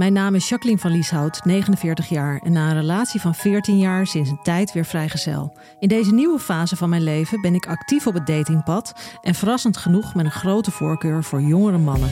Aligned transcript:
Mijn 0.00 0.12
naam 0.12 0.34
is 0.34 0.48
Jacqueline 0.48 0.80
van 0.80 0.90
Lieshout, 0.90 1.44
49 1.44 2.08
jaar 2.08 2.40
en 2.44 2.52
na 2.52 2.68
een 2.68 2.74
relatie 2.74 3.20
van 3.20 3.34
14 3.34 3.78
jaar 3.78 4.06
sinds 4.06 4.30
een 4.30 4.42
tijd 4.42 4.72
weer 4.72 4.84
vrijgezel. 4.84 5.52
In 5.78 5.88
deze 5.88 6.14
nieuwe 6.14 6.38
fase 6.38 6.76
van 6.76 6.88
mijn 6.88 7.02
leven 7.02 7.40
ben 7.40 7.54
ik 7.54 7.66
actief 7.66 8.06
op 8.06 8.14
het 8.14 8.26
datingpad 8.26 9.18
en 9.22 9.34
verrassend 9.34 9.76
genoeg 9.76 10.14
met 10.14 10.24
een 10.24 10.30
grote 10.30 10.70
voorkeur 10.70 11.24
voor 11.24 11.42
jongere 11.42 11.78
mannen. 11.78 12.10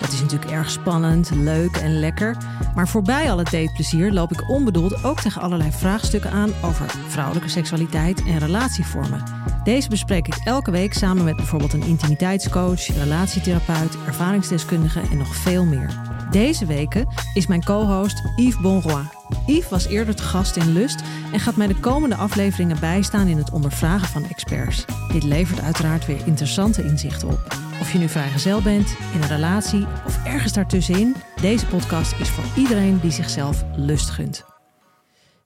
Dat 0.00 0.12
is 0.12 0.20
natuurlijk 0.20 0.50
erg 0.50 0.70
spannend, 0.70 1.30
leuk 1.34 1.76
en 1.76 1.98
lekker, 1.98 2.36
maar 2.74 2.88
voorbij 2.88 3.30
al 3.30 3.38
het 3.38 3.50
dateplezier 3.50 4.12
loop 4.12 4.32
ik 4.32 4.50
onbedoeld 4.50 5.04
ook 5.04 5.20
tegen 5.20 5.42
allerlei 5.42 5.70
vraagstukken 5.72 6.30
aan 6.30 6.50
over 6.62 6.86
vrouwelijke 7.06 7.48
seksualiteit 7.48 8.24
en 8.24 8.38
relatievormen. 8.38 9.22
Deze 9.62 9.88
bespreek 9.88 10.26
ik 10.26 10.40
elke 10.44 10.70
week 10.70 10.94
samen 10.94 11.24
met 11.24 11.36
bijvoorbeeld 11.36 11.72
een 11.72 11.86
intimiteitscoach, 11.86 12.86
relatietherapeut, 12.86 13.96
ervaringsdeskundige 14.06 15.00
en 15.10 15.18
nog 15.18 15.36
veel 15.36 15.64
meer. 15.64 16.13
Deze 16.30 16.66
weken 16.66 17.08
is 17.34 17.46
mijn 17.46 17.64
co-host 17.64 18.22
Yves 18.36 18.60
Bonroy. 18.60 19.02
Yves 19.46 19.68
was 19.68 19.86
eerder 19.86 20.14
te 20.14 20.22
gast 20.22 20.56
in 20.56 20.72
Lust 20.72 21.02
en 21.32 21.40
gaat 21.40 21.56
mij 21.56 21.66
de 21.66 21.80
komende 21.80 22.14
afleveringen 22.14 22.80
bijstaan 22.80 23.26
in 23.26 23.36
het 23.36 23.50
ondervragen 23.50 24.08
van 24.08 24.24
experts. 24.24 24.84
Dit 25.12 25.22
levert 25.22 25.60
uiteraard 25.60 26.06
weer 26.06 26.26
interessante 26.26 26.84
inzichten 26.84 27.28
op. 27.28 27.56
Of 27.80 27.92
je 27.92 27.98
nu 27.98 28.08
vrijgezel 28.08 28.62
bent, 28.62 28.96
in 29.14 29.22
een 29.22 29.28
relatie 29.28 29.86
of 30.06 30.24
ergens 30.24 30.52
daartussenin, 30.52 31.14
deze 31.40 31.66
podcast 31.66 32.20
is 32.20 32.28
voor 32.28 32.44
iedereen 32.56 33.00
die 33.00 33.10
zichzelf 33.10 33.64
lust 33.76 34.10
gunt. 34.10 34.44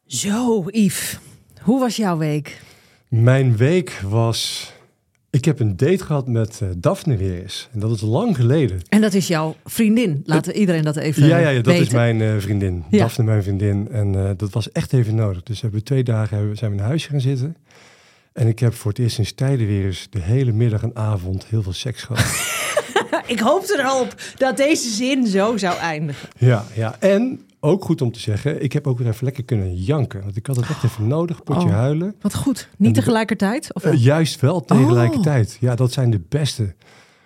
Zo, 0.07 0.65
Yves, 0.67 1.19
hoe 1.63 1.81
was 1.81 1.97
jouw 1.97 2.17
week? 2.17 2.61
Mijn 3.09 3.57
week 3.57 4.01
was. 4.05 4.73
Ik 5.31 5.45
heb 5.45 5.61
een 5.61 5.77
date 5.77 6.05
gehad 6.05 6.29
met 6.29 6.61
uh, 6.63 6.69
Daphne 6.77 7.17
weer 7.17 7.43
eens. 7.43 7.69
En 7.73 7.81
dat 7.81 7.91
is 7.91 8.01
lang 8.01 8.37
geleden. 8.37 8.81
En 8.89 9.01
dat 9.01 9.15
is 9.15 9.27
jouw 9.29 9.57
vriendin. 9.65 10.23
Laten 10.25 10.57
iedereen 10.57 10.83
dat 10.83 10.97
even 10.97 11.27
Ja, 11.27 11.39
ja, 11.39 11.49
ja 11.49 11.57
dat 11.57 11.67
weten. 11.67 11.87
is 11.87 11.93
mijn 11.93 12.21
uh, 12.21 12.35
vriendin. 12.39 12.85
Ja. 12.91 12.99
Daphne, 12.99 13.25
mijn 13.25 13.43
vriendin. 13.43 13.89
En 13.91 14.15
uh, 14.15 14.31
dat 14.37 14.53
was 14.53 14.73
echt 14.73 14.93
even 14.93 15.15
nodig. 15.15 15.43
Dus 15.43 15.57
we 15.57 15.63
hebben 15.63 15.85
twee 15.85 16.03
dagen 16.03 16.37
hebben, 16.37 16.57
zijn 16.57 16.71
we 16.71 16.77
in 16.77 16.83
huisje 16.83 17.09
gaan 17.09 17.21
zitten. 17.21 17.57
En 18.33 18.47
ik 18.47 18.59
heb 18.59 18.75
voor 18.75 18.91
het 18.91 19.01
eerst 19.01 19.15
sinds 19.15 19.33
tijden 19.33 19.67
weer 19.67 19.85
eens 19.85 20.07
de 20.11 20.21
hele 20.21 20.53
middag 20.53 20.83
en 20.83 20.97
avond 20.97 21.47
heel 21.47 21.63
veel 21.63 21.73
seks 21.73 22.03
gehad. 22.03 22.27
ik 23.35 23.39
hoopte 23.39 23.79
er 23.79 23.85
al 23.85 24.01
op 24.01 24.15
dat 24.37 24.57
deze 24.57 24.89
zin 24.89 25.27
zo 25.27 25.57
zou 25.57 25.79
eindigen. 25.79 26.29
Ja, 26.39 26.65
ja. 26.75 26.97
En 27.01 27.41
ook 27.61 27.85
goed 27.85 28.03
om 28.03 28.13
te 28.13 28.21
zeggen, 28.21 28.63
ik 28.63 28.73
heb 28.73 28.87
ook 28.87 28.99
weer 28.99 29.07
even 29.09 29.25
lekker 29.25 29.45
kunnen 29.45 29.75
janken. 29.75 30.23
Want 30.23 30.37
ik 30.37 30.47
had 30.47 30.57
het 30.57 30.69
echt 30.69 30.85
even 30.85 31.07
nodig, 31.07 31.43
potje 31.43 31.69
Oh. 31.69 31.75
huilen. 31.75 32.15
Wat 32.21 32.35
goed. 32.35 32.69
Niet 32.77 32.95
tegelijkertijd? 32.95 33.75
Of? 33.75 33.85
Uh, 33.85 34.03
juist 34.03 34.41
wel 34.41 34.65
tegelijkertijd. 34.65 35.57
Ja, 35.61 35.75
dat 35.75 35.93
zijn 35.93 36.11
de 36.11 36.21
beste. 36.29 36.75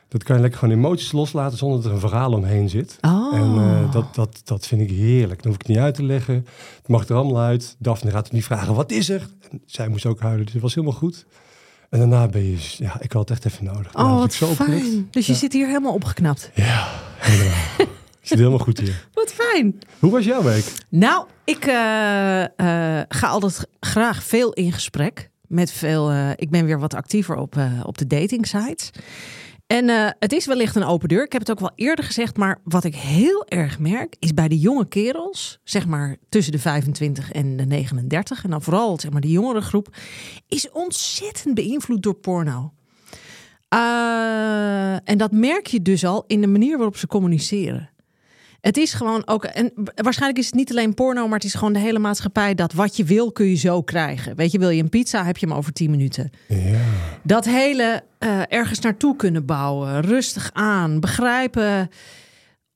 Dat 0.09 0.23
kan 0.23 0.37
je 0.37 0.43
lekker 0.43 0.59
gewoon 0.61 0.75
emoties 0.79 1.13
loslaten 1.13 1.59
zonder 1.59 1.77
dat 1.79 1.87
er 1.87 1.93
een 1.93 2.01
verhaal 2.09 2.33
omheen 2.33 2.69
zit. 2.69 2.99
Oh. 3.01 3.37
En 3.37 3.55
uh, 3.55 3.93
dat, 3.93 4.15
dat, 4.15 4.41
dat 4.45 4.67
vind 4.67 4.81
ik 4.81 4.91
heerlijk. 4.91 5.43
Dan 5.43 5.53
hoef 5.53 5.61
ik 5.61 5.67
het 5.67 5.77
niet 5.77 5.85
uit 5.85 5.95
te 5.95 6.03
leggen. 6.05 6.35
Het 6.77 6.89
mag 6.89 7.09
er 7.09 7.17
allemaal 7.17 7.43
uit. 7.43 7.77
Daphne 7.79 8.11
gaat 8.11 8.25
het 8.25 8.33
niet 8.33 8.45
vragen, 8.45 8.75
wat 8.75 8.91
is 8.91 9.09
er? 9.09 9.29
En 9.51 9.63
zij 9.67 9.89
moest 9.89 10.07
ook 10.07 10.21
huilen, 10.21 10.45
dus 10.45 10.53
het 10.53 10.63
was 10.63 10.75
helemaal 10.75 10.97
goed. 10.97 11.27
En 11.91 11.99
daarna 11.99 12.29
ben 12.29 12.43
je, 12.51 12.57
ja, 12.79 13.01
ik 13.01 13.13
had 13.13 13.29
het 13.29 13.39
echt 13.39 13.53
even 13.53 13.65
nodig. 13.65 13.95
Oh, 13.95 14.03
Nou, 14.03 14.09
wat 14.09 14.19
was 14.19 14.51
ik 14.51 14.57
zo 14.57 14.65
fijn. 14.65 15.09
Dus 15.11 15.27
je 15.27 15.33
Ja. 15.33 15.39
zit 15.39 15.53
hier 15.53 15.67
helemaal 15.67 15.95
opgeknapt. 15.95 16.51
Ja, 16.55 16.89
helemaal. 17.19 17.63
ik 18.23 18.29
zit 18.29 18.39
helemaal 18.39 18.59
goed 18.59 18.79
hier. 18.79 19.09
Wat 19.15 19.33
fijn. 19.33 19.79
Hoe 19.99 20.11
was 20.11 20.25
jouw 20.25 20.43
week? 20.43 20.73
Nou, 20.89 21.27
ik 21.45 21.65
eh, 21.67 22.43
eh, 22.43 23.05
ga 23.09 23.29
altijd 23.29 23.67
graag 23.81 24.25
veel 24.25 24.53
in 24.53 24.73
gesprek. 24.73 25.31
Met 25.47 25.73
veel, 25.73 26.11
eh, 26.11 26.31
ik 26.37 26.51
ben 26.51 26.65
weer 26.65 26.79
wat 26.79 26.95
actiever 26.95 27.37
op, 27.37 27.57
op 27.83 27.99
de 27.99 28.07
dating 28.07 28.47
sites. 28.47 28.91
En 29.67 30.15
het 30.19 30.33
is 30.33 30.47
wellicht 30.47 30.77
een 30.77 30.85
open 30.85 31.09
deur. 31.09 31.25
Ik 31.25 31.33
heb 31.33 31.41
het 31.41 31.51
ook 31.51 31.61
wel 31.61 31.73
eerder 31.75 32.05
gezegd. 32.05 32.37
Maar 32.37 32.59
wat 32.65 32.85
ik 32.85 32.95
heel 32.95 33.47
erg 33.47 33.79
merk, 33.79 34.17
is 34.19 34.35
bij 34.35 34.49
de 34.49 34.59
jonge 34.59 34.89
kerels, 34.89 35.59
zeg 35.65 35.87
maar 35.87 36.17
tussen 36.29 36.53
de 36.53 36.59
25 36.59 37.33
en 37.33 37.57
de 37.57 37.65
39, 37.65 38.45
en 38.45 38.51
dan 38.51 38.63
vooral 38.63 39.01
zeg 39.01 39.11
maar 39.11 39.21
de 39.21 39.31
jongere 39.31 39.61
groep, 39.61 39.97
is 40.49 40.71
ontzettend 40.71 41.55
beïnvloed 41.55 42.03
door 42.03 42.15
porno. 42.15 42.73
En 45.05 45.19
dat 45.19 45.33
merk 45.33 45.67
je 45.67 45.83
dus 45.83 46.05
al 46.05 46.25
in 46.27 46.41
de 46.41 46.47
manier 46.47 46.77
waarop 46.77 46.97
ze 46.97 47.07
communiceren. 47.07 47.92
Het 48.63 48.77
is 48.77 48.93
gewoon 48.93 49.23
ook, 49.27 49.45
en 49.45 49.73
waarschijnlijk 49.95 50.41
is 50.41 50.47
het 50.47 50.55
niet 50.55 50.71
alleen 50.71 50.95
porno, 50.95 51.25
maar 51.25 51.39
het 51.39 51.45
is 51.45 51.55
gewoon 51.55 51.73
de 51.73 51.79
hele 51.79 51.99
maatschappij 51.99 52.55
dat 52.55 52.73
wat 52.73 52.97
je 52.97 53.05
wil 53.05 53.33
kun 53.33 53.47
je 53.47 53.55
zo 53.55 53.83
krijgen. 53.83 54.37
Weet 54.37 54.53
je, 54.53 54.59
wil 54.59 54.69
je 54.69 54.83
een 54.83 54.89
pizza, 54.89 55.25
heb 55.25 55.37
je 55.37 55.47
hem 55.47 55.57
over 55.57 55.73
10 55.73 55.91
minuten. 55.91 56.31
Ja. 56.49 56.81
Dat 57.23 57.45
hele 57.45 58.03
eh, 58.19 58.41
ergens 58.49 58.81
naartoe 58.81 59.17
kunnen 59.17 59.47
bouwen, 59.47 60.01
rustig 60.01 60.51
aan, 60.53 61.01
begrijpen. 61.01 61.89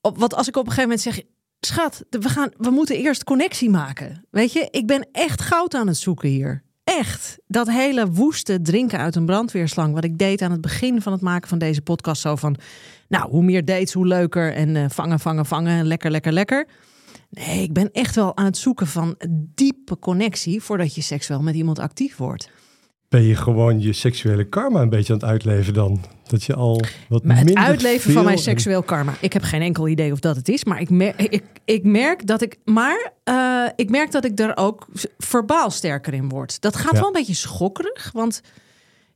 Op, 0.00 0.18
wat 0.18 0.34
als 0.34 0.48
ik 0.48 0.56
op 0.56 0.66
een 0.66 0.72
gegeven 0.72 0.90
moment 0.90 1.14
zeg, 1.14 1.24
schat, 1.60 2.04
we, 2.10 2.28
gaan, 2.28 2.50
we 2.56 2.70
moeten 2.70 2.96
eerst 2.96 3.24
connectie 3.24 3.70
maken. 3.70 4.24
Weet 4.30 4.52
je, 4.52 4.68
ik 4.70 4.86
ben 4.86 5.08
echt 5.12 5.40
goud 5.40 5.74
aan 5.74 5.86
het 5.86 5.96
zoeken 5.96 6.28
hier. 6.28 6.62
Echt. 6.84 7.38
Dat 7.46 7.70
hele 7.70 8.10
woeste 8.10 8.62
drinken 8.62 8.98
uit 8.98 9.16
een 9.16 9.26
brandweerslang, 9.26 9.94
wat 9.94 10.04
ik 10.04 10.18
deed 10.18 10.42
aan 10.42 10.50
het 10.50 10.60
begin 10.60 11.02
van 11.02 11.12
het 11.12 11.20
maken 11.20 11.48
van 11.48 11.58
deze 11.58 11.82
podcast, 11.82 12.20
zo 12.20 12.36
van, 12.36 12.56
nou, 13.08 13.30
hoe 13.30 13.42
meer 13.42 13.64
dates, 13.64 13.92
hoe 13.92 14.06
leuker. 14.06 14.52
En 14.54 14.76
eh, 14.76 14.84
vangen, 14.88 15.20
vangen, 15.20 15.46
vangen, 15.46 15.86
lekker, 15.86 16.10
lekker, 16.10 16.32
lekker. 16.32 16.66
Nee, 17.30 17.62
ik 17.62 17.72
ben 17.72 17.90
echt 17.92 18.14
wel 18.14 18.36
aan 18.36 18.44
het 18.44 18.56
zoeken 18.56 18.86
van 18.86 19.14
diepe 19.54 19.98
connectie 19.98 20.62
voordat 20.62 20.94
je 20.94 21.00
seksueel 21.00 21.42
met 21.42 21.54
iemand 21.54 21.78
actief 21.78 22.16
wordt. 22.16 22.50
Ben 23.08 23.22
je 23.22 23.34
gewoon 23.36 23.80
je 23.80 23.92
seksuele 23.92 24.48
karma 24.48 24.80
een 24.80 24.88
beetje 24.88 25.12
aan 25.12 25.18
het 25.18 25.28
uitleven 25.28 25.74
dan? 25.74 26.00
Dat 26.22 26.44
je 26.44 26.54
al 26.54 26.84
wat 27.08 27.24
Maar 27.24 27.36
het 27.38 27.54
uitleven 27.54 28.12
van 28.12 28.24
mijn 28.24 28.38
seksueel 28.38 28.82
karma. 28.82 29.14
Ik 29.20 29.32
heb 29.32 29.42
geen 29.42 29.62
enkel 29.62 29.88
idee 29.88 30.12
of 30.12 30.20
dat 30.20 30.36
het 30.36 30.48
is. 30.48 30.64
Maar 30.64 30.80
ik 30.80 30.90
merk, 30.90 31.22
ik, 31.22 31.42
ik 31.64 31.84
merk 31.84 32.26
dat 32.26 32.42
ik. 32.42 32.58
Maar 32.64 33.12
eh, 33.24 33.64
ik 33.76 33.90
merk 33.90 34.10
dat 34.10 34.24
ik 34.24 34.38
er 34.38 34.56
ook 34.56 34.86
verbaal 35.18 35.70
sterker 35.70 36.14
in 36.14 36.28
word. 36.28 36.60
Dat 36.60 36.76
gaat 36.76 36.92
Ja. 36.92 36.98
wel 36.98 37.06
een 37.06 37.12
beetje 37.12 37.34
schokkerig. 37.34 38.10
Want 38.12 38.40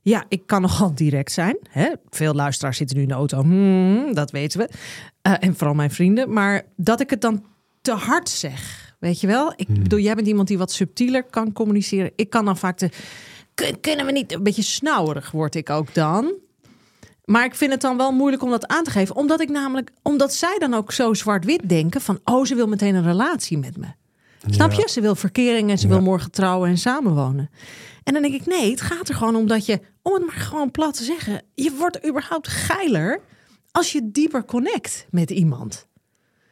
ja, 0.01 0.25
ik 0.27 0.41
kan 0.45 0.61
nogal 0.61 0.95
direct 0.95 1.31
zijn. 1.31 1.57
Hè? 1.69 1.91
Veel 2.09 2.33
luisteraars 2.33 2.77
zitten 2.77 2.95
nu 2.97 3.01
in 3.01 3.07
de 3.09 3.13
auto. 3.13 3.41
Hmm, 3.41 4.13
dat 4.13 4.31
weten 4.31 4.59
we. 4.59 4.69
Eh, 5.21 5.33
en 5.39 5.55
vooral 5.55 5.75
mijn 5.75 5.91
vrienden. 5.91 6.33
Maar 6.33 6.61
dat 6.75 6.99
ik 7.01 7.09
het 7.09 7.21
dan 7.21 7.43
te 7.81 7.91
hard 7.93 8.29
zeg. 8.29 8.89
Weet 8.99 9.21
je 9.21 9.27
wel? 9.27 9.53
Ik 9.55 9.67
bedoel, 9.67 9.99
jij 9.99 10.15
bent 10.15 10.27
iemand 10.27 10.47
die 10.47 10.57
wat 10.57 10.71
subtieler 10.71 11.23
kan 11.23 11.53
communiceren. 11.53 12.11
Ik 12.15 12.29
kan 12.29 12.45
dan 12.45 12.57
vaak. 12.57 12.77
Kun- 13.55 13.79
Kunnen 13.81 14.05
we 14.05 14.11
niet 14.11 14.33
een 14.33 14.43
beetje 14.43 14.61
snauwerig 14.61 15.31
word 15.31 15.55
ik 15.55 15.69
ook 15.69 15.93
dan? 15.93 16.33
Maar 17.25 17.45
ik 17.45 17.55
vind 17.55 17.71
het 17.71 17.81
dan 17.81 17.97
wel 17.97 18.11
moeilijk 18.11 18.43
om 18.43 18.49
dat 18.49 18.67
aan 18.67 18.83
te 18.83 18.91
geven. 18.91 19.15
Omdat 19.15 19.41
ik 19.41 19.49
namelijk, 19.49 19.91
omdat 20.01 20.33
zij 20.33 20.55
dan 20.59 20.73
ook 20.73 20.91
zo 20.91 21.13
zwart-wit 21.13 21.69
denken 21.69 22.01
van, 22.01 22.19
oh, 22.23 22.45
ze 22.45 22.55
wil 22.55 22.67
meteen 22.67 22.95
een 22.95 23.03
relatie 23.03 23.57
met 23.57 23.77
me. 23.77 23.85
Snap 24.49 24.71
Ja. 24.71 24.77
je? 24.77 24.89
Ze 24.89 25.01
wil 25.01 25.15
verkering 25.15 25.69
en 25.69 25.77
ze 25.77 25.87
Ja. 25.87 25.93
wil 25.93 26.01
morgen 26.01 26.31
trouwen 26.31 26.69
en 26.69 26.77
samenwonen. 26.77 27.49
En 28.03 28.13
dan 28.13 28.21
denk 28.21 28.33
ik, 28.33 28.45
nee, 28.45 28.71
het 28.71 28.81
gaat 28.81 29.09
er 29.09 29.15
gewoon 29.15 29.35
om 29.35 29.47
dat 29.47 29.65
je, 29.65 29.79
om 30.01 30.13
het 30.13 30.25
maar 30.25 30.35
gewoon 30.35 30.71
plat 30.71 30.97
te 30.97 31.03
zeggen, 31.03 31.41
je 31.53 31.71
wordt 31.77 32.07
überhaupt 32.07 32.47
geiler 32.47 33.19
als 33.71 33.91
je 33.91 34.09
dieper 34.11 34.45
connect 34.45 35.07
met 35.09 35.29
iemand. 35.29 35.87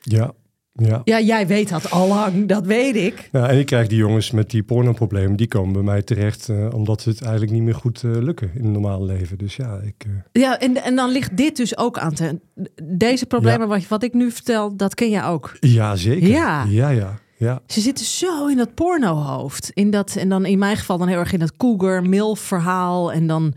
Ja, 0.02 0.32
Ja. 0.74 1.02
Ja, 1.04 1.20
jij 1.20 1.48
weet 1.48 1.70
dat 1.70 1.92
al 1.92 2.08
lang, 2.08 2.48
dat 2.48 2.66
weet 2.66 2.96
ik. 2.96 3.30
Ja, 3.32 3.50
en 3.50 3.60
ik 3.60 3.66
krijg 3.66 3.88
die 3.88 3.98
jongens 3.98 4.32
met 4.32 4.50
die 4.50 4.64
pornoproblemen, 4.64 5.36
die 5.36 5.48
komen 5.48 5.74
bij 5.74 5.82
mij 5.82 6.02
terecht 6.02 6.50
eh, 6.50 6.68
omdat 6.74 7.02
ze 7.02 7.10
het 7.10 7.22
eigenlijk 7.22 7.52
niet 7.52 7.62
meer 7.62 7.76
goed 7.76 8.04
eh, 8.04 8.12
lukken 8.12 8.52
in 8.56 8.64
het 8.64 8.72
normale 8.72 9.06
leven. 9.06 9.38
Dus 9.38 9.56
ja, 9.56 9.80
ik. 9.84 10.06
eh, 10.06 10.42
Ja, 10.42 10.60
en, 10.60 10.84
en 10.84 10.96
dan 10.96 11.10
ligt 11.12 11.38
dit 11.38 11.58
dus 11.58 11.78
ook 11.78 11.98
aan 11.98 12.14
te... 12.14 12.40
Deze 12.84 13.26
problemen, 13.26 13.68
wat, 13.68 13.88
wat 13.88 14.04
ik 14.04 14.14
nu 14.14 14.32
vertel, 14.32 14.76
dat 14.76 14.94
ken 14.96 15.10
jij 15.10 15.24
ook. 15.24 15.58
ja, 15.60 15.96
zeker. 15.96 16.28
Ja. 16.28 16.66
ja, 16.70 16.90
ja. 16.90 17.20
Ja. 17.40 17.62
Ze 17.68 17.82
zitten 17.82 18.06
zo 18.06 18.48
in 18.48 18.58
dat 18.58 18.74
pornohoofd. 18.74 19.72
In 19.74 19.92
dat, 19.92 20.16
en 20.16 20.30
dan 20.30 20.46
in 20.46 20.60
mijn 20.60 20.78
geval 20.78 20.98
dan 20.98 21.08
heel 21.08 21.20
erg 21.20 21.34
in 21.34 21.40
dat 21.40 21.58
cougar, 21.58 22.04
milf 22.04 22.40
verhaal. 22.40 23.12
En 23.12 23.28
dan 23.28 23.54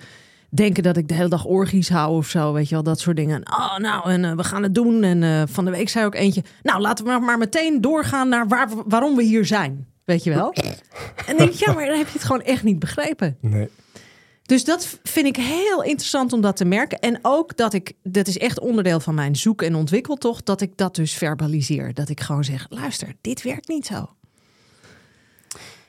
denken 0.49 0.83
dat 0.83 0.97
ik 0.97 1.09
de 1.09 1.15
hele 1.15 1.29
dag 1.29 1.45
orgies 1.45 1.89
hou 1.89 2.17
of 2.17 2.27
zo. 2.27 2.53
Weet 2.53 2.69
je 2.69 2.75
wel, 2.75 2.85
dat 2.85 3.01
soort 3.01 3.17
dingen. 3.17 3.43
Oh, 3.51 3.77
nou, 3.79 4.11
en 4.11 4.25
eh, 4.25 4.37
we 4.37 4.45
gaan 4.45 4.63
het 4.63 4.75
doen. 4.75 5.03
En 5.03 5.23
eh, 5.23 5.43
van 5.47 5.65
de 5.65 5.71
week 5.71 5.89
zei 5.89 6.05
ook 6.05 6.15
eentje... 6.15 6.43
Nou, 6.63 6.81
laten 6.81 7.05
we 7.05 7.19
maar, 7.19 7.39
meteen 7.39 7.81
doorgaan 7.81 8.29
naar 8.29 8.49
waar, 8.49 8.69
waarom 8.87 9.17
we 9.17 9.23
hier 9.23 9.47
zijn. 9.47 9.87
Weet 10.05 10.25
je 10.25 10.35
wel? 10.35 10.55
En 11.27 11.37
denk 11.37 11.51
ik, 11.51 11.59
ja, 11.59 11.73
maar 11.73 11.87
dan 11.87 11.97
heb 11.97 12.07
je 12.07 12.13
het 12.13 12.25
gewoon 12.25 12.43
echt 12.43 12.63
niet 12.63 12.79
begrepen. 12.79 13.37
Nee. 13.41 13.69
Dus 14.43 14.65
dat 14.65 14.99
vind 15.03 15.27
ik 15.27 15.37
heel 15.37 15.83
interessant 15.83 16.33
om 16.33 16.41
dat 16.41 16.57
te 16.57 16.65
merken. 16.65 16.99
En 16.99 17.19
ook 17.23 17.57
dat 17.57 17.73
ik, 17.73 17.93
dat 18.03 18.27
is 18.27 18.39
echt 18.39 18.61
onderdeel 18.61 19.01
van 19.01 19.15
mijn 19.15 19.37
zoek- 19.37 19.63
en 19.63 19.75
ontwikkeltocht, 19.75 20.47
dat 20.47 20.61
ik 20.61 20.71
dat 20.77 20.95
dus 20.95 21.13
verbaliseer. 21.13 21.95
Dat 21.95 22.09
ik 22.09 22.21
gewoon 22.21 22.45
zeg, 22.45 22.67
luister, 22.69 23.15
dit 23.21 23.43
werkt 23.43 23.69
niet 23.69 23.87
zo. 23.87 24.11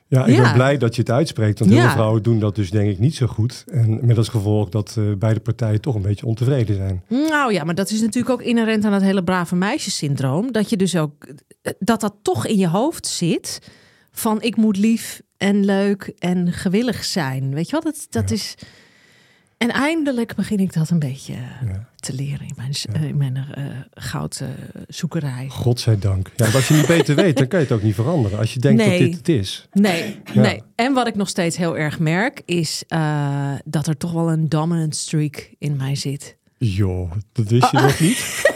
Ja, 0.07 0.25
ik 0.25 0.35
Ja. 0.35 0.41
ben 0.41 0.53
blij 0.53 0.77
dat 0.77 0.95
je 0.95 1.01
het 1.01 1.11
uitspreekt. 1.11 1.59
Want 1.59 1.71
heel 1.71 1.79
Ja. 1.79 1.85
veel 1.85 1.95
vrouwen 1.95 2.23
doen 2.23 2.39
dat 2.39 2.55
dus 2.55 2.69
denk 2.71 2.89
ik 2.89 2.99
niet 2.99 3.15
zo 3.15 3.27
goed. 3.27 3.63
En 3.67 4.05
met 4.05 4.17
als 4.17 4.27
gevolg 4.29 4.69
dat 4.69 4.95
eh, 4.97 5.03
beide 5.17 5.39
partijen 5.39 5.81
toch 5.81 5.95
een 5.95 6.01
beetje 6.01 6.25
ontevreden 6.25 6.75
zijn. 6.75 7.03
Nou 7.07 7.53
ja, 7.53 7.63
maar 7.63 7.75
dat 7.75 7.89
is 7.89 8.01
natuurlijk 8.01 8.29
ook 8.33 8.41
inherent 8.41 8.85
aan 8.85 8.93
het 8.93 9.03
hele 9.03 9.23
brave 9.23 9.55
meisjessyndroom. 9.55 10.51
Dat 10.51 10.69
je 10.69 10.77
dus 10.77 10.95
ook, 10.97 11.27
dat 11.79 12.01
dat 12.01 12.15
toch 12.21 12.45
in 12.47 12.57
je 12.57 12.67
hoofd 12.67 13.07
zit 13.07 13.59
van 14.11 14.41
ik 14.41 14.55
moet 14.55 14.77
lief 14.77 15.21
en 15.43 15.65
leuk 15.65 16.13
en 16.19 16.53
gewillig 16.53 17.03
zijn. 17.03 17.53
Weet 17.53 17.69
je 17.69 17.73
wat, 17.75 17.83
dat, 17.83 18.07
dat 18.09 18.31
is... 18.31 18.55
En 19.57 19.69
eindelijk 19.69 20.35
begin 20.35 20.57
ik 20.59 20.73
dat 20.73 20.89
een 20.89 20.99
beetje 20.99 21.33
Ja. 21.65 21.87
te 21.95 22.13
leren 22.13 22.47
in 22.47 22.53
mijn, 22.55 22.71
eh, 22.93 23.03
in 23.03 23.17
mijn 23.17 23.35
eh, 23.35 23.63
goudzoekerij. 23.93 25.47
Godzijdank. 25.49 26.29
Ja, 26.35 26.45
als 26.51 26.67
je 26.67 26.73
niet 26.73 26.87
beter 26.87 27.15
weet, 27.15 27.37
dan 27.37 27.47
kan 27.47 27.59
je 27.59 27.65
het 27.65 27.73
ook 27.75 27.81
niet 27.83 27.95
veranderen. 27.95 28.39
Als 28.39 28.53
je 28.53 28.59
denkt 28.59 28.85
Nee. 28.85 28.99
dat 28.99 29.07
dit 29.07 29.17
het 29.17 29.29
is. 29.29 29.67
Nee, 29.71 30.21
Ja. 30.33 30.41
nee. 30.41 30.61
En 30.75 30.93
wat 30.93 31.07
ik 31.07 31.15
nog 31.15 31.29
steeds 31.29 31.57
heel 31.57 31.77
erg 31.77 31.99
merk, 31.99 32.41
is 32.45 32.83
eh, 32.87 33.53
dat 33.65 33.87
er 33.87 33.97
toch 33.97 34.11
wel 34.11 34.31
een 34.31 34.49
dominant 34.49 34.95
streak 34.95 35.49
in 35.59 35.75
mij 35.75 35.95
zit. 35.95 36.37
Joh, 36.57 37.11
dat 37.31 37.47
wist 37.47 37.71
je 37.71 37.77
nog 37.77 37.99
niet? 37.99 38.21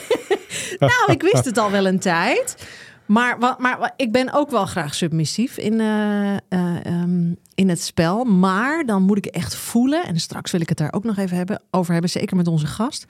Nou, 0.79 1.11
ik 1.11 1.21
wist 1.21 1.45
het 1.45 1.57
al 1.57 1.71
wel 1.71 1.87
een 1.87 1.99
tijd. 1.99 2.67
Maar, 3.07 3.37
maar 3.59 3.93
ik 3.95 4.11
ben 4.11 4.33
ook 4.33 4.49
wel 4.51 4.65
graag 4.65 4.95
submissief 4.95 5.57
in, 5.57 5.79
eh, 5.79 6.33
eh, 6.35 6.39
ehm, 6.85 7.33
in 7.55 7.69
het 7.69 7.81
spel. 7.81 8.23
Maar 8.23 8.85
dan 8.85 9.01
moet 9.03 9.17
ik 9.17 9.25
echt 9.25 9.55
voelen, 9.55 10.05
en 10.05 10.19
straks 10.19 10.51
wil 10.51 10.61
ik 10.61 10.69
het 10.69 10.77
daar 10.77 10.93
ook 10.93 11.03
nog 11.03 11.17
even 11.17 11.37
hebben, 11.37 11.61
over 11.71 11.91
hebben, 11.93 12.09
zeker 12.11 12.35
met 12.35 12.47
onze 12.47 12.67
gast. 12.67 13.05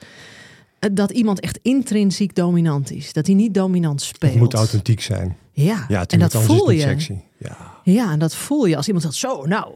eh, 0.78 0.90
Dat 0.92 1.10
iemand 1.10 1.40
echt 1.40 1.58
intrinsiek 1.62 2.34
dominant 2.34 2.90
is. 2.90 3.12
Dat 3.12 3.26
hij 3.26 3.34
niet 3.34 3.54
dominant 3.54 4.02
speelt. 4.02 4.32
Het 4.32 4.40
moet 4.40 4.54
authentiek 4.54 5.00
zijn. 5.00 5.36
Ja, 5.52 5.84
Ja, 5.88 6.06
en 6.06 6.18
dat 6.18 6.32
voel 6.32 6.70
je. 6.70 6.80
sexy. 6.80 7.14
Ja. 7.36 7.56
Ja, 7.84 8.10
en 8.12 8.18
dat 8.18 8.34
voel 8.34 8.64
je 8.66 8.76
als 8.76 8.86
iemand 8.86 9.04
zegt: 9.04 9.16
Zo, 9.16 9.44
nou, 9.46 9.72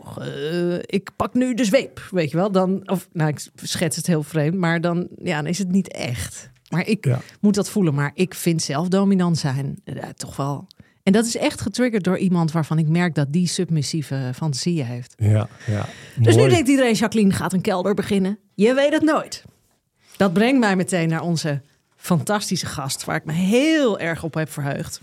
ik 0.86 1.10
pak 1.16 1.34
nu 1.34 1.54
de 1.54 1.64
zweep. 1.64 2.08
Weet 2.10 2.30
je 2.30 2.36
wel, 2.36 2.52
dan, 2.52 2.88
of 2.90 3.08
nou, 3.12 3.28
ik 3.30 3.46
schets 3.62 3.96
het 3.96 4.06
heel 4.06 4.22
vreemd, 4.22 4.54
maar 4.58 4.80
dan, 4.80 5.08
ja, 5.22 5.36
dan 5.36 5.46
is 5.46 5.58
het 5.58 5.70
niet 5.70 5.92
echt. 5.92 6.50
Maar 6.72 6.86
ik 6.86 7.04
Ja. 7.04 7.20
moet 7.40 7.54
dat 7.54 7.70
voelen. 7.70 7.94
Maar 7.94 8.10
ik 8.14 8.34
vind 8.34 8.62
zelf 8.62 8.88
dominant 8.88 9.38
zijn 9.38 9.80
eh, 9.84 10.08
toch 10.08 10.36
wel. 10.36 10.66
En 11.02 11.12
dat 11.12 11.26
is 11.26 11.36
echt 11.36 11.60
getriggerd 11.60 12.04
door 12.04 12.18
iemand 12.18 12.52
waarvan 12.52 12.78
ik 12.78 12.88
merk 12.88 13.14
dat 13.14 13.32
die 13.32 13.46
submissieve 13.46 14.30
fantasieën 14.34 14.86
heeft. 14.86 15.14
Ja, 15.16 15.48
ja. 15.66 15.86
Dus 16.16 16.36
nu 16.36 16.48
denkt 16.48 16.68
iedereen: 16.68 16.94
Jacqueline 16.94 17.32
gaat 17.32 17.52
een 17.52 17.60
kelder 17.60 17.94
beginnen. 17.94 18.38
Je 18.54 18.74
weet 18.74 18.92
het 18.92 19.02
nooit. 19.02 19.44
Dat 20.16 20.32
brengt 20.32 20.60
mij 20.60 20.76
meteen 20.76 21.08
naar 21.08 21.22
onze 21.22 21.60
fantastische 21.96 22.66
gast, 22.66 23.04
waar 23.04 23.16
ik 23.16 23.24
me 23.24 23.32
heel 23.32 23.98
erg 23.98 24.22
op 24.24 24.34
heb 24.34 24.50
verheugd. 24.50 25.00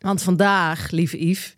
Want 0.00 0.22
vandaag, 0.22 0.90
lieve 0.90 1.26
Yves, 1.28 1.54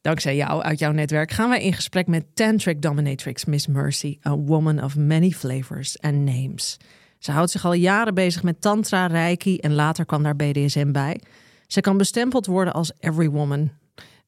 dankzij 0.00 0.36
jou 0.36 0.62
uit 0.62 0.78
jouw 0.78 0.92
netwerk, 0.92 1.30
gaan 1.30 1.48
wij 1.48 1.62
in 1.62 1.72
gesprek 1.72 2.06
met 2.06 2.24
Tantric 2.34 2.82
Dominatrix 2.82 3.44
Miss 3.44 3.66
Mercy, 3.66 4.18
a 4.26 4.36
woman 4.36 4.84
of 4.84 4.96
many 4.96 5.30
flavors 5.30 6.00
and 6.00 6.14
names. 6.24 6.76
Ze 7.18 7.32
houdt 7.32 7.50
zich 7.50 7.64
al 7.64 7.72
jaren 7.72 8.14
bezig 8.14 8.42
met 8.42 8.60
Tantra, 8.60 9.06
Reiki 9.06 9.58
en 9.58 9.74
later 9.74 10.04
kwam 10.04 10.22
daar 10.22 10.36
BDSM 10.36 10.92
bij. 10.92 11.20
Ze 11.66 11.80
kan 11.80 11.96
bestempeld 11.96 12.46
worden 12.46 12.72
als 12.72 12.92
every 12.98 13.30
woman. 13.30 13.70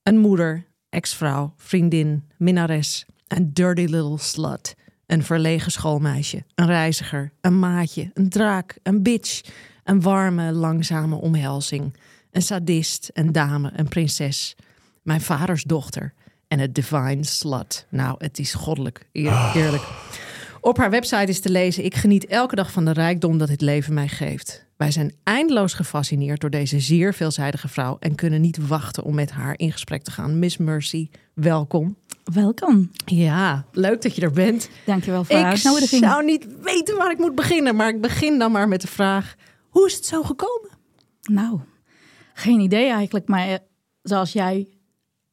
Een 0.03 0.19
moeder, 0.19 0.67
ex-vrouw, 0.89 1.55
vriendin, 1.57 2.29
minnares, 2.37 3.07
een 3.29 3.53
dirty 3.53 3.85
little 3.85 4.19
slut. 4.19 4.75
Een 5.07 5.23
verlegen 5.23 5.73
schoolmeisje, 5.73 6.45
een 6.55 6.67
reiziger, 6.67 7.33
een 7.41 7.59
maatje, 7.59 8.11
een 8.15 8.29
draak, 8.29 8.77
een 8.83 9.03
bitch. 9.03 9.41
Een 9.85 10.01
warme, 10.01 10.53
langzame 10.53 11.17
omhelzing. 11.17 11.97
Een 12.31 12.43
sadist, 12.43 13.11
een 13.13 13.33
dame, 13.33 13.71
een 13.77 13.89
prinses. 13.89 14.57
Mijn 15.03 15.21
vaders 15.21 15.63
dochter 15.63 16.15
en 16.49 16.59
het 16.59 16.75
divine 16.75 17.25
slut. 17.25 17.87
Nou, 17.89 18.15
het 18.19 18.39
is 18.39 18.55
goddelijk, 18.55 19.07
eer- 19.13 19.53
eerlijk. 19.55 19.83
Op 20.61 20.77
haar 20.77 20.91
website 20.91 21.27
is 21.27 21.41
te 21.41 21.51
lezen: 21.51 21.85
Ik 21.85 21.95
geniet 21.95 22.27
elke 22.27 22.55
dag 22.55 22.73
van 22.73 22.85
de 22.85 22.93
rijkdom 22.93 23.39
dat 23.39 23.49
dit 23.49 23.61
leven 23.61 23.95
mij 23.95 24.09
geeft. 24.09 24.67
Wij 24.77 24.91
zijn 24.91 25.15
eindeloos 25.25 25.75
gefascineerd 25.75 26.41
door 26.41 26.51
deze 26.51 26.81
zeer 26.81 27.15
veelzijdige 27.15 27.69
vrouw 27.69 27.97
en 28.01 28.15
kunnen 28.15 28.41
niet 28.41 28.67
wachten 28.67 29.03
om 29.03 29.15
met 29.15 29.31
haar 29.31 29.59
in 29.59 29.73
gesprek 29.73 30.03
te 30.03 30.11
gaan. 30.11 30.39
Miss 30.39 30.57
Mercy, 30.57 31.09
welkom. 31.35 31.97
Welkom. 32.25 32.91
Ja, 33.05 33.65
leuk 33.73 34.03
dat 34.03 34.15
je 34.15 34.23
er 34.23 34.33
bent. 34.33 34.71
Dankjewel 34.87 35.25
voor 35.25 35.37
Ik 35.37 35.57
zou 35.87 36.25
niet 36.25 36.47
weten 36.63 36.97
waar 36.97 37.11
ik 37.11 37.19
moet 37.19 37.35
beginnen, 37.35 37.77
maar 37.77 37.89
ik 37.89 38.01
begin 38.01 38.39
dan 38.39 38.53
maar 38.53 38.69
met 38.69 38.81
de 38.81 38.87
vraag: 38.87 39.35
hoe 39.69 39.87
is 39.87 39.95
het 39.95 40.07
zo 40.07 40.23
gekomen? 40.23 40.71
Nou, 41.23 41.61
geen 42.35 42.61
idee 42.61 42.91
eigenlijk. 42.91 43.29
Maar 43.29 43.49
eh, 43.49 43.55
zoals 44.03 44.33
jij 44.33 44.69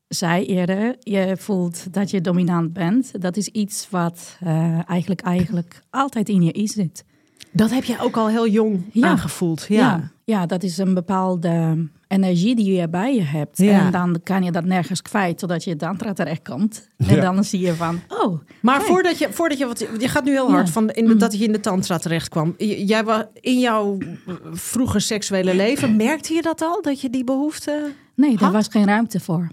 zei 0.08 0.46
eerder, 0.46 0.96
je 1.00 1.36
voelt 1.40 1.94
dat 1.94 2.12
je 2.12 2.22
dominant 2.22 2.74
bent. 2.74 3.22
Dat 3.22 3.38
is 3.38 3.48
iets 3.48 3.88
wat 3.90 4.38
eh, 4.40 4.90
eigenlijk, 4.90 5.22
eigenlijk 5.22 5.82
altijd 5.90 6.30
in 6.30 6.42
je 6.42 6.52
is 6.52 6.72
zit. 6.72 7.04
Dat 7.52 7.70
heb 7.70 7.84
jij 7.84 8.00
ook 8.02 8.18
al 8.18 8.28
heel 8.30 8.48
jong 8.48 8.84
Ja. 8.92 9.08
aangevoeld. 9.08 9.66
Ja. 9.70 9.76
Ja. 9.78 10.12
ja, 10.24 10.46
dat 10.46 10.64
is 10.64 10.78
een 10.78 10.94
bepaalde 10.94 11.86
energie 12.08 12.56
die 12.56 12.74
je 12.76 12.90
bij 12.90 13.16
je 13.16 13.22
hebt. 13.24 13.58
Ja. 13.58 13.86
En 13.86 13.92
dan 13.92 14.20
kan 14.24 14.44
je 14.44 14.52
dat 14.52 14.66
nergens 14.66 15.02
kwijt, 15.02 15.38
totdat 15.38 15.64
je 15.64 15.76
tantra 15.76 16.14
terechtkomt. 16.14 16.90
Ja. 16.98 17.08
En 17.08 17.22
dan 17.22 17.44
zie 17.44 17.60
je 17.60 17.74
van, 17.74 18.00
oh, 18.08 18.40
Maar 18.62 18.78
kijk. 18.78 18.88
voordat 18.90 19.18
je, 19.18 19.28
voordat 19.32 19.58
je, 19.58 19.68
wat 19.68 19.80
je 20.00 20.08
gaat 20.08 20.24
nu 20.24 20.32
heel 20.32 20.50
hard 20.52 20.68
Ja. 20.68 20.74
van 20.74 20.90
in, 20.90 21.06
de- 21.08 21.16
dat 21.16 21.38
je 21.38 21.44
in 21.46 21.52
de 21.52 21.60
tantra 21.60 21.98
terecht 21.98 22.30
kwam. 22.30 22.54
Jij 22.58 23.04
was 23.04 23.24
in 23.34 23.60
jouw 23.60 23.98
vroege 24.52 25.00
seksuele 25.00 25.56
leven, 25.56 25.96
merkte 25.96 26.34
je 26.34 26.42
dat 26.42 26.62
al? 26.62 26.82
Dat 26.82 27.02
je 27.02 27.10
die 27.10 27.24
behoefte. 27.24 27.92
nee, 28.16 28.32
daar 28.32 28.44
Had? 28.44 28.52
was 28.54 28.68
geen 28.68 28.86
ruimte 28.86 29.20
voor. 29.20 29.48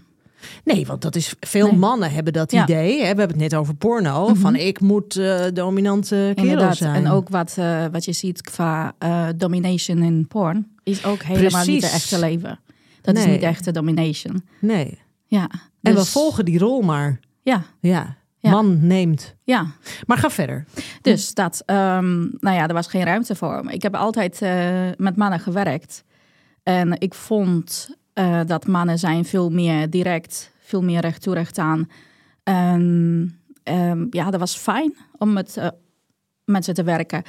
Nee, 0.64 0.86
want 0.86 1.02
dat 1.02 1.16
is 1.16 1.34
veel 1.40 1.66
Nee. 1.66 1.76
mannen 1.76 2.10
hebben 2.12 2.32
dat 2.32 2.50
Ja. 2.52 2.62
idee. 2.62 2.92
Hè? 2.92 3.00
We 3.00 3.04
hebben 3.06 3.28
het 3.28 3.36
net 3.36 3.54
over 3.54 3.74
porno. 3.74 4.34
Van 4.34 4.56
ik 4.56 4.80
moet 4.80 5.16
eh, 5.16 5.44
dominante 5.52 6.32
kerel 6.34 6.74
zijn. 6.74 7.04
En 7.04 7.10
ook 7.10 7.28
wat, 7.28 7.54
eh, 7.58 7.84
wat 7.92 8.04
je 8.04 8.12
ziet 8.12 8.40
qua 8.42 8.92
eh, 8.98 9.26
domination 9.36 10.02
in 10.02 10.26
porn 10.28 10.72
is 10.82 11.04
ook 11.04 11.22
helemaal 11.22 11.64
niet 11.64 11.80
de 11.80 11.86
echte 11.88 12.18
leven. 12.18 12.60
Dat 13.00 13.16
is 13.16 13.26
niet 13.26 13.42
echte 13.42 13.70
domination. 13.70 14.44
Nee. 14.60 14.98
Ja. 15.26 15.48
En 15.82 15.92
we 15.92 15.94
dus- 15.94 16.10
volgen 16.10 16.44
die 16.44 16.58
rol 16.58 16.82
maar. 16.82 17.20
Ja, 17.42 17.62
Ja. 17.80 18.16
Ja. 18.38 18.50
Man 18.50 18.86
neemt. 18.86 19.34
ja. 19.44 19.66
Maar 20.06 20.18
ga 20.18 20.30
verder. 20.30 20.64
Dus 21.02 21.34
dat, 21.34 21.62
ehm, 21.66 22.18
nou 22.20 22.56
ja, 22.56 22.66
er 22.68 22.74
was 22.74 22.86
geen 22.86 23.04
ruimte 23.04 23.34
voor. 23.34 23.64
Ik 23.68 23.82
heb 23.82 23.94
altijd 23.94 24.40
met 24.96 25.16
mannen 25.16 25.40
gewerkt. 25.40 26.04
En 26.62 27.00
ik 27.00 27.14
vond 27.14 27.96
eh, 28.14 28.40
dat 28.47 28.66
mannen 28.66 28.99
zijn 28.99 29.25
veel 29.25 29.50
meer 29.50 29.90
direct, 29.90 30.52
veel 30.61 30.83
meer 30.83 31.00
recht 31.00 31.23
toe 31.23 31.35
recht 31.35 31.59
aan. 31.59 31.88
En 32.42 33.38
ehm, 33.62 34.06
ja, 34.11 34.30
dat 34.30 34.40
was 34.40 34.56
fijn 34.56 34.94
om 35.18 35.33
met, 35.33 35.56
eh, 35.56 35.68
met 36.44 36.64
ze 36.64 36.73
te 36.73 36.83
werken. 36.83 37.23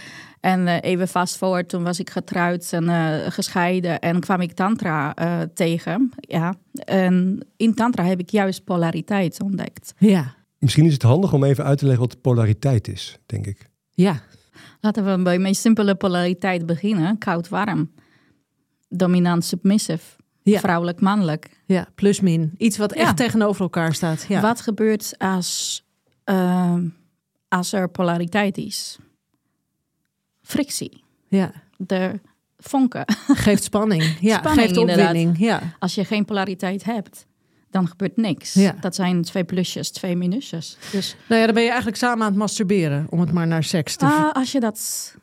En 0.45 0.67
eh, 0.67 0.91
even 0.91 1.07
fast 1.07 1.37
forward, 1.37 1.69
toen 1.69 1.83
was 1.83 1.99
ik 1.99 2.09
getrouwd 2.09 2.71
en 2.71 2.89
eh, 2.89 3.31
gescheiden 3.31 3.99
en 3.99 4.19
kwam 4.19 4.41
ik 4.41 4.53
tantra 4.53 5.15
eh, 5.15 5.41
tegen. 5.53 6.11
Ja. 6.19 6.55
En 6.73 7.45
in 7.57 7.73
tantra 7.73 8.03
heb 8.03 8.19
ik 8.19 8.29
juist 8.29 8.63
polariteit 8.63 9.41
ontdekt. 9.41 9.93
Ja. 9.97 10.33
Misschien 10.59 10.85
is 10.85 10.93
het 10.93 11.01
handig 11.01 11.33
om 11.33 11.43
even 11.43 11.63
uit 11.63 11.77
te 11.77 11.85
leggen 11.85 12.07
wat 12.07 12.21
polariteit 12.21 12.87
is, 12.87 13.17
denk 13.25 13.45
ik. 13.45 13.69
Ja. 13.91 14.21
Laten 14.81 15.05
we 15.05 15.23
bij 15.23 15.39
mijn 15.39 15.55
simpele 15.55 15.95
polariteit 15.95 16.65
beginnen. 16.65 17.17
Koud-warm. 17.17 17.91
Dominant, 18.89 19.45
submissive. 19.45 20.03
Ja. 20.51 20.59
Vrouwelijk-mannelijk. 20.59 21.49
Ja. 21.65 21.87
Plus 21.95 22.19
min. 22.19 22.53
Iets 22.57 22.77
wat 22.77 22.91
echt 22.91 23.17
tegenover 23.17 23.61
elkaar 23.61 23.93
staat. 23.93 24.25
Ja. 24.27 24.41
Wat 24.41 24.61
gebeurt 24.61 25.15
als, 25.17 25.83
ehm, 26.23 26.87
als 27.47 27.73
er 27.73 27.89
polariteit 27.89 28.57
is? 28.57 28.97
Frictie. 30.41 31.03
Ja. 31.27 31.51
Er 31.87 32.19
vonken. 32.57 33.03
Geeft 33.27 33.63
spanning. 33.63 34.03
Ja, 34.19 34.37
Spanning, 34.37 34.67
geeft 34.67 34.77
opwinding. 34.77 35.39
Ja. 35.39 35.61
Als 35.79 35.95
je 35.95 36.05
geen 36.05 36.25
polariteit 36.25 36.83
hebt, 36.83 37.25
dan 37.69 37.87
gebeurt 37.87 38.17
niks. 38.17 38.53
Ja. 38.53 38.75
Dat 38.81 38.95
zijn 38.95 39.21
twee 39.23 39.43
plusjes, 39.43 39.91
twee 39.91 40.15
minusjes. 40.15 40.77
Dus 40.91 41.15
Nou 41.27 41.39
ja, 41.39 41.45
dan 41.45 41.55
ben 41.55 41.63
je 41.63 41.69
eigenlijk 41.69 41.99
samen 41.99 42.23
aan 42.23 42.29
het 42.29 42.39
masturberen. 42.39 43.07
Om 43.09 43.19
het 43.19 43.31
maar 43.31 43.47
naar 43.47 43.63
seks 43.63 43.95
te... 43.95 44.05
ah, 44.05 44.31
als 44.31 44.51
je 44.51 44.59
dat... 44.59 45.15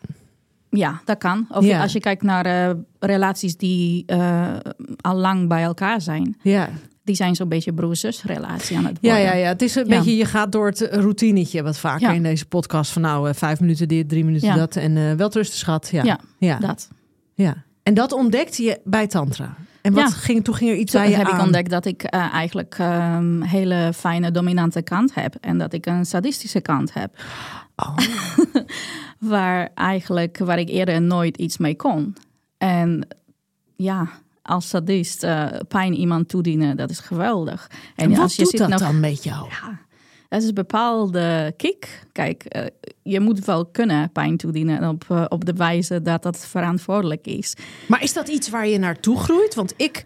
Ja, 0.74 1.00
dat 1.04 1.18
kan. 1.18 1.46
Of 1.50 1.64
Ja. 1.64 1.82
als 1.82 1.92
je 1.92 2.00
kijkt 2.00 2.22
naar 2.22 2.46
eh, 2.46 2.74
relaties 2.98 3.56
die 3.56 4.02
eh, 4.06 4.56
al 5.00 5.14
lang 5.16 5.48
bij 5.48 5.62
elkaar 5.62 6.00
zijn. 6.00 6.36
ja. 6.42 6.68
Die 7.04 7.14
zijn 7.14 7.34
zo'n 7.34 7.48
beetje 7.48 7.72
broer-zus 7.72 8.22
relatie 8.22 8.76
aan 8.76 8.84
het 8.84 8.98
Ja, 9.00 9.08
worden. 9.14 9.26
ja, 9.32 9.34
ja, 9.34 9.48
het 9.48 9.62
is 9.62 9.74
een 9.74 9.88
Ja. 9.88 9.96
beetje, 9.96 10.16
je 10.16 10.24
gaat 10.24 10.52
door 10.52 10.66
het 10.66 10.80
routinetje 10.80 11.62
wat 11.62 11.78
vaker 11.78 12.00
Ja. 12.08 12.12
in 12.12 12.22
deze 12.22 12.46
podcast. 12.46 12.92
Van 12.92 13.02
nou, 13.02 13.28
eh, 13.28 13.34
vijf 13.34 13.60
minuten 13.60 13.88
dit, 13.88 14.08
drie 14.08 14.24
minuten 14.24 14.48
Ja. 14.48 14.54
dat. 14.54 14.76
En 14.76 14.96
eh 14.96 15.12
wel 15.12 15.28
rusten 15.32 15.58
schat. 15.58 15.88
Ja. 15.92 16.02
Ja, 16.04 16.18
ja. 16.38 16.58
Dat. 16.58 16.88
ja. 17.34 17.54
En 17.82 17.94
dat 17.94 18.12
ontdekte 18.12 18.62
je 18.62 18.80
bij 18.84 19.06
Tantra. 19.06 19.54
En 19.80 19.92
wat 19.92 20.02
Ja. 20.10 20.16
ging, 20.16 20.44
toen 20.44 20.54
ging 20.54 20.70
er 20.70 20.76
iets 20.76 20.92
Toen 20.92 21.00
bij 21.00 21.10
je 21.10 21.16
heb 21.16 21.26
aan. 21.26 21.38
ik 21.38 21.42
ontdekt 21.44 21.70
dat 21.70 21.84
ik 21.84 22.02
eh, 22.02 22.34
eigenlijk 22.34 22.76
een 22.78 23.42
hele 23.42 23.90
fijne 23.94 24.30
dominante 24.30 24.82
kant 24.82 25.14
heb. 25.14 25.34
En 25.40 25.58
dat 25.58 25.72
ik 25.72 25.86
een 25.86 26.06
sadistische 26.06 26.60
kant 26.60 26.94
heb. 26.94 27.10
Oh. 27.76 27.96
waar 29.22 29.70
eigenlijk, 29.74 30.38
waar 30.38 30.58
ik 30.58 30.68
eerder 30.68 31.02
nooit 31.02 31.36
iets 31.36 31.58
mee 31.58 31.76
kon. 31.76 32.16
En 32.58 33.06
ja, 33.76 34.08
als 34.42 34.68
sadist 34.68 35.22
eh, 35.22 35.46
pijn 35.68 35.94
iemand 35.94 36.28
toedienen, 36.28 36.76
dat 36.76 36.90
is 36.90 36.98
geweldig. 36.98 37.70
En 37.96 38.10
wat 38.10 38.18
als 38.18 38.36
je 38.36 38.42
doet 38.42 38.50
zit 38.50 38.60
dat 38.60 38.68
nog, 38.68 38.78
dan 38.78 39.00
met 39.00 39.24
jou? 39.24 39.48
Ja, 39.48 39.80
dat 40.28 40.42
is 40.42 40.48
een 40.48 40.54
bepaalde 40.54 41.54
kick. 41.56 42.06
Kijk, 42.12 42.44
eh, 42.44 42.66
je 43.02 43.20
moet 43.20 43.44
wel 43.44 43.66
kunnen 43.66 44.12
pijn 44.12 44.36
toedienen 44.36 44.88
op, 44.88 45.04
eh, 45.08 45.24
op 45.28 45.44
de 45.44 45.52
wijze 45.54 46.02
dat 46.02 46.22
dat 46.22 46.46
verantwoordelijk 46.46 47.26
is. 47.26 47.56
Maar 47.88 48.02
is 48.02 48.12
dat 48.12 48.28
iets 48.28 48.50
waar 48.50 48.66
je 48.66 48.78
naartoe 48.78 49.18
groeit? 49.18 49.54
Want 49.54 49.74
ik 49.76 50.04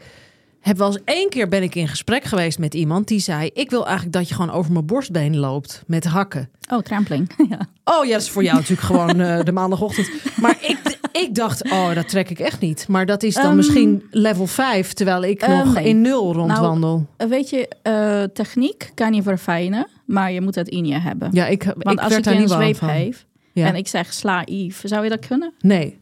heb 0.66 0.76
wel 0.76 0.86
eens 0.86 1.00
één 1.04 1.28
keer 1.28 1.48
ben 1.48 1.62
ik 1.62 1.74
in 1.74 1.88
gesprek 1.88 2.24
geweest 2.24 2.58
met 2.58 2.74
iemand 2.74 3.08
die 3.08 3.18
zei: 3.20 3.50
ik 3.54 3.70
wil 3.70 3.84
eigenlijk 3.84 4.16
dat 4.16 4.28
je 4.28 4.34
gewoon 4.34 4.50
over 4.50 4.72
mijn 4.72 4.86
borstbeen 4.86 5.36
loopt 5.36 5.82
met 5.86 6.04
hakken. 6.04 6.48
Oh, 6.70 6.78
trampeling. 6.78 7.30
ja. 7.50 7.58
Oh 7.84 8.04
ja, 8.04 8.12
dat 8.12 8.20
is 8.22 8.30
voor 8.30 8.42
jou 8.42 8.56
natuurlijk 8.56 8.86
gewoon 8.86 9.20
eh, 9.20 9.44
de 9.44 9.52
maandagochtend. 9.52 10.10
Maar 10.40 10.58
ik, 10.60 10.98
ik 11.12 11.34
dacht, 11.34 11.70
oh, 11.70 11.94
dat 11.94 12.08
trek 12.08 12.30
ik 12.30 12.38
echt 12.38 12.60
niet. 12.60 12.88
Maar 12.88 13.06
dat 13.06 13.22
is 13.22 13.34
dan 13.34 13.44
Ehm, 13.44 13.56
misschien 13.56 14.02
level 14.10 14.46
5, 14.46 14.92
terwijl 14.92 15.22
ik 15.22 15.42
eh, 15.42 15.58
nog 15.64 15.74
nee. 15.74 15.84
in 15.84 16.00
nul 16.00 16.32
rondwandel. 16.32 17.06
Eh, 17.16 17.28
Weet 17.28 17.50
je, 17.50 17.68
eh, 17.82 18.22
techniek 18.22 18.90
kan 18.94 19.14
je 19.14 19.22
verfijnen, 19.22 19.86
maar 20.04 20.32
je 20.32 20.40
moet 20.40 20.54
het 20.54 20.68
in 20.68 20.84
je 20.86 20.98
hebben. 20.98 21.28
ja, 21.32 21.46
ik, 21.46 21.62
Want 21.62 21.98
ik 21.98 22.04
als 22.04 22.16
ik 22.16 22.24
daar 22.24 22.38
niet 22.38 22.50
zweep 22.50 22.76
van. 22.76 22.88
geef 22.88 23.26
Ja. 23.52 23.66
en 23.66 23.74
ik 23.74 23.88
zeg 23.88 24.12
sla 24.12 24.42
Yves, 24.44 24.80
zou 24.90 25.04
je 25.04 25.10
dat 25.10 25.26
kunnen? 25.26 25.52
Nee. 25.60 25.98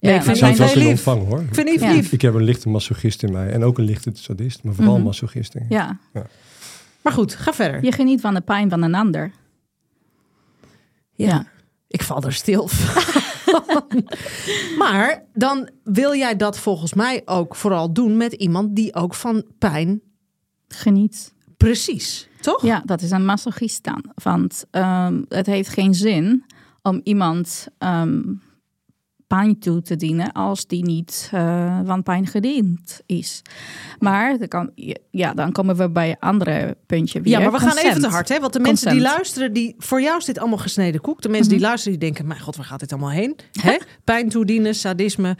Nee, 0.00 0.14
ik 0.14 0.22
vind 0.22 0.40
het 0.40 0.48
het 0.48 0.56
wel 0.58 0.66
lief. 0.66 0.72
kunnen 0.74 0.90
ontvangen 0.92 1.26
hoor. 1.26 1.40
Ik 1.40 1.54
vind 1.54 1.68
Yves 1.68 1.82
Ja. 1.88 1.92
lief. 1.94 2.12
Ik 2.12 2.22
heb 2.22 2.34
een 2.34 2.42
lichte 2.42 2.68
masochist 2.68 3.22
in 3.22 3.32
mij 3.32 3.50
en 3.50 3.62
ook 3.64 3.78
een 3.78 3.84
lichte 3.84 4.10
sadist, 4.14 4.62
maar 4.62 4.74
vooral 4.74 4.94
Mhm. 4.96 5.04
masochist. 5.04 5.54
ik. 5.54 5.62
Ja, 5.68 5.98
Maar 7.02 7.12
goed, 7.12 7.34
ga 7.34 7.52
verder. 7.52 7.84
je 7.84 7.92
geniet 7.92 8.20
van 8.20 8.34
de 8.34 8.40
pijn 8.40 8.70
van 8.70 8.82
een 8.82 8.94
ander. 8.94 9.30
Ja. 11.14 11.26
Ja. 11.26 11.46
Ik 11.86 12.02
val 12.02 12.22
er 12.22 12.32
stil 12.32 12.68
van. 12.68 13.02
maar 14.78 15.24
dan 15.34 15.68
wil 15.84 16.14
jij 16.14 16.36
dat 16.36 16.58
volgens 16.58 16.94
mij 16.94 17.22
ook 17.24 17.56
vooral 17.56 17.92
doen 17.92 18.16
met 18.16 18.32
iemand 18.32 18.76
die 18.76 18.94
ook 18.94 19.14
van 19.14 19.44
pijn 19.58 20.00
Geniet. 20.68 21.34
precies, 21.56 22.28
toch? 22.40 22.62
Ja, 22.62 22.82
dat 22.84 23.00
is 23.02 23.10
een 23.10 23.24
masochist 23.24 23.84
dan. 23.84 24.04
Want 24.14 24.64
ehm, 24.70 25.22
het 25.28 25.46
heeft 25.46 25.68
geen 25.68 25.94
zin 25.94 26.44
om 26.82 27.00
iemand 27.04 27.66
ehm, 27.78 28.20
pijn 29.36 29.58
toe 29.58 29.82
te 29.82 29.96
dienen 29.96 30.32
als 30.32 30.66
die 30.66 30.84
niet 30.84 31.28
eh, 31.32 31.80
van 31.84 32.02
pijn 32.02 32.26
gediend 32.26 33.00
is. 33.06 33.42
Maar 33.98 34.38
dan, 34.38 34.48
kan, 34.48 34.70
ja, 35.10 35.34
dan 35.34 35.52
komen 35.52 35.76
we 35.76 35.90
bij 35.90 36.10
een 36.10 36.18
andere 36.18 36.76
puntje 36.86 37.20
weer. 37.20 37.32
Ja, 37.32 37.40
maar 37.40 37.52
we 37.52 37.58
gaan 37.58 37.76
even 37.76 38.00
te 38.00 38.08
hard, 38.08 38.28
hè? 38.28 38.40
Want 38.40 38.52
de 38.52 38.60
mensen 38.60 38.92
die 38.92 39.00
luisteren, 39.00 39.52
die 39.52 39.74
voor 39.78 40.02
jou 40.02 40.18
is 40.18 40.24
dit 40.24 40.38
allemaal 40.38 40.58
gesneden 40.58 41.00
koek. 41.00 41.22
De 41.22 41.28
mensen 41.28 41.50
die 41.50 41.60
luisteren, 41.60 41.98
die 41.98 42.08
denken: 42.08 42.26
mijn 42.26 42.40
god, 42.40 42.56
waar 42.56 42.64
gaat 42.64 42.80
dit 42.80 42.92
allemaal 42.92 43.10
heen? 43.10 43.36
Hè? 43.62 43.76
Pijn 44.04 44.28
toedienen, 44.28 44.74
sadisme. 44.74 45.36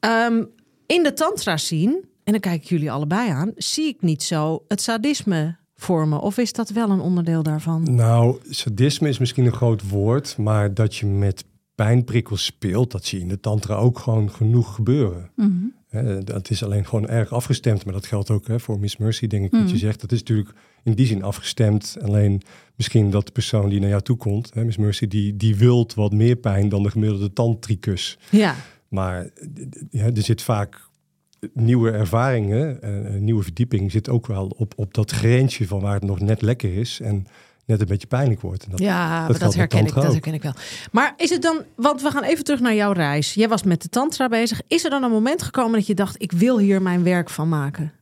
Ehm, 0.00 0.44
in 0.86 1.02
de 1.02 1.12
tantra 1.12 1.56
scene, 1.56 2.00
en 2.24 2.32
dan 2.32 2.40
kijk 2.40 2.62
ik 2.62 2.68
jullie 2.68 2.90
allebei 2.90 3.30
aan, 3.30 3.52
zie 3.56 3.88
ik 3.88 4.02
niet 4.02 4.22
zo 4.22 4.64
het 4.68 4.80
sadisme 4.80 5.56
vormen. 5.74 6.20
Of 6.20 6.38
is 6.38 6.52
dat 6.52 6.70
wel 6.70 6.90
een 6.90 7.00
onderdeel 7.00 7.42
daarvan? 7.42 7.94
Nou, 7.94 8.38
sadisme 8.48 9.08
is 9.08 9.18
misschien 9.18 9.46
een 9.46 9.52
groot 9.52 9.88
woord, 9.88 10.36
maar 10.38 10.74
dat 10.74 10.96
je 10.96 11.06
met 11.06 11.44
pijnprikkels 11.84 12.44
speelt, 12.44 12.90
dat 12.90 13.04
zie 13.04 13.18
je 13.18 13.24
in 13.24 13.30
de 13.30 13.40
tantra 13.40 13.74
ook 13.74 13.98
gewoon 13.98 14.30
genoeg 14.30 14.74
gebeuren. 14.74 15.30
Mhm. 15.36 16.24
Dat 16.24 16.50
is 16.50 16.62
alleen 16.64 16.86
gewoon 16.86 17.08
erg 17.08 17.32
afgestemd, 17.32 17.84
maar 17.84 17.94
dat 17.94 18.06
geldt 18.06 18.30
ook 18.30 18.46
hè, 18.46 18.60
voor 18.60 18.78
Miss 18.78 18.96
Mercy, 18.96 19.26
denk 19.26 19.44
ik, 19.44 19.50
wat 19.50 19.60
Mhm. 19.60 19.70
je 19.70 19.78
zegt. 19.78 20.00
Dat 20.00 20.12
is 20.12 20.18
natuurlijk 20.18 20.50
in 20.84 20.92
die 20.92 21.06
zin 21.06 21.22
afgestemd. 21.22 21.96
Alleen 22.02 22.42
misschien 22.76 23.10
dat 23.10 23.26
de 23.26 23.32
persoon 23.32 23.68
die 23.68 23.80
naar 23.80 23.88
jou 23.88 24.02
toe 24.02 24.16
komt, 24.16 24.54
hè, 24.54 24.64
Miss 24.64 24.76
Mercy, 24.76 25.06
die, 25.08 25.36
die 25.36 25.56
wilt 25.56 25.94
wat 25.94 26.12
meer 26.12 26.36
pijn 26.36 26.68
dan 26.68 26.82
de 26.82 26.90
gemiddelde 26.90 27.32
tantricus. 27.32 28.18
Ja. 28.30 28.54
Maar 28.88 29.30
er 29.90 30.12
zit 30.22 30.42
vaak 30.42 30.88
nieuwe 31.52 31.90
ervaringen, 31.90 32.86
een 33.14 33.24
nieuwe 33.24 33.42
verdieping 33.42 33.90
zit 33.90 34.08
ook 34.08 34.26
wel 34.26 34.46
op, 34.56 34.72
op 34.76 34.94
dat 34.94 35.10
grensje 35.10 35.66
van 35.66 35.80
waar 35.80 35.94
het 35.94 36.04
nog 36.04 36.20
net 36.20 36.42
lekker 36.42 36.74
is 36.74 37.00
en 37.00 37.26
net 37.68 37.80
een 37.80 37.86
beetje 37.86 38.06
pijnlijk 38.06 38.40
wordt. 38.40 38.64
En 38.64 38.70
dat, 38.70 38.78
Ja, 38.80 39.26
dat, 39.26 39.40
met 39.40 39.54
herken 39.54 39.86
ik, 39.86 39.94
dat 39.94 40.12
herken 40.12 40.34
ik 40.34 40.42
wel. 40.42 40.52
Maar 40.92 41.14
is 41.16 41.30
het 41.30 41.42
dan, 41.42 41.62
want 41.76 42.02
we 42.02 42.10
gaan 42.10 42.22
even 42.22 42.44
terug 42.44 42.60
naar 42.60 42.74
jouw 42.74 42.92
reis. 42.92 43.34
Jij 43.34 43.48
was 43.48 43.62
met 43.62 43.82
de 43.82 43.88
tantra 43.88 44.28
bezig. 44.28 44.60
Is 44.66 44.84
er 44.84 44.90
dan 44.90 45.02
een 45.02 45.10
moment 45.10 45.42
gekomen 45.42 45.72
dat 45.72 45.86
je 45.86 45.94
dacht, 45.94 46.22
ik 46.22 46.32
wil 46.32 46.58
hier 46.58 46.82
mijn 46.82 47.02
werk 47.02 47.30
van 47.30 47.48
maken? 47.48 47.92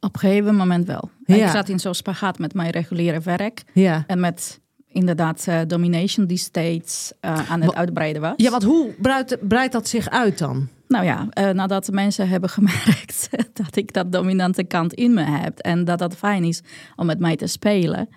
Op 0.00 0.14
een 0.14 0.20
gegeven 0.20 0.54
moment 0.54 0.86
wel. 0.86 1.10
Ja. 1.24 1.34
Ik 1.44 1.50
zat 1.50 1.68
in 1.68 1.78
zo'n 1.80 1.94
spagaat 1.94 2.38
met 2.38 2.54
mijn 2.54 2.70
reguliere 2.70 3.20
werk. 3.20 3.62
Ja. 3.72 4.04
En 4.06 4.20
met 4.20 4.60
inderdaad 4.88 5.44
eh, 5.46 5.60
domination 5.66 6.26
die 6.26 6.36
steeds 6.36 7.12
eh, 7.20 7.50
aan 7.50 7.60
het 7.60 7.70
Wa- 7.72 7.78
uitbreiden 7.78 8.22
was. 8.22 8.32
Ja, 8.36 8.50
want 8.50 8.62
hoe 8.62 8.94
breidt, 9.00 9.48
breidt 9.48 9.72
dat 9.72 9.88
zich 9.88 10.08
uit 10.10 10.38
dan? 10.38 10.68
Nou 10.88 11.04
ja, 11.04 11.26
eh, 11.30 11.48
nadat 11.50 11.84
de 11.84 11.92
mensen 11.92 12.28
hebben 12.28 12.50
gemerkt 12.58 13.28
dat 13.52 13.76
ik 13.76 13.92
dat 13.92 14.12
dominante 14.12 14.64
kant 14.64 14.92
in 14.94 15.14
me 15.14 15.22
heb 15.22 15.58
en 15.58 15.84
dat 15.84 15.98
dat 15.98 16.16
fijn 16.16 16.44
is 16.44 16.62
om 16.96 17.06
met 17.06 17.18
mij 17.18 17.36
te 17.36 17.46
spelen, 17.46 18.08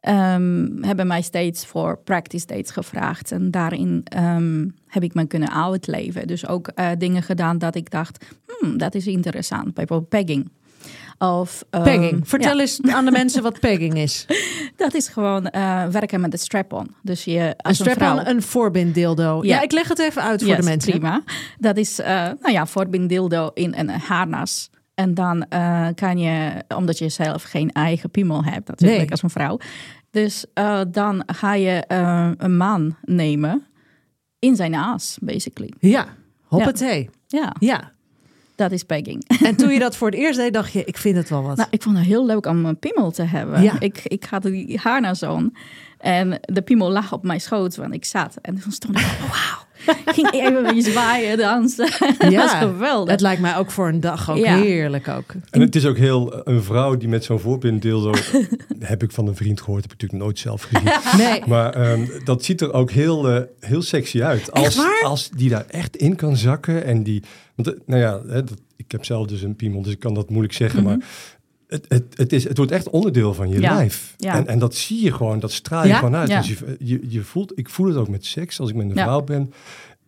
ehm, 0.00 0.82
hebben 0.82 1.06
mij 1.06 1.22
steeds 1.22 1.66
voor 1.66 1.98
practice 1.98 2.46
dates 2.46 2.70
gevraagd. 2.70 3.32
En 3.32 3.50
daarin 3.50 4.00
ehm, 4.04 4.68
heb 4.86 5.02
ik 5.02 5.14
me 5.14 5.26
kunnen 5.26 5.54
uitleven. 5.54 6.26
Dus 6.26 6.46
ook 6.46 6.68
eh, 6.68 6.88
dingen 6.98 7.22
gedaan 7.22 7.58
dat 7.58 7.74
ik 7.74 7.90
dacht, 7.90 8.24
hmm, 8.46 8.78
dat 8.78 8.94
is 8.94 9.06
interessant. 9.06 9.74
Bijvoorbeeld 9.74 10.08
pegging. 10.08 10.50
Of, 11.18 11.64
ehm, 11.70 11.82
Pegging. 11.82 12.28
Vertel 12.28 12.54
ja, 12.54 12.60
eens 12.60 12.80
aan 12.82 13.04
de 13.04 13.10
mensen 13.10 13.42
wat 13.42 13.60
pegging 13.60 13.94
is. 13.94 14.26
dat 14.76 14.94
is 14.94 15.08
gewoon 15.08 15.46
eh, 15.46 15.86
werken 15.86 16.20
met 16.20 16.30
de 16.30 16.36
strap-on. 16.36 16.94
Dus 17.02 17.24
je 17.24 17.38
Een 17.38 17.56
als 17.56 17.78
een, 17.78 17.84
vrouw... 17.84 17.94
strap-on, 17.94 18.34
een 18.34 18.42
voorbinddildo. 18.42 19.38
Ja. 19.42 19.54
Ja. 19.56 19.62
ik 19.62 19.72
leg 19.72 19.88
het 19.88 19.98
even 19.98 20.22
uit 20.22 20.40
voor 20.40 20.50
Yes, 20.50 20.58
de 20.58 20.70
mensen. 20.70 20.90
Prima. 20.90 21.22
Dat 21.58 21.76
is, 21.76 21.98
eh 21.98 22.06
nou 22.40 22.52
ja, 22.52 22.66
voorbinddildo 22.66 23.50
in 23.54 23.74
een 23.76 23.90
harnas. 23.90 24.70
En 25.00 25.14
dan 25.14 25.42
eh, 25.48 25.86
kan 25.94 26.18
je, 26.18 26.62
omdat 26.68 26.98
je 26.98 27.08
zelf 27.08 27.42
geen 27.42 27.70
eigen 27.72 28.10
piemel 28.10 28.44
hebt, 28.44 28.68
natuurlijk 28.68 29.00
Nee. 29.00 29.10
als 29.10 29.22
een 29.22 29.30
vrouw. 29.30 29.58
Dus 30.10 30.44
eh, 30.54 30.80
dan 30.88 31.22
ga 31.26 31.54
je 31.54 31.70
eh, 31.86 32.30
een 32.36 32.56
man 32.56 32.96
nemen 33.04 33.66
in 34.38 34.56
zijn 34.56 34.74
aas, 34.74 35.18
basically. 35.20 35.72
Ja, 35.78 36.06
hoppatee. 36.44 37.10
Ja, 37.26 37.54
Ja. 37.58 37.92
dat 38.54 38.72
is 38.72 38.82
pegging. 38.82 39.24
En 39.48 39.56
toen 39.56 39.72
je 39.72 39.78
dat 39.78 39.96
voor 39.96 40.10
het 40.10 40.18
eerst 40.18 40.38
deed, 40.38 40.52
dacht 40.52 40.72
je, 40.72 40.84
ik 40.84 40.96
vind 40.96 41.16
het 41.16 41.28
wel 41.28 41.42
wat. 41.42 41.56
Nou, 41.56 41.68
ik 41.70 41.82
vond 41.82 41.96
het 41.96 42.06
heel 42.06 42.26
leuk 42.26 42.46
om 42.46 42.64
een 42.64 42.78
piemel 42.78 43.10
te 43.10 43.22
hebben. 43.22 43.62
Ja. 43.62 43.80
Ik, 43.80 44.00
ik 44.04 44.24
had 44.24 44.42
die 44.42 44.78
harnas 44.82 45.22
on. 45.22 45.56
En 45.98 46.40
de 46.40 46.62
piemel 46.62 46.90
lag 46.90 47.12
op 47.12 47.22
mijn 47.24 47.40
schoot, 47.40 47.76
want 47.76 47.94
ik 47.94 48.04
zat. 48.04 48.36
En 48.42 48.60
toen 48.60 48.72
stond 48.72 48.98
ik, 48.98 49.06
wauw. 49.30 49.68
Ik 49.86 50.12
ging 50.14 50.32
even 50.32 50.56
een 50.56 50.62
beetje 50.62 50.90
zwaaien, 50.90 51.38
dansen. 51.38 51.90
dat 52.18 52.34
was 52.34 52.52
geweldig. 52.52 53.10
Het 53.10 53.20
lijkt 53.20 53.40
mij 53.40 53.56
ook 53.56 53.70
voor 53.70 53.88
een 53.88 54.00
dag 54.00 54.30
ook 54.30 54.36
Ja. 54.36 54.56
heerlijk 54.56 55.08
ook. 55.08 55.34
En 55.50 55.60
het 55.60 55.76
is 55.76 55.86
ook 55.86 55.96
heel 55.96 56.48
een 56.48 56.62
vrouw 56.62 56.96
die 56.96 57.08
met 57.08 57.24
zo'n 57.24 57.38
voorbinddildo, 57.40 58.12
heb 58.78 59.02
ik 59.02 59.12
van 59.12 59.26
een 59.26 59.36
vriend 59.36 59.60
gehoord, 59.60 59.82
heb 59.82 59.92
ik 59.92 60.00
natuurlijk 60.00 60.22
nooit 60.22 60.38
zelf 60.38 60.62
gezien. 60.62 60.88
Nee. 61.16 61.42
Maar 61.46 61.72
ehm, 61.72 62.06
dat 62.24 62.44
ziet 62.44 62.60
er 62.60 62.72
ook 62.72 62.90
heel, 62.90 63.28
eh, 63.28 63.42
heel 63.60 63.82
sexy 63.82 64.22
uit. 64.22 64.52
Als, 64.52 64.76
waar? 64.76 65.02
als 65.04 65.30
die 65.30 65.48
daar 65.48 65.64
echt 65.68 65.96
in 65.96 66.16
kan 66.16 66.36
zakken. 66.36 66.84
En 66.84 67.02
die, 67.02 67.22
want, 67.54 67.68
eh, 67.68 67.80
nou 67.86 68.00
ja, 68.00 68.20
hè, 68.26 68.44
dat, 68.44 68.58
ik 68.76 68.92
heb 68.92 69.04
zelf 69.04 69.26
dus 69.26 69.42
een 69.42 69.56
piemel, 69.56 69.82
dus 69.82 69.92
ik 69.92 70.00
kan 70.00 70.14
dat 70.14 70.30
moeilijk 70.30 70.54
zeggen. 70.54 70.82
Maar 70.82 70.98
het, 71.70 71.84
het, 71.88 72.04
het, 72.16 72.32
is, 72.32 72.44
het 72.44 72.56
wordt 72.56 72.72
echt 72.72 72.90
onderdeel 72.90 73.34
van 73.34 73.48
je. 73.48 73.60
Ja. 73.60 73.74
lijf. 73.74 74.14
Ja. 74.16 74.34
En, 74.34 74.46
en 74.46 74.58
dat 74.58 74.74
zie 74.74 75.02
je 75.04 75.12
gewoon, 75.12 75.38
dat 75.40 75.52
straal 75.52 75.82
je 75.82 75.88
Ja? 75.88 75.98
gewoon 75.98 76.16
uit. 76.16 76.28
Ja. 76.28 76.38
Dus 76.38 76.48
je, 76.48 76.76
je, 76.78 77.00
je 77.08 77.22
voelt, 77.22 77.52
ik 77.58 77.68
voel 77.70 77.86
het 77.86 77.96
ook 77.96 78.08
met 78.08 78.24
seks, 78.26 78.60
als 78.60 78.68
ik 78.70 78.74
met 78.76 78.90
een 78.90 78.94
Ja. 78.96 79.02
vrouw 79.02 79.22
ben. 79.22 79.52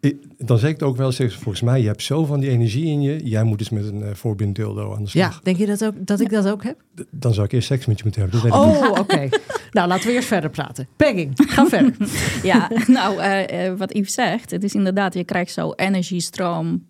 Ik- 0.00 0.16
dan 0.38 0.58
zeg 0.58 0.70
ik 0.70 0.74
het 0.80 0.88
ook 0.88 0.96
wel, 0.96 1.12
zeg, 1.12 1.32
volgens 1.32 1.60
mij, 1.60 1.80
je 1.80 1.86
hebt 1.86 2.02
zo 2.02 2.24
van 2.24 2.40
die 2.40 2.50
energie 2.50 2.84
in 2.84 3.02
je. 3.02 3.24
Jij 3.24 3.42
moet 3.44 3.60
eens 3.60 3.70
met 3.70 3.86
een 3.86 4.00
uh, 4.00 4.08
voorbinddildo 4.12 4.94
aan 4.94 5.02
de 5.02 5.08
slag. 5.10 5.34
Ja, 5.34 5.40
denk 5.42 5.56
je 5.56 5.66
dat, 5.66 5.84
ook, 5.84 5.94
dat 6.06 6.20
ik 6.20 6.30
dat 6.30 6.48
ook 6.48 6.62
heb? 6.64 6.76
D- 6.94 7.04
Dan 7.10 7.34
zou 7.34 7.46
ik 7.46 7.52
eerst 7.52 7.66
seks 7.66 7.86
met 7.86 7.96
je 7.98 8.04
moeten 8.04 8.22
hebben. 8.22 8.40
Dat. 8.42 8.52
Oh, 8.52 8.90
oké. 8.98 9.28
nou, 9.70 9.88
laten 9.88 10.06
we 10.06 10.12
eerst 10.12 10.28
verder 10.28 10.50
praten. 10.50 10.88
Pegging, 10.96 11.30
ga 11.34 11.66
verder. 11.76 11.94
Ja, 12.42 12.70
nou, 12.86 13.18
eh, 13.18 13.66
eh, 13.66 13.78
wat 13.78 13.94
Yves 13.96 14.12
zegt, 14.14 14.50
het 14.50 14.64
is 14.64 14.74
inderdaad, 14.74 15.14
je 15.14 15.24
krijgt 15.24 15.52
zo 15.52 15.72
energiestroom 15.76 16.86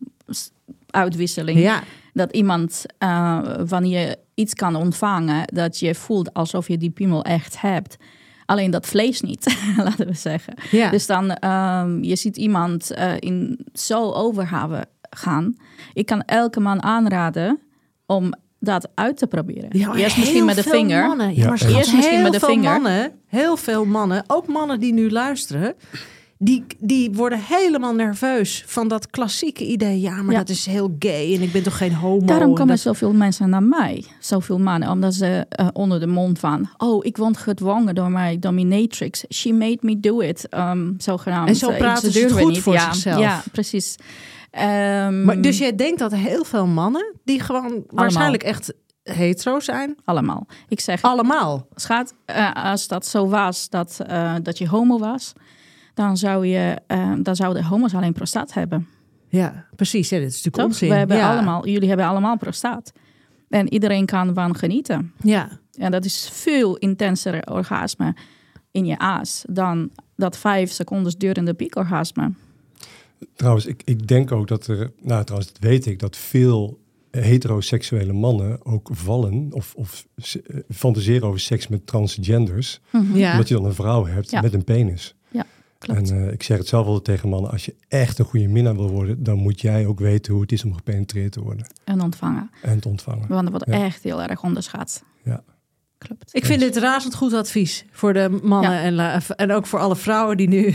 uitwisseling. 0.91 1.59
Ja, 1.59 1.83
Dat 2.13 2.33
iemand, 2.33 2.85
eh, 2.99 3.41
wanneer 3.67 4.09
je 4.09 4.19
iets 4.43 4.55
kan 4.55 4.75
ontvangen, 4.77 5.43
dat 5.55 5.79
je 5.79 5.95
voelt 5.95 6.35
alsof 6.35 6.69
je 6.69 6.77
die 6.79 6.91
piemel 6.91 7.25
echt 7.25 7.61
hebt. 7.61 7.97
Alleen 8.47 8.71
dat 8.71 8.87
vlees 8.87 9.21
niet, 9.21 9.57
laten 9.85 10.07
we 10.07 10.15
zeggen. 10.15 10.55
ja. 10.71 10.91
Dus 10.91 11.07
dan, 11.07 11.31
ehm, 11.35 12.03
je 12.03 12.17
ziet 12.17 12.37
iemand 12.37 12.91
eh, 12.91 13.13
in 13.19 13.67
zo 13.73 14.13
overhaven 14.13 14.87
gaan. 15.11 15.57
Ik 15.93 16.07
kan 16.07 16.23
elke 16.23 16.61
man 16.61 16.83
aanraden 16.83 17.59
om 18.07 18.35
dat 18.59 18.89
uit 18.95 19.17
te 19.17 19.27
proberen. 19.27 19.79
Ja, 19.79 19.95
Eerst 19.95 20.17
misschien 20.17 20.45
met 20.45 20.57
de 20.57 20.63
vinger. 20.63 21.07
Mannen, 21.07 21.35
Ja, 21.35 21.51
Eerst 21.51 21.69
misschien 21.69 22.01
heel 22.01 22.23
met 22.23 22.33
de 22.33 22.39
veel 22.39 22.49
vinger. 22.49 22.73
Mannen, 22.73 23.13
heel 23.27 23.57
veel 23.57 23.85
mannen, 23.85 24.25
ook 24.27 24.47
mannen 24.47 24.81
die 24.81 24.93
nu 24.93 25.11
luisteren, 25.11 25.75
die, 26.45 26.65
die 26.79 27.13
worden 27.13 27.39
helemaal 27.43 27.95
nerveus 27.95 28.65
van 28.67 28.89
dat 28.89 29.11
klassieke 29.11 29.67
idee. 29.67 30.01
Ja, 30.01 30.23
maar 30.23 30.33
Ja. 30.33 30.39
dat 30.39 30.49
is 30.49 30.67
heel 30.67 30.97
gay 30.99 31.35
en 31.35 31.43
ik 31.43 31.53
ben 31.53 31.63
toch 31.63 31.77
geen 31.77 31.95
homo. 31.95 32.27
Daarom 32.27 32.49
en 32.49 32.55
komen 32.55 32.67
dat- 32.67 32.79
zoveel 32.81 33.13
mensen 33.13 33.51
naar 33.51 33.63
mij, 33.63 34.05
zoveel 34.21 34.59
mannen, 34.59 34.91
omdat 34.91 35.15
ze 35.15 35.47
eh, 35.49 35.69
onder 35.73 36.01
de 36.01 36.07
mond 36.07 36.39
van, 36.39 36.71
oh, 36.77 37.05
ik 37.05 37.17
word 37.17 37.37
gedwongen 37.37 37.95
door 37.95 38.11
mijn 38.11 38.41
dominatrix. 38.41 39.25
She 39.29 39.53
made 39.53 39.79
me 39.81 40.01
do 40.01 40.21
it, 40.21 40.47
um, 40.51 40.95
zogenaamd. 40.99 41.49
En 41.49 41.57
zo 41.57 41.71
Eh, 41.71 41.79
praten 41.79 42.13
ze 42.13 42.19
het 42.21 42.33
goed 42.33 42.49
niet. 42.49 42.59
voor 42.61 42.73
ja, 42.73 42.93
zichzelf. 42.93 43.21
Ja, 43.21 43.43
precies. 43.53 43.97
Ehm, 44.51 45.25
Maar, 45.25 45.41
dus 45.41 45.59
jij 45.59 45.77
denkt 45.77 45.99
dat 45.99 46.15
heel 46.15 46.45
veel 46.45 46.67
mannen, 46.67 47.15
die 47.25 47.41
gewoon 47.41 47.83
waarschijnlijk 47.89 48.43
echt 48.43 48.73
hetero 49.03 49.61
zijn, 49.61 49.97
allemaal. 50.05 50.47
Ik 50.69 50.81
zeg, 50.81 51.03
allemaal. 51.03 51.67
Schat, 51.75 52.15
eh, 52.25 52.53
als 52.53 52.89
dat 52.89 53.07
zo 53.07 53.29
was 53.29 53.69
dat, 53.69 53.99
dat 54.43 54.59
je 54.59 54.69
homo 54.69 54.99
was, 54.99 55.33
dan, 55.95 56.17
zou 56.17 56.47
je, 56.47 56.79
eh, 56.87 57.13
dan 57.23 57.37
zouden 57.37 57.65
homo's 57.65 57.95
alleen 57.95 58.13
prostaat 58.13 58.55
hebben. 58.55 58.89
Ja, 59.29 59.67
precies. 59.77 60.09
Ja, 60.09 60.19
dit 60.19 60.29
is 60.29 60.43
natuurlijk 60.43 60.57
Toch? 60.63 60.73
onzin. 60.73 60.89
We 60.89 60.95
hebben 60.95 61.17
ja. 61.17 61.33
allemaal, 61.33 61.67
jullie 61.69 61.89
hebben 61.89 62.07
allemaal 62.07 62.37
prostaat. 62.37 62.93
En 63.49 63.73
iedereen 63.73 64.07
kan 64.07 64.35
van 64.35 64.57
genieten. 64.57 65.13
Ja, 65.23 65.59
En 65.79 65.91
dat 65.91 66.05
is 66.05 66.29
veel 66.33 66.77
intenser 66.77 67.47
orgasme 67.53 68.15
in 68.71 68.87
je 68.87 68.99
aas 68.99 69.45
dan 69.49 69.91
dat 70.17 70.39
vijf 70.39 70.71
seconden 70.71 71.19
durende 71.19 71.55
piekorgasme. 71.55 72.33
Trouwens, 73.35 73.67
ik, 73.67 73.83
ik 73.85 74.07
denk 74.09 74.33
ook 74.33 74.49
dat 74.49 74.67
er, 74.67 74.93
nou 75.03 75.25
trouwens, 75.25 75.53
dat 75.53 75.63
weet 75.63 75.87
ik, 75.87 75.99
dat 75.99 76.17
veel 76.17 76.81
heteroseksuele 77.11 78.13
mannen 78.13 78.65
ook 78.67 78.89
vallen 78.93 79.49
of, 79.51 79.75
of 79.75 80.07
eh, 80.17 80.57
fantaseren 80.71 81.29
over 81.29 81.41
seks 81.41 81.69
met 81.69 81.87
transgenders. 81.87 82.81
ja. 83.15 83.31
Omdat 83.33 83.49
je 83.49 83.55
dan 83.55 83.65
een 83.65 83.75
vrouw 83.75 84.07
hebt 84.07 84.31
Ja. 84.31 84.41
met 84.41 84.55
een 84.55 84.65
penis. 84.65 85.15
Klopt. 85.83 86.11
En 86.11 86.27
eh, 86.27 86.33
ik 86.33 86.43
zeg 86.43 86.59
het 86.59 86.67
zelf 86.67 86.87
altijd 86.87 87.05
tegen 87.05 87.29
mannen, 87.29 87.51
als 87.51 87.65
je 87.65 87.75
echt 87.89 88.19
een 88.19 88.25
goede 88.25 88.49
minnaar 88.49 88.77
wil 88.77 88.91
worden, 88.91 89.23
dan 89.23 89.39
moet 89.39 89.61
jij 89.61 89.87
ook 89.87 89.99
weten 90.01 90.33
hoe 90.33 90.43
het 90.43 90.53
is 90.53 90.65
om 90.65 90.75
gepenetreerd 90.75 91.33
te 91.33 91.41
worden 91.43 91.67
en 91.85 92.01
ontvangen. 92.01 92.51
en 92.63 92.81
te 92.81 92.89
ontvangen. 92.89 93.25
Want 93.29 93.43
dat 93.43 93.51
wordt 93.51 93.67
Ja. 93.79 93.85
echt 93.85 94.03
heel 94.03 94.23
erg 94.23 94.43
onderschat. 94.43 95.03
Ja. 95.25 95.43
Klopt. 95.99 96.35
Ik 96.35 96.45
vind 96.47 96.61
dit 96.61 96.77
razend 96.77 97.15
goed 97.15 97.33
advies 97.33 97.85
voor 97.91 98.13
de 98.13 98.39
mannen 98.43 98.71
Ja. 98.73 98.83
en, 98.83 98.95
la- 98.95 99.21
en 99.37 99.53
ook 99.53 99.67
voor 99.67 99.79
alle 99.79 99.97
vrouwen 99.97 100.37
die 100.37 100.49
nu... 100.49 100.75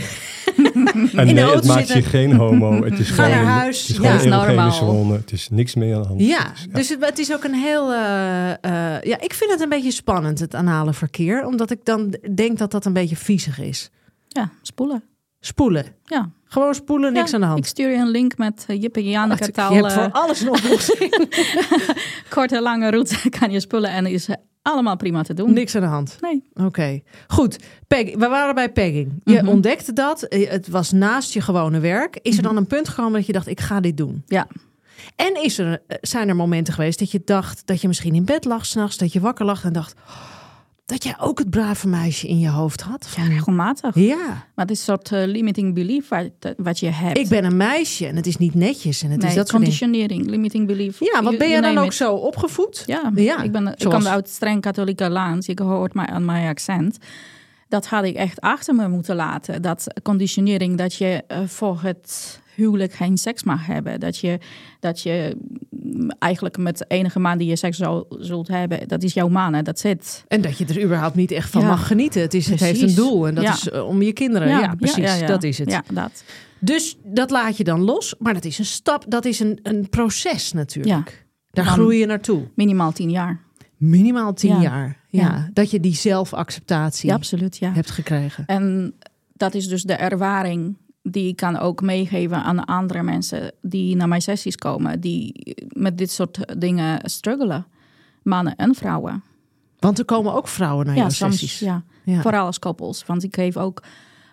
En 1.14 1.26
de 1.26 1.32
nee, 1.32 1.40
auto 1.42 1.56
het 1.56 1.66
maakt 1.66 1.78
zitten. 1.86 1.96
je 1.96 2.02
geen 2.02 2.32
homo. 2.32 2.84
Het 2.84 2.98
is 2.98 3.10
Ga 3.10 3.24
gewoon 3.24 3.44
naar 3.44 3.52
huis. 3.58 3.80
Het 3.80 3.90
is 3.90 3.96
Ja. 3.96 4.02
gewoon 4.18 4.30
Dat 4.30 4.40
is 4.42 4.46
normaal. 4.46 4.72
zone. 4.72 5.14
Het 5.16 5.32
is 5.32 5.48
niks 5.50 5.74
meer 5.74 5.94
aan 5.94 6.02
de 6.02 6.08
hand. 6.08 6.20
Ja, 6.20 6.52
Dus, 6.52 6.66
dus 6.72 6.88
het, 6.88 7.04
het 7.04 7.18
is 7.18 7.32
ook 7.32 7.44
een 7.44 7.54
heel... 7.54 7.92
eh, 7.92 8.50
eh, 8.50 9.02
ja, 9.02 9.20
ik 9.20 9.34
vind 9.34 9.50
het 9.50 9.60
een 9.60 9.68
beetje 9.68 9.90
spannend, 9.90 10.38
het 10.38 10.54
anale 10.54 10.92
verkeer. 10.92 11.46
Omdat 11.46 11.70
ik 11.70 11.84
dan 11.84 12.14
denk 12.34 12.58
dat 12.58 12.70
dat 12.70 12.84
een 12.84 12.92
beetje 12.92 13.16
viezig 13.16 13.60
is. 13.60 13.90
Ja, 14.28 14.50
spoelen. 14.62 15.02
Spoelen. 15.40 15.84
Ja. 16.04 16.30
Gewoon 16.44 16.74
spoelen, 16.74 17.12
niks 17.12 17.28
Ja, 17.30 17.34
aan 17.34 17.40
de 17.40 17.46
Ik 17.46 17.52
hand. 17.52 17.66
stuur 17.66 17.88
je 17.90 17.96
een 17.96 18.08
link 18.10 18.38
met 18.38 18.66
uh, 18.70 18.80
Jippe 18.80 19.02
Janneke 19.04 19.44
Je 19.44 19.50
taal. 19.50 19.72
hebt 19.72 19.92
voor 19.92 20.02
eh, 20.02 20.12
alles 20.12 20.40
nog 20.42 20.64
oplossing. 20.64 21.28
korte, 22.34 22.60
lange 22.62 22.90
route 22.90 23.28
kan 23.38 23.50
je 23.50 23.60
spoelen 23.60 23.90
en 23.90 24.06
is 24.06 24.28
allemaal 24.62 24.96
prima 24.96 25.22
te 25.22 25.34
doen. 25.34 25.52
niks 25.52 25.74
aan 25.74 25.80
de 25.80 25.86
hand. 25.86 26.16
Nee. 26.20 26.42
Oké, 26.54 27.00
goed. 27.28 27.56
Peg, 27.86 28.14
we 28.16 28.28
waren 28.28 28.54
bij 28.54 28.72
pegging. 28.72 29.20
Je 29.24 29.34
Mhm. 29.42 29.48
ontdekte 29.48 29.92
dat. 29.92 30.22
eh, 30.22 30.50
Het 30.50 30.68
was 30.68 30.92
naast 30.92 31.32
je 31.32 31.40
gewone 31.40 31.78
werk. 31.80 32.18
Is 32.22 32.36
er 32.36 32.42
dan 32.42 32.56
een 32.56 32.66
punt 32.66 32.88
gekomen 32.88 33.12
dat 33.12 33.26
je 33.26 33.32
dacht, 33.32 33.46
ik 33.46 33.60
ga 33.60 33.80
dit 33.80 33.96
doen? 33.96 34.22
Ja. 34.26 34.46
En 35.16 35.42
is 35.42 35.58
er, 35.58 35.82
eh, 35.86 35.96
zijn 36.00 36.28
er 36.28 36.36
momenten 36.36 36.74
geweest 36.74 36.98
dat 36.98 37.10
je 37.10 37.22
dacht 37.24 37.66
dat 37.66 37.80
je 37.80 37.88
misschien 37.88 38.14
in 38.14 38.24
bed 38.24 38.44
lag 38.44 38.66
s'nachts, 38.66 38.96
dat 38.96 39.12
je 39.12 39.20
wakker 39.20 39.44
lag 39.44 39.64
en 39.64 39.72
dacht 39.72 39.94
"Oh, 40.08 40.16
dat 40.88 41.02
jij 41.04 41.14
ook 41.20 41.38
het 41.38 41.50
brave 41.50 41.88
meisje 41.88 42.28
in 42.28 42.38
je 42.38 42.48
hoofd 42.48 42.80
had? 42.80 43.04
Ja, 43.16 43.22
Van, 43.22 43.32
regelmatig. 43.32 43.94
ja, 43.94 44.16
Maar 44.54 44.66
het 44.66 44.70
is 44.70 44.78
een 44.78 44.84
soort 44.84 45.12
eh, 45.12 45.26
limiting 45.26 45.74
belief 45.74 46.08
wat, 46.08 46.30
wat 46.56 46.78
je 46.78 46.86
hebt. 46.90 47.18
ik 47.18 47.28
ben 47.28 47.44
een 47.44 47.56
meisje 47.56 48.06
en 48.06 48.16
het 48.16 48.26
is 48.26 48.36
niet 48.36 48.54
netjes 48.54 49.02
en 49.02 49.10
het 49.10 49.20
nee, 49.20 49.28
is 49.30 49.34
dat 49.36 49.50
conditionering, 49.50 50.26
limiting 50.26 50.66
belief. 50.66 51.00
Ja, 51.00 51.12
want 51.12 51.24
You- 51.24 51.36
ben 51.38 51.48
je 51.48 51.60
dan 51.60 51.78
ook 51.78 51.86
it. 51.86 51.94
zo 51.94 52.14
opgevoed? 52.14 52.82
Ja, 52.86 53.10
Ja, 53.14 53.42
ik, 53.42 53.52
ben, 53.52 53.66
ik 53.76 53.88
kom 53.88 54.06
uit 54.06 54.28
streng 54.28 54.60
katholieke 54.60 55.10
land. 55.10 55.46
Je 55.46 55.62
hoort 55.62 55.94
mij 55.94 56.06
aan 56.06 56.24
mijn 56.24 56.48
accent. 56.48 56.98
Dat 57.68 57.86
had 57.86 58.04
ik 58.04 58.14
echt 58.14 58.40
achter 58.40 58.74
me 58.74 58.88
moeten 58.88 59.16
laten. 59.16 59.62
Dat 59.62 59.86
conditionering, 60.02 60.78
dat 60.78 60.94
je 60.94 61.22
eh, 61.26 61.38
voor 61.46 61.78
het 61.82 62.40
huwelijk 62.58 62.92
geen 62.92 63.16
seks 63.18 63.42
mag 63.42 63.66
hebben. 63.66 64.00
Dat 64.00 64.18
je, 64.18 64.38
dat 64.80 65.00
je 65.02 65.36
mm, 65.70 66.10
eigenlijk 66.18 66.56
met 66.58 66.78
de 66.78 66.84
enige 66.88 67.18
man 67.18 67.38
die 67.38 67.48
je 67.48 67.56
seks 67.56 67.76
zal, 67.76 68.06
zult 68.18 68.48
hebben, 68.48 68.88
dat 68.88 69.02
is 69.02 69.14
jouw 69.14 69.28
man. 69.28 69.54
hè, 69.54 69.62
Dat 69.62 69.78
zit. 69.78 70.24
En 70.28 70.40
dat 70.40 70.58
je 70.58 70.64
er 70.64 70.82
überhaupt 70.82 71.14
niet 71.14 71.30
echt 71.30 71.50
van 71.50 71.60
Ja. 71.60 71.68
mag 71.68 71.86
genieten. 71.86 72.20
Het, 72.20 72.34
is, 72.34 72.46
het 72.50 72.60
heeft 72.60 72.82
een 72.82 72.94
doel 72.94 73.26
en 73.26 73.34
dat 73.34 73.44
Ja. 73.44 73.52
is 73.52 73.68
eh, 73.70 73.86
om 73.86 74.02
je 74.02 74.12
kinderen. 74.12 74.48
Ja, 74.48 74.74
precies. 74.74 75.26
Dat 75.26 75.42
is 75.42 75.58
het. 75.58 75.70
Ja, 75.70 75.82
dat. 75.92 76.24
Dus 76.58 76.96
dat 77.04 77.30
laat 77.30 77.56
je 77.56 77.64
dan 77.64 77.80
los. 77.80 78.14
Maar 78.18 78.34
dat 78.34 78.44
is 78.44 78.58
een 78.58 78.64
stap, 78.64 79.04
dat 79.08 79.24
is 79.24 79.40
een, 79.40 79.58
een 79.62 79.88
proces 79.88 80.52
natuurlijk. 80.52 81.26
Daar 81.50 81.64
Dan- 81.64 81.74
groei 81.74 81.98
je 81.98 82.06
naartoe. 82.06 82.48
Minimaal 82.54 82.92
tien 82.92 83.10
jaar. 83.10 83.40
Minimaal 83.76 84.34
tien 84.34 84.54
Ja. 84.54 84.60
jaar. 84.60 84.96
Ja. 85.08 85.22
Ja. 85.22 85.50
Dat 85.52 85.70
je 85.70 85.80
die 85.80 85.94
zelfacceptatie 85.94 87.08
Ja, 87.08 87.14
absoluut. 87.14 87.56
Ja. 87.56 87.72
hebt 87.72 87.90
gekregen. 87.90 88.44
En 88.46 88.94
dat 89.32 89.54
is 89.54 89.66
dus 89.68 89.82
de 89.82 89.92
ervaring 89.92 90.76
die 91.02 91.28
ik 91.28 91.36
kan 91.36 91.58
ook 91.58 91.82
meegeven 91.82 92.42
aan 92.42 92.64
andere 92.64 93.02
mensen 93.02 93.52
die 93.62 93.96
naar 93.96 94.08
mijn 94.08 94.22
sessies 94.22 94.56
komen, 94.56 95.00
die 95.00 95.54
met 95.68 95.98
dit 95.98 96.10
soort 96.10 96.60
dingen 96.60 97.10
struggelen. 97.10 97.66
Mannen 98.22 98.56
en 98.56 98.74
vrouwen. 98.74 99.22
Want 99.78 99.98
er 99.98 100.04
komen 100.04 100.32
ook 100.32 100.48
vrouwen 100.48 100.86
naar 100.86 100.94
ja, 100.94 101.00
jouw 101.00 101.10
soms. 101.10 101.38
sessies. 101.38 101.58
Ja. 101.58 101.84
Ja. 102.04 102.20
Vooral 102.20 102.46
als 102.46 102.58
koppels. 102.58 103.06
Want 103.06 103.22
ik 103.22 103.34
geef 103.34 103.56
ook 103.56 103.82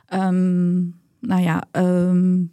ehm, 0.05 0.75
nou 1.19 1.41
ja, 1.41 1.63
ehm, 1.71 2.43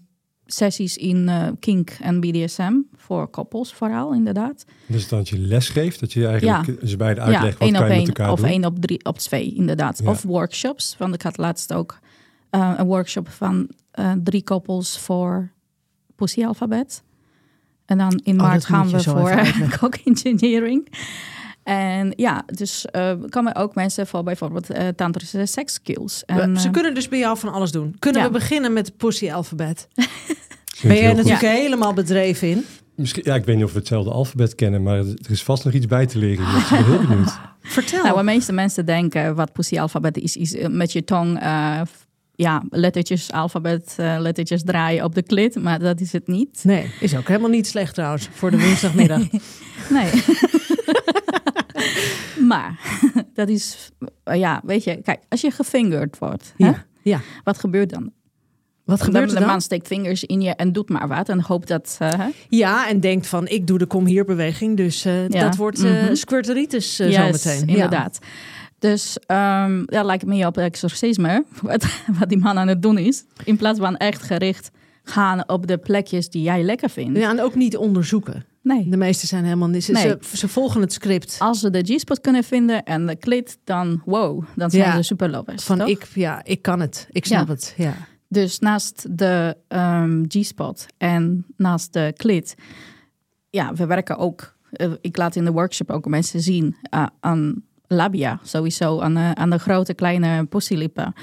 sessies 0.46 0.96
in 0.96 1.28
eh, 1.28 1.48
kink 1.58 1.90
en 2.00 2.20
BDSM 2.20 2.72
voor 2.96 3.28
koppels 3.28 3.74
vooral, 3.74 4.14
inderdaad. 4.14 4.64
Dus 4.86 5.08
dat 5.08 5.28
je 5.28 5.38
les 5.38 5.68
geeft, 5.68 6.00
dat 6.00 6.12
je 6.12 6.26
eigenlijk 6.26 6.80
ze 6.84 6.96
beide 6.96 7.20
uitlegt 7.20 7.42
ja, 7.42 7.48
wat 7.48 7.58
kan 7.58 7.68
op 7.68 7.74
je 7.74 7.80
met 7.80 7.90
één 7.90 8.06
elkaar 8.06 8.32
of 8.32 8.40
doen. 8.40 8.48
één 8.48 8.64
op 8.64 8.78
drie, 8.78 9.04
op 9.04 9.18
twee, 9.18 9.54
inderdaad. 9.54 10.00
Ja. 10.02 10.10
Of 10.10 10.22
workshops, 10.22 10.96
want 10.98 11.14
ik 11.14 11.22
had 11.22 11.36
laatst 11.36 11.72
ook 11.72 11.98
eh, 12.50 12.74
een 12.76 12.86
workshop 12.86 13.28
van 13.28 13.68
eh, 13.92 14.12
drie 14.24 14.44
koppels 14.44 14.98
voor 14.98 15.50
Pussy 16.16 16.44
Alphabet. 16.44 17.02
En 17.84 17.98
dan 17.98 18.20
in 18.24 18.40
Oh, 18.40 18.46
maart 18.46 18.64
gaan 18.64 18.88
we 18.90 19.02
voor 19.02 19.52
cock 19.78 19.94
engineering. 20.04 20.88
En 21.62 22.12
ja, 22.16 22.44
dus 22.46 22.86
eh 22.86 23.12
komen 23.28 23.54
ook 23.54 23.74
mensen 23.74 24.06
voor 24.06 24.22
bijvoorbeeld 24.22 24.70
eh 24.70 24.88
tantrische 24.88 25.46
sex 25.46 25.72
skills. 25.72 26.24
En, 26.24 26.60
Ze 26.60 26.70
kunnen 26.70 26.94
dus 26.94 27.08
bij 27.08 27.18
jou 27.18 27.38
van 27.38 27.52
alles 27.52 27.70
doen. 27.70 27.96
Kunnen 27.98 28.20
ja. 28.22 28.26
we 28.26 28.32
beginnen 28.32 28.72
met 28.72 28.86
het 28.86 28.96
Pussy 28.96 29.32
Alphabet? 29.32 29.88
Vind 29.94 30.92
Ben 30.92 31.02
jij 31.02 31.12
natuurlijk 31.12 31.40
helemaal 31.40 31.92
bedreven 31.92 32.48
in? 32.48 32.64
Misschien, 32.94 33.22
ja, 33.26 33.34
ik 33.34 33.44
weet 33.44 33.56
niet 33.56 33.64
of 33.64 33.72
we 33.72 33.78
hetzelfde 33.78 34.10
alfabet 34.10 34.54
kennen, 34.54 34.82
maar 34.82 34.98
er 34.98 35.30
is 35.30 35.42
vast 35.42 35.64
nog 35.64 35.72
iets 35.72 35.86
bij 35.86 36.06
te 36.06 36.18
leren. 36.18 36.46
hier. 36.46 36.58
Ik 36.58 36.68
ben 36.70 36.84
heel 36.84 37.06
benieuwd. 37.06 37.38
Vertel. 37.60 38.02
Nou, 38.02 38.16
de 38.16 38.22
meeste 38.22 38.52
mensen 38.52 38.86
denken 38.86 39.34
wat 39.34 39.52
Pussy 39.52 39.78
Alphabet 39.78 40.18
is, 40.18 40.36
is 40.36 40.56
met 40.68 40.92
je 40.92 41.04
tong 41.04 41.40
eh, 41.40 41.80
ja, 42.42 42.62
lettertjes, 42.70 43.32
alfabet, 43.32 43.94
eh, 43.96 44.16
lettertjes 44.18 44.62
draaien 44.64 45.04
op 45.04 45.14
de 45.14 45.22
klit. 45.22 45.62
Maar 45.62 45.78
dat 45.78 46.00
is 46.00 46.12
het 46.12 46.26
niet. 46.26 46.60
Nee, 46.64 46.90
is 47.00 47.16
ook 47.16 47.28
helemaal 47.28 47.50
niet 47.50 47.66
slecht 47.66 47.94
trouwens 47.94 48.28
voor 48.32 48.50
de 48.50 48.58
woensdagmiddag. 48.60 49.22
Nee. 49.90 50.10
maar 52.48 52.78
dat 53.34 53.48
is, 53.48 53.90
eh, 54.24 54.38
ja, 54.38 54.60
weet 54.64 54.84
je, 54.84 55.02
kijk, 55.02 55.20
als 55.28 55.40
je 55.40 55.50
gefingerd 55.50 56.18
wordt, 56.18 56.54
hè, 56.56 56.66
Ja, 56.66 56.84
ja. 57.02 57.20
wat 57.44 57.58
gebeurt 57.58 57.90
dan? 57.90 58.12
Wat 58.84 59.02
gebeurt 59.02 59.28
de 59.28 59.34
er 59.34 59.40
dan? 59.40 59.48
man 59.50 59.60
steekt 59.60 59.86
vingers 59.86 60.24
in 60.24 60.40
je 60.40 60.50
en 60.54 60.72
doet 60.72 60.88
maar 60.88 61.08
wat 61.08 61.28
en 61.28 61.40
hoopt 61.42 61.68
dat. 61.68 61.96
eh? 61.98 62.20
Ja, 62.48 62.88
en 62.88 63.00
denkt 63.00 63.26
van 63.26 63.48
ik 63.48 63.66
doe 63.66 63.78
de 63.78 63.86
kom 63.86 64.06
hier 64.06 64.24
beweging, 64.24 64.76
dus 64.76 65.02
Ja. 65.02 65.26
dat 65.28 65.56
wordt 65.56 65.84
squirteritis 66.12 67.00
uh, 67.00 67.10
Juist, 67.10 67.40
zometeen. 67.40 67.68
inderdaad. 67.68 68.18
Dus 68.82 69.16
um, 69.26 69.82
ja, 69.86 70.02
lijkt 70.02 70.26
meer 70.26 70.46
op 70.46 70.56
exorcisme, 70.56 71.44
wat, 71.62 71.86
wat 72.18 72.28
die 72.28 72.38
man 72.38 72.58
aan 72.58 72.68
het 72.68 72.82
doen 72.82 72.98
is. 72.98 73.24
In 73.44 73.56
plaats 73.56 73.78
van 73.78 73.96
echt 73.96 74.22
gericht 74.22 74.70
gaan 75.04 75.48
op 75.48 75.66
de 75.66 75.78
plekjes 75.78 76.28
die 76.28 76.42
jij 76.42 76.62
lekker 76.62 76.90
vindt. 76.90 77.18
Ja, 77.18 77.30
en 77.30 77.40
ook 77.40 77.54
niet 77.54 77.76
onderzoeken. 77.76 78.44
Nee. 78.62 78.88
De 78.88 78.96
meeste 78.96 79.26
zijn 79.26 79.44
helemaal 79.44 79.68
niet. 79.68 79.84
Ze, 79.84 79.92
Nee. 79.92 80.02
ze, 80.20 80.36
ze 80.36 80.48
volgen 80.48 80.80
het 80.80 80.92
script. 80.92 81.36
Als 81.38 81.60
ze 81.60 81.70
de 81.70 81.82
G-spot 81.82 82.20
kunnen 82.20 82.44
vinden 82.44 82.82
en 82.82 83.06
de 83.06 83.16
klit, 83.16 83.58
dan 83.64 84.02
wow, 84.04 84.44
dan 84.56 84.70
zijn 84.70 84.82
Ja. 84.84 84.96
ze 84.96 85.02
super 85.02 85.30
lovers. 85.30 85.64
Van 85.64 85.78
toch? 85.78 85.88
ik, 85.88 86.06
ja, 86.14 86.44
ik 86.44 86.62
kan 86.62 86.80
het. 86.80 87.06
Ik 87.10 87.26
snap 87.26 87.46
Ja. 87.46 87.52
het. 87.52 87.74
Ja. 87.76 87.94
Dus 88.28 88.58
naast 88.58 89.18
de 89.18 89.56
ehm, 89.68 90.24
G-spot 90.28 90.86
en 90.98 91.46
naast 91.56 91.92
de 91.92 92.12
klit, 92.16 92.54
ja, 93.50 93.74
we 93.74 93.86
werken 93.86 94.16
ook. 94.18 94.56
eh, 94.72 94.92
ik 95.00 95.16
laat 95.16 95.36
in 95.36 95.44
de 95.44 95.52
workshop 95.52 95.90
ook 95.90 96.06
mensen 96.06 96.40
zien 96.40 96.76
eh, 96.82 97.06
aan 97.20 97.62
labia, 97.92 98.40
sowieso 98.42 99.00
aan, 99.00 99.14
de- 99.14 99.34
aan 99.34 99.50
de 99.50 99.58
grote 99.58 99.94
kleine 99.94 100.44
pussylippen. 100.44 101.14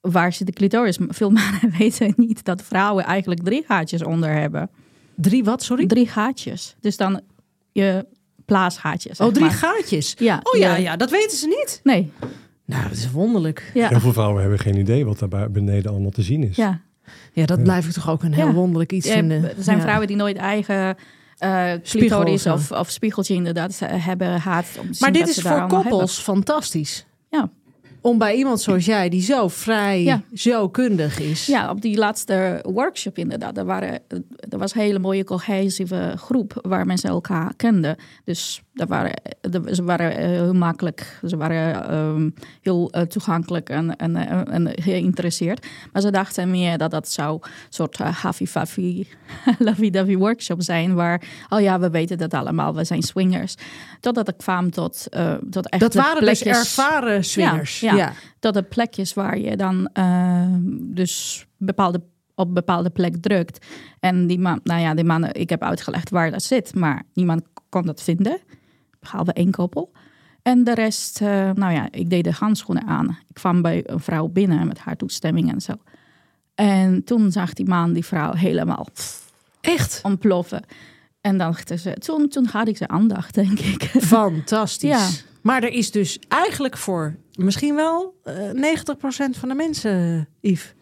Waar 0.00 0.32
zit 0.32 0.46
de 0.46 0.52
clitoris? 0.52 0.98
Veel 1.08 1.30
mannen 1.40 1.72
weten 1.78 2.12
niet 2.16 2.44
dat 2.44 2.62
vrouwen 2.62 3.04
eigenlijk 3.04 3.42
drie 3.42 3.64
gaatjes 3.66 4.02
onder 4.04 4.32
hebben. 4.32 4.70
Drie 5.14 5.44
wat, 5.44 5.62
sorry? 5.62 5.86
Drie 5.86 6.06
gaatjes. 6.08 6.76
Dus 6.80 6.96
dan 6.96 7.20
je 7.72 8.06
plaasgaatjes. 8.44 9.20
Oh, 9.20 9.28
drie 9.32 9.44
maar. 9.44 9.54
gaatjes. 9.54 10.14
Ja, 10.18 10.40
Oh 10.42 10.58
ja, 10.58 10.76
ja, 10.76 10.96
dat 10.96 11.10
weten 11.10 11.36
ze 11.36 11.46
niet. 11.46 11.80
Nee, 11.82 12.12
Nou, 12.64 12.82
dat 12.82 12.92
is 12.92 13.10
wonderlijk. 13.10 13.70
ja. 13.74 13.88
Heel 13.88 14.00
veel 14.00 14.12
vrouwen 14.12 14.40
hebben 14.40 14.58
geen 14.58 14.76
idee 14.76 15.04
wat 15.06 15.18
daar 15.30 15.50
beneden 15.50 15.90
allemaal 15.90 16.10
te 16.10 16.22
zien 16.22 16.42
is. 16.42 16.56
ja. 16.56 16.80
Ja, 17.32 17.46
dat 17.46 17.62
blijf 17.62 17.86
ik 17.86 17.92
toch 17.92 18.10
ook 18.10 18.22
een 18.22 18.32
heel 18.34 18.46
Ja. 18.46 18.52
wonderlijk 18.52 18.92
iets 18.92 19.06
Ja, 19.06 19.12
vinden. 19.12 19.56
Er 19.56 19.62
zijn 19.62 19.76
Ja. 19.76 19.82
vrouwen 19.82 20.06
die 20.06 20.16
nooit 20.16 20.36
eigen 20.36 20.96
Spiegel 21.38 21.80
clitoris 22.24 22.46
of 22.70 22.90
spiegeltje 22.90 23.34
inderdaad 23.34 23.78
hebben 23.84 24.40
haat. 24.40 24.66
Om 24.80 24.90
Maar 24.98 25.12
dit 25.12 25.28
is 25.28 25.40
voor 25.40 25.66
koppels 25.66 26.18
fantastisch. 26.18 27.06
Ja. 27.30 27.50
Om 28.00 28.18
bij 28.18 28.34
iemand 28.36 28.60
zoals 28.60 28.84
jij, 28.84 29.08
die 29.08 29.22
zo 29.22 29.48
vrij, 29.48 30.02
Ja. 30.02 30.22
zo 30.34 30.68
kundig 30.68 31.18
is. 31.20 31.46
Ja, 31.46 31.70
op 31.70 31.80
die 31.80 31.96
laatste 31.98 32.64
workshop 32.72 33.18
inderdaad. 33.18 33.56
Er, 33.56 33.64
waren, 33.64 34.00
er 34.50 34.58
was 34.58 34.74
een 34.74 34.80
hele 34.80 34.98
mooie 34.98 35.24
cohesieve 35.24 36.12
groep 36.16 36.58
waar 36.62 36.86
mensen 36.86 37.08
elkaar 37.10 37.52
kenden. 37.56 37.96
Dus 38.24 38.62
daar 38.78 38.86
waren, 38.86 39.12
er- 39.40 39.74
ze 39.74 39.84
waren 39.84 40.16
eh, 40.16 40.26
heel 40.26 40.52
makkelijk, 40.54 41.18
ze 41.26 41.36
waren 41.36 41.88
ehm, 41.88 42.30
heel 42.60 42.90
eh, 42.90 43.02
toegankelijk 43.02 43.68
en, 43.68 43.96
en, 43.96 44.16
en, 44.46 44.70
geïnteresseerd. 44.74 45.66
Maar 45.92 46.02
ze 46.02 46.10
dachten 46.10 46.50
meer 46.50 46.78
dat 46.78 46.90
dat 46.90 47.08
zou 47.08 47.32
een 47.42 47.50
soort 47.68 48.00
uh, 48.00 48.08
happy-faffy, 48.16 49.06
lovey-dovey 49.58 50.16
workshop 50.16 50.62
zijn. 50.62 50.94
Waar, 50.94 51.22
oh 51.48 51.60
ja, 51.60 51.80
we 51.80 51.90
weten 51.90 52.18
dat 52.18 52.34
allemaal, 52.34 52.74
we 52.74 52.84
zijn 52.84 53.02
swingers. 53.02 53.54
Totdat 54.00 54.28
ik 54.28 54.36
kwam 54.36 54.70
tot, 54.70 55.06
eh 55.08 55.34
tot 55.50 55.68
echt 55.68 55.82
Dat 55.82 55.94
waren 55.94 56.24
dus 56.24 56.42
ervaren 56.42 57.24
swingers. 57.24 57.80
Ja, 57.80 57.94
ja. 57.94 58.12
tot 58.38 58.54
de 58.54 58.62
plekjes 58.62 59.14
waar 59.14 59.38
je 59.38 59.56
dan 59.56 59.88
eh, 59.92 60.46
dus 60.72 61.46
bepaalde, 61.56 62.00
op 62.34 62.54
bepaalde 62.54 62.90
plek 62.90 63.16
drukt. 63.16 63.66
En 64.00 64.26
die 64.26 64.38
man, 64.38 64.60
nou 64.64 64.80
ja, 64.80 64.94
die 64.94 65.04
mannen, 65.04 65.34
ik 65.34 65.50
heb 65.50 65.62
uitgelegd 65.62 66.10
waar 66.10 66.30
dat 66.30 66.42
zit, 66.42 66.74
maar 66.74 67.02
niemand 67.14 67.42
kon 67.68 67.82
dat 67.82 68.02
vinden. 68.02 68.38
Behalve 69.10 69.32
één 69.32 69.50
koppel. 69.50 69.92
En 70.42 70.64
de 70.64 70.74
rest, 70.74 71.20
eh, 71.20 71.50
nou 71.54 71.72
ja, 71.72 71.88
ik 71.90 72.10
deed 72.10 72.24
de 72.24 72.32
handschoenen 72.32 72.86
aan. 72.86 73.18
Ik 73.28 73.34
kwam 73.34 73.62
bij 73.62 73.82
een 73.86 74.00
vrouw 74.00 74.26
binnen 74.26 74.66
met 74.66 74.78
haar 74.78 74.96
toestemming 74.96 75.52
en 75.52 75.60
zo. 75.60 75.72
En 76.54 77.04
toen 77.04 77.32
zag 77.32 77.52
die 77.52 77.66
man 77.66 77.92
die 77.92 78.04
vrouw 78.04 78.32
helemaal 78.32 78.86
Echt 79.60 80.00
ontploffen. 80.02 80.64
En 81.20 81.38
dan 81.38 81.50
dachten 81.50 81.78
ze, 81.78 81.92
toen, 81.92 82.28
toen 82.28 82.46
had 82.46 82.68
ik 82.68 82.76
ze 82.76 82.88
aandacht, 82.88 83.34
denk 83.34 83.58
ik. 83.58 83.82
fantastisch. 84.02 84.90
Ja. 84.90 85.08
Maar 85.42 85.62
er 85.62 85.72
is 85.72 85.90
dus 85.90 86.18
eigenlijk 86.28 86.76
voor 86.76 87.16
misschien 87.34 87.74
wel 87.74 88.20
eh 88.24 88.34
90% 88.50 89.38
van 89.38 89.48
de 89.48 89.54
mensen, 89.54 90.28
Yves. 90.40 90.74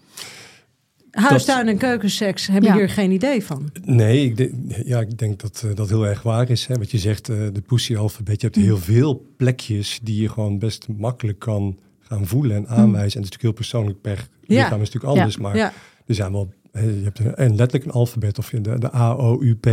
Huistuin 1.25 1.69
en 1.69 1.77
keukenseks 1.79 2.47
hebben 2.47 2.71
Ja. 2.71 2.77
hier 2.77 2.89
geen 2.89 3.11
idee 3.11 3.45
van. 3.45 3.71
Nee, 3.85 4.25
ik 4.25 4.37
denk, 4.37 4.53
ja, 4.85 5.01
ik 5.01 5.19
denk 5.19 5.41
dat 5.41 5.63
eh, 5.67 5.75
dat 5.75 5.89
heel 5.89 6.07
erg 6.07 6.23
waar 6.23 6.51
is. 6.51 6.67
Hè? 6.67 6.75
Wat 6.79 6.91
je 6.91 6.99
zegt, 6.99 7.29
eh, 7.29 7.37
de 7.53 7.61
pussy-alfabet. 7.67 8.41
Je 8.41 8.47
hebt 8.47 8.59
heel 8.59 8.79
veel 8.79 9.27
plekjes 9.37 10.01
die 10.03 10.23
je 10.23 10.29
gewoon 10.29 10.59
best 10.59 10.87
makkelijk 10.97 11.39
kan 11.39 11.79
gaan 12.01 12.27
voelen 12.27 12.57
en 12.57 12.69
aanwijzen. 12.69 12.93
En 12.93 13.03
het 13.03 13.07
is 13.07 13.15
natuurlijk 13.15 13.43
heel 13.43 13.53
persoonlijk 13.53 14.01
per 14.01 14.29
Ja. 14.43 14.63
lichaam 14.63 14.81
is 14.81 14.87
natuurlijk 14.93 15.19
anders. 15.19 15.37
Maar 15.37 15.57
Ja. 15.57 15.73
er 16.07 16.15
zijn 16.15 16.33
wel, 16.33 16.53
hè, 16.73 16.81
je 16.83 17.01
hebt 17.03 17.19
een, 17.19 17.35
en 17.35 17.49
letterlijk 17.57 17.85
een 17.85 17.91
alfabet. 17.91 18.39
Of 18.39 18.51
je 18.51 18.61
de, 18.61 18.79
de 18.79 18.95
A, 18.95 19.13
O, 19.13 19.41
U, 19.43 19.55
P, 19.57 19.67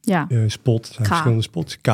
Ja, 0.00 0.26
eh, 0.28 0.38
spot. 0.46 0.86
Zijn 0.86 1.02
K. 1.02 1.06
verschillende 1.06 1.42
spots. 1.42 1.78
K, 1.80 1.86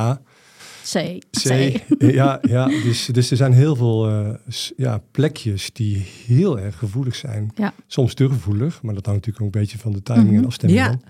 C. 0.92 1.18
C. 1.31 1.49
Ja, 1.99 2.38
ja 2.42 2.66
dus, 2.66 3.07
dus 3.07 3.31
er 3.31 3.37
zijn 3.37 3.53
heel 3.53 3.77
veel 3.77 4.09
eh, 4.09 4.35
ja, 4.77 5.01
plekjes 5.11 5.70
die 5.72 5.96
heel 6.27 6.59
erg 6.59 6.79
gevoelig 6.79 7.14
zijn. 7.14 7.51
Ja. 7.55 7.72
Soms 7.87 8.14
te 8.14 8.29
gevoelig, 8.29 8.83
maar 8.83 8.94
dat 8.94 9.07
hangt 9.07 9.27
natuurlijk 9.27 9.46
ook 9.46 9.55
een 9.55 9.61
beetje 9.61 9.79
van 9.79 9.92
de 9.92 10.03
timing 10.03 10.29
en 10.29 10.35
Mhm. 10.35 10.44
afstemming 10.44 10.81
Ja. 10.81 10.88
dan. 10.88 11.03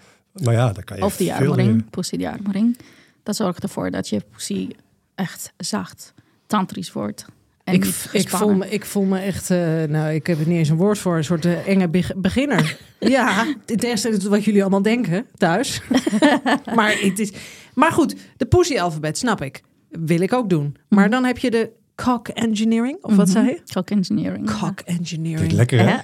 Maar 0.44 0.54
ja, 0.54 0.72
daar 0.72 0.84
kan 0.84 0.96
je 0.96 1.04
Of 1.04 1.16
die 1.16 1.32
veel 1.32 1.50
armring, 1.50 1.90
pussy 1.90 2.16
die 2.16 2.28
armring. 2.28 2.78
Dat 3.22 3.36
zorgt 3.36 3.62
ervoor 3.62 3.90
dat 3.90 4.08
je 4.08 4.20
pussy 4.32 4.68
echt 5.14 5.52
zacht, 5.56 6.14
tantrisch 6.46 6.92
wordt. 6.92 7.26
Ik, 7.74 7.84
ik, 8.12 8.28
voel 8.28 8.54
me, 8.54 8.68
ik 8.70 8.84
voel 8.84 9.04
me 9.04 9.18
echt, 9.18 9.50
eh, 9.50 9.82
nou, 9.82 10.14
ik 10.14 10.26
heb 10.26 10.40
er 10.40 10.46
niet 10.48 10.58
eens 10.58 10.68
een 10.68 10.76
woord 10.76 10.98
voor, 10.98 11.16
een 11.16 11.24
soort 11.24 11.44
eh, 11.44 11.68
enge 11.68 11.88
beg- 11.88 12.14
beginner. 12.16 12.78
ja, 12.98 13.46
het 13.66 13.82
eerste 13.82 14.28
wat 14.28 14.44
jullie 14.44 14.60
allemaal 14.60 14.82
denken 14.82 15.26
thuis. 15.36 15.82
maar, 16.74 16.98
het 17.00 17.18
is, 17.18 17.32
maar 17.74 17.92
goed, 17.92 18.16
de 18.36 18.46
pussy-alfabet, 18.46 19.18
snap 19.18 19.42
ik. 19.42 19.62
Wil 19.90 20.20
ik 20.20 20.32
ook 20.32 20.48
doen. 20.48 20.76
Maar 20.88 21.10
dan 21.10 21.24
heb 21.24 21.38
je 21.38 21.50
de 21.50 21.70
cock 22.04 22.28
engineering, 22.28 22.98
of 23.00 23.16
wat 23.16 23.26
Mhm. 23.26 23.34
zei 23.36 23.46
je? 23.46 23.60
Cock 23.72 23.90
engineering. 23.90 24.58
Cock 24.60 24.80
engineering. 24.80 25.52
lekker 25.52 25.88
hè? 25.88 25.96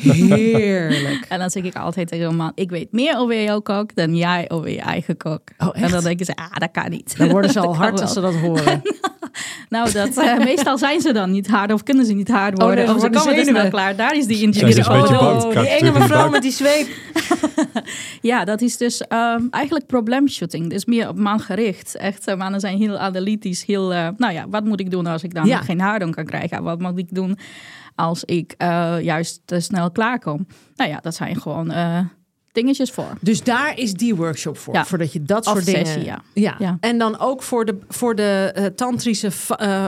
Heerlijk. 0.00 1.24
En 1.28 1.38
dan 1.38 1.50
zeg 1.50 1.62
ik 1.62 1.74
altijd 1.76 2.08
tegen 2.08 2.26
een 2.26 2.36
man, 2.36 2.52
ik 2.54 2.70
weet 2.70 2.92
meer 2.92 3.16
over 3.18 3.42
jouw 3.42 3.60
kok 3.60 3.94
dan 3.94 4.16
jij 4.16 4.44
over 4.50 4.70
je 4.70 4.80
eigen 4.80 5.16
kok. 5.16 5.40
Oh, 5.58 5.68
echt? 5.72 5.84
en 5.84 5.90
dan 5.90 6.02
denken 6.02 6.26
ze, 6.26 6.36
ah, 6.36 6.56
dat 6.56 6.70
kan 6.70 6.90
niet. 6.90 7.16
Dan 7.18 7.28
worden 7.28 7.50
ze 7.50 7.60
al 7.66 7.76
hard 7.76 7.92
wel. 7.92 8.02
als 8.02 8.12
ze 8.12 8.20
dat 8.20 8.34
horen. 8.34 8.82
Nou, 9.68 9.92
dat, 9.92 10.16
eh, 10.16 10.38
meestal 10.38 10.78
zijn 10.78 11.00
ze 11.00 11.12
dan 11.12 11.30
niet 11.30 11.46
hard 11.46 11.72
of 11.72 11.82
kunnen 11.82 12.06
ze 12.06 12.12
niet 12.12 12.28
hard 12.28 12.58
worden. 12.58 12.76
nee, 12.76 12.86
ze 12.86 12.92
of 12.94 13.00
ze 13.00 13.00
worden 13.08 13.20
komen 13.20 13.34
te 13.34 13.42
snel 13.42 13.54
zenuwen. 13.54 13.70
klaar. 13.70 13.96
Daar 13.96 14.16
is 14.16 14.26
die 14.26 14.46
engineering. 14.46 14.86
een 14.86 14.92
beetje 15.00 15.14
Oh, 15.18 15.20
bang? 15.20 15.42
Oh, 15.42 15.60
die 15.60 15.68
enge 15.68 15.98
mevrouw 15.98 16.30
met 16.30 16.42
die 16.42 16.50
zweep. 16.52 16.86
Ja, 18.20 18.44
dat 18.44 18.60
is 18.60 18.76
dus 18.76 19.00
ehm, 19.06 19.42
eigenlijk 19.50 19.86
probleemshooting. 19.86 20.70
Dus 20.70 20.84
meer 20.84 21.08
op 21.08 21.18
man 21.18 21.40
gericht. 21.40 21.96
Echt, 21.96 22.26
eh, 22.26 22.36
mannen 22.36 22.60
zijn 22.60 22.78
heel 22.78 22.98
analytisch. 22.98 23.64
Heel, 23.64 23.92
eh, 23.92 24.08
nou 24.16 24.32
ja, 24.32 24.46
wat 24.50 24.64
moet 24.64 24.80
ik 24.80 24.90
doen 24.90 25.06
als 25.06 25.22
ik 25.22 25.34
dan 25.38 25.46
Ja. 25.46 25.60
geen 25.60 25.80
haardon 25.80 26.10
kan 26.12 26.24
krijgen? 26.24 26.62
Wat 26.62 26.78
moet 26.80 26.98
ik 26.98 27.14
doen 27.14 27.38
als 27.94 28.24
ik 28.24 28.54
eh, 28.56 28.96
juist 29.00 29.40
te 29.44 29.60
snel 29.60 29.90
klaarkom? 29.90 30.46
Nou 30.76 30.90
ja, 30.90 30.98
dat 31.02 31.14
zijn 31.14 31.40
gewoon 31.40 31.70
eh, 31.70 31.98
dingetjes 32.52 32.90
voor. 32.90 33.12
Dus 33.20 33.42
daar 33.44 33.78
is 33.78 33.92
die 33.92 34.14
workshop 34.14 34.58
voor. 34.58 34.74
Ja. 34.74 34.84
Voordat 34.84 35.12
je 35.12 35.22
dat 35.22 35.44
soort 35.44 35.64
dingen... 35.64 35.86
sessie, 35.86 36.04
ja. 36.04 36.22
Ja. 36.34 36.54
Ja. 36.58 36.76
En 36.80 36.98
dan 36.98 37.18
ook 37.18 37.42
voor 37.42 37.64
de, 37.64 37.78
voor 37.88 38.14
de 38.14 38.50
eh, 38.54 38.64
tantrische, 38.64 39.30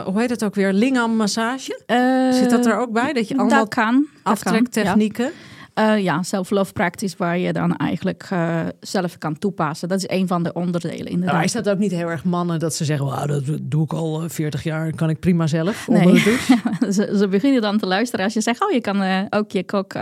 hoe 0.04 0.20
heet 0.20 0.30
het 0.30 0.44
ook 0.44 0.54
weer, 0.54 0.72
lingam 0.72 1.16
massage? 1.16 1.80
Zit 2.32 2.50
dat 2.50 2.66
er 2.66 2.78
ook 2.78 2.92
bij? 2.92 3.12
Dat 3.12 3.28
je 3.28 3.36
allemaal 3.36 3.58
dat 3.58 3.74
kan. 3.74 4.06
aftrektechnieken? 4.22 5.24
Ja, 5.24 5.30
Eh, 5.74 5.98
ja 6.02 6.22
self-love 6.22 6.72
practice 6.72 7.14
waar 7.18 7.38
je 7.38 7.52
dan 7.52 7.76
eigenlijk 7.76 8.26
eh, 8.30 8.60
zelf 8.80 9.18
kan 9.18 9.38
toepassen. 9.38 9.88
Dat 9.88 9.98
is 9.98 10.08
een 10.18 10.26
van 10.26 10.42
de 10.42 10.52
onderdelen 10.52 11.06
inderdaad. 11.06 11.34
Maar 11.34 11.44
is 11.44 11.52
dat 11.52 11.68
ook 11.68 11.78
niet 11.78 11.90
heel 11.90 12.08
erg 12.10 12.24
mannen 12.24 12.58
dat 12.58 12.74
ze 12.74 12.84
zeggen, 12.84 13.06
wauw, 13.06 13.26
dat 13.26 13.42
doe 13.62 13.84
ik 13.84 13.92
al 13.92 14.22
eh, 14.22 14.28
40 14.28 14.62
jaar, 14.62 14.94
kan 14.94 15.10
ik 15.10 15.20
prima 15.20 15.46
zelf 15.46 15.88
Nee. 15.88 15.98
onder 16.06 16.14
de 16.14 16.22
douche? 16.24 16.92
ze, 16.92 17.18
ze 17.18 17.28
beginnen 17.28 17.60
dan 17.62 17.78
te 17.78 17.86
luisteren 17.86 18.24
als 18.24 18.34
je 18.34 18.40
zegt, 18.40 18.62
oh, 18.62 18.70
je 18.70 18.80
kan 18.80 19.02
eh, 19.02 19.18
ook 19.30 19.50
je 19.50 19.64
kok 19.64 19.94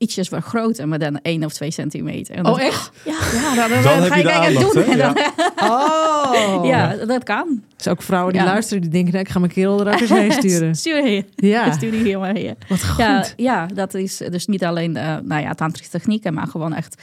ietsjes 0.00 0.28
vergroten, 0.28 0.88
maar 0.88 0.98
dan 0.98 1.18
1 1.22 1.44
of 1.44 1.52
2 1.52 1.70
centimeter. 1.70 2.34
En 2.34 2.42
dan- 2.42 2.52
Oh, 2.52 2.60
echt? 2.60 2.90
Ja, 3.04 3.12
ja 3.54 3.68
dan, 3.68 3.70
Dan 3.70 3.82
ga 3.82 4.02
heb 4.02 4.04
ik 4.12 4.16
je 4.16 4.22
de 4.22 4.32
aandacht, 4.32 4.72
doen. 4.74 4.96
Ja. 4.96 5.12
dan- 5.12 5.70
Oh. 5.70 6.60
ja, 6.66 6.94
dat 7.06 7.24
kan. 7.24 7.48
Er 7.48 7.82
zijn 7.82 7.94
ook 7.94 8.02
vrouwen 8.02 8.32
die 8.32 8.42
Ja. 8.42 8.48
luisteren, 8.48 8.82
die 8.82 8.90
denken, 8.90 9.12
nou, 9.12 9.24
ik 9.24 9.30
ga 9.30 9.38
mijn 9.38 9.52
kerel 9.52 9.86
er 9.86 9.92
ook 9.94 10.00
eens 10.00 10.10
heen 10.10 10.32
sturen. 10.42 10.74
Stuur 10.74 11.04
hier. 11.04 11.24
Ja, 11.36 11.72
Stuur 11.72 11.90
die 11.90 12.02
hier 12.02 12.18
maar 12.18 12.34
hier. 12.36 12.54
wat 12.68 12.84
goed. 12.84 12.98
Ja, 12.98 13.24
ja, 13.36 13.66
dat 13.66 13.94
is 13.94 14.16
dus 14.16 14.46
niet 14.46 14.64
alleen 14.64 14.96
eh 14.96 15.16
nou 15.22 15.42
ja, 15.42 15.52
tantrische 15.54 15.90
technieken, 15.90 16.34
maar 16.34 16.46
gewoon 16.46 16.72
echt 16.74 17.02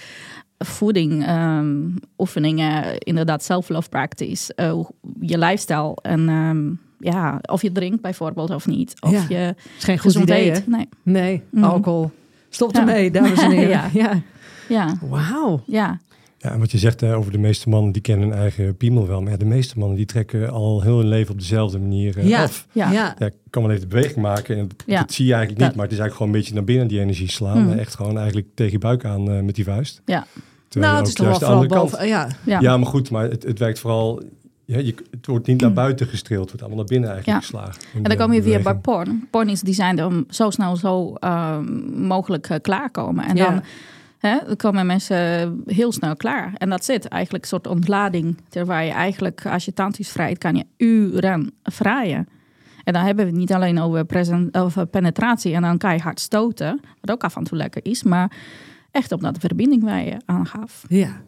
voeding, 0.57 1.25
ehm, 1.25 1.75
oefeningen, 2.17 2.97
inderdaad 2.97 3.43
self-love 3.43 3.89
practice, 3.89 4.53
eh, 4.53 4.71
hoe- 4.71 4.91
je 5.19 5.37
lifestyle 5.37 5.97
en 6.01 6.29
ehm, 6.29 6.67
ja, 7.09 7.39
of 7.41 7.61
je 7.61 7.71
drinkt 7.71 8.01
bijvoorbeeld 8.01 8.49
of 8.49 8.65
niet, 8.67 8.93
of 8.99 9.11
Ja. 9.11 9.23
je 9.29 9.55
is 9.77 9.83
geen 9.83 9.99
goed 9.99 10.15
idee, 10.15 10.51
hè? 10.51 10.59
Nee, 10.65 10.87
Nee, 11.03 11.41
Mhm. 11.49 11.63
alcohol. 11.63 12.11
Stop 12.49 12.73
Ja. 12.73 12.79
ermee, 12.79 13.11
dames 13.11 13.41
en 13.41 13.51
heren. 13.59 13.69
Ja. 13.69 13.89
ja. 13.93 14.21
ja, 14.69 14.97
Wauw. 15.09 15.61
ja, 15.65 15.99
Ja, 16.39 16.51
en 16.51 16.59
wat 16.59 16.71
je 16.71 16.77
zegt 16.77 17.01
hè, 17.01 17.15
over 17.15 17.31
de 17.31 17.37
meeste 17.37 17.69
mannen, 17.69 17.91
die 17.91 18.01
kennen 18.01 18.29
hun 18.29 18.37
eigen 18.37 18.77
piemel 18.77 19.07
wel. 19.07 19.21
Maar 19.21 19.31
ja, 19.31 19.37
de 19.37 19.45
meeste 19.45 19.79
mannen, 19.79 19.97
die 19.97 20.05
trekken 20.05 20.49
al 20.51 20.81
heel 20.81 20.97
hun 20.97 21.07
leven 21.07 21.31
op 21.33 21.39
dezelfde 21.39 21.79
manier 21.79 22.17
eh, 22.17 22.27
Ja. 22.27 22.43
af. 22.43 22.67
ja. 22.71 22.91
Ja. 22.91 23.15
Ja, 23.19 23.25
ik 23.25 23.33
kan 23.49 23.61
wel 23.61 23.71
even 23.71 23.89
de 23.89 23.95
beweging 23.95 24.17
maken. 24.21 24.57
En 24.57 24.67
dat, 24.67 24.83
Ja. 24.85 24.99
dat 24.99 25.13
zie 25.13 25.25
je 25.25 25.33
eigenlijk 25.33 25.61
niet. 25.65 25.75
Maar 25.75 25.83
het 25.85 25.93
is 25.93 25.99
eigenlijk 25.99 26.13
gewoon 26.17 26.31
een 26.33 26.39
beetje 26.39 26.53
naar 26.53 26.63
binnen 26.63 26.87
die 26.87 26.99
energie 26.99 27.31
slaan. 27.31 27.63
Mhm. 27.67 27.77
Echt 27.77 27.95
gewoon 27.95 28.17
eigenlijk 28.17 28.47
tegen 28.53 28.71
je 28.71 28.79
buik 28.79 29.05
aan 29.05 29.31
eh, 29.31 29.41
met 29.41 29.55
die 29.55 29.63
vuist. 29.63 30.01
Ja. 30.05 30.25
Terwijl 30.67 30.91
Nou, 30.93 31.03
het 31.03 31.07
is 31.11 31.17
toch 31.17 31.25
wel 31.25 31.39
de 31.39 31.45
vooral 31.45 31.57
andere 31.61 31.79
kant... 31.79 31.91
boven. 31.91 32.07
Ja. 32.07 32.27
Ja. 32.45 32.59
Ja, 32.59 32.77
maar 32.77 32.87
goed, 32.87 33.09
maar 33.11 33.29
het, 33.29 33.43
het 33.43 33.59
werkt 33.59 33.79
vooral... 33.79 34.21
Ja, 34.67 34.77
je, 34.77 34.95
het 35.11 35.25
wordt 35.27 35.47
niet 35.47 35.61
naar 35.61 35.73
buiten 35.73 36.07
gestreeld. 36.07 36.41
Het 36.41 36.49
wordt 36.49 36.61
allemaal 36.65 36.79
naar 36.79 36.91
binnen 36.93 37.09
eigenlijk 37.09 37.39
Ja. 37.39 37.45
geslagen. 37.47 37.81
En 38.03 38.03
dan 38.03 38.17
kom 38.17 38.33
je 38.33 38.41
weer 38.41 38.61
bij 38.61 38.75
porn. 38.75 39.27
Porn 39.31 39.49
is 39.49 39.61
designed 39.61 40.05
om 40.05 40.25
zo 40.29 40.49
snel 40.49 40.75
zo 40.75 41.13
ehm, 41.13 42.01
mogelijk 42.07 42.49
eh, 42.49 42.57
klaarkomen. 42.61 43.25
En 43.25 43.35
Ja. 43.35 43.49
dan, 43.49 43.61
hè, 44.17 44.37
dan 44.45 44.55
komen 44.55 44.85
mensen 44.85 45.61
heel 45.65 45.91
snel 45.91 46.15
klaar. 46.15 46.53
En 46.57 46.69
dat 46.69 46.85
zit 46.85 47.07
eigenlijk 47.07 47.43
een 47.43 47.49
soort 47.49 47.67
ontlading. 47.67 48.37
Terwijl 48.49 48.87
je 48.87 48.93
eigenlijk, 48.93 49.45
als 49.45 49.65
je 49.65 49.73
tantrisch 49.73 50.09
vrijt, 50.11 50.37
kan 50.37 50.55
je 50.55 50.65
uren 50.77 51.51
vraaien. 51.63 52.27
En 52.83 52.93
dan 52.93 53.03
hebben 53.03 53.25
we 53.25 53.31
het 53.31 53.39
niet 53.39 53.53
alleen 53.53 53.79
over, 53.79 54.05
present, 54.05 54.57
over 54.57 54.85
penetratie 54.85 55.53
en 55.53 55.61
dan 55.61 55.77
keihard 55.77 56.19
stoten, 56.19 56.79
wat 57.01 57.11
ook 57.11 57.23
af 57.23 57.35
en 57.35 57.43
toe 57.43 57.57
lekker 57.57 57.85
is, 57.85 58.03
maar 58.03 58.31
echt 58.91 59.11
op 59.11 59.21
dat 59.21 59.37
verbinding 59.37 59.83
waar 59.83 60.03
je 60.03 60.17
aangaf. 60.25 60.83
Ja. 60.87 61.21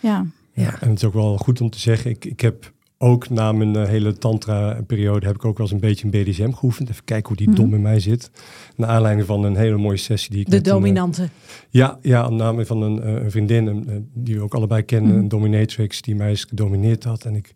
Ja. 0.00 0.24
Ja. 0.52 0.74
En 0.80 0.88
het 0.88 0.98
is 0.98 1.04
ook 1.04 1.12
wel 1.14 1.36
goed 1.36 1.60
om 1.60 1.70
te 1.70 1.78
zeggen, 1.78 2.10
ik, 2.10 2.24
ik 2.24 2.40
heb 2.40 2.72
ook 3.04 3.28
na 3.28 3.52
mijn 3.52 3.76
eh, 3.76 3.84
hele 3.88 4.12
tantra-periode 4.18 5.26
heb 5.26 5.34
ik 5.34 5.44
ook 5.44 5.56
wel 5.58 5.66
eens 5.66 5.74
een 5.74 5.80
beetje 5.88 6.04
een 6.04 6.10
BDSM 6.24 6.50
geoefend. 6.52 6.88
Even 6.90 7.04
kijken 7.04 7.28
hoe 7.28 7.36
die 7.36 7.48
Mhm. 7.48 7.56
dom 7.56 7.74
in 7.74 7.82
mij 7.82 8.00
zit. 8.00 8.30
Naar 8.76 8.88
aanleiding 8.88 9.26
van 9.26 9.44
een 9.44 9.56
hele 9.56 9.76
mooie 9.76 9.96
sessie 9.96 10.30
die 10.30 10.40
ik 10.40 10.50
De 10.50 10.56
een, 10.56 10.62
eh, 10.62 10.70
dominante. 10.70 11.28
Ja, 11.70 11.98
ja, 12.02 12.22
aan 12.22 12.36
naam 12.36 12.66
van 12.66 12.82
een, 12.82 13.02
eh, 13.02 13.12
een 13.22 13.30
vriendin 13.30 13.66
een, 13.66 14.08
die 14.14 14.34
we 14.36 14.42
ook 14.42 14.54
allebei 14.54 14.82
kennen, 14.82 15.10
Mhm. 15.10 15.18
een 15.20 15.28
dominatrix 15.28 16.02
die 16.02 16.14
mij 16.14 16.28
eens 16.28 16.44
gedomineerd 16.44 17.04
had. 17.04 17.24
En, 17.24 17.34
ik, 17.34 17.54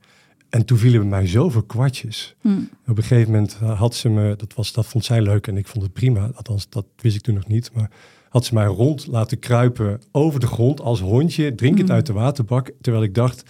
en 0.48 0.64
toen 0.64 0.78
vielen 0.78 1.00
bij 1.00 1.08
mij 1.08 1.26
zoveel 1.26 1.62
kwartjes. 1.62 2.34
Hm. 2.40 2.48
Op 2.86 2.96
een 2.96 3.02
gegeven 3.02 3.32
moment 3.32 3.54
had 3.54 3.94
ze 3.94 4.08
me, 4.08 4.34
dat, 4.36 4.54
was, 4.54 4.72
dat 4.72 4.86
vond 4.86 5.04
zij 5.04 5.22
leuk 5.22 5.46
en 5.46 5.56
ik 5.56 5.66
vond 5.66 5.84
het 5.84 5.92
prima. 5.92 6.30
Althans, 6.34 6.68
dat 6.68 6.84
wist 6.96 7.16
ik 7.16 7.22
toen 7.22 7.34
nog 7.34 7.46
niet. 7.46 7.70
Maar 7.74 7.90
had 8.28 8.44
ze 8.44 8.54
mij 8.54 8.66
rond 8.66 9.06
laten 9.06 9.38
kruipen 9.38 10.00
over 10.12 10.40
de 10.40 10.46
grond 10.46 10.80
als 10.80 11.00
hondje, 11.00 11.54
drinkend 11.54 11.86
Mhm. 11.86 11.96
uit 11.96 12.06
de 12.06 12.12
waterbak. 12.12 12.70
Terwijl 12.80 13.04
ik 13.04 13.14
dacht, 13.14 13.42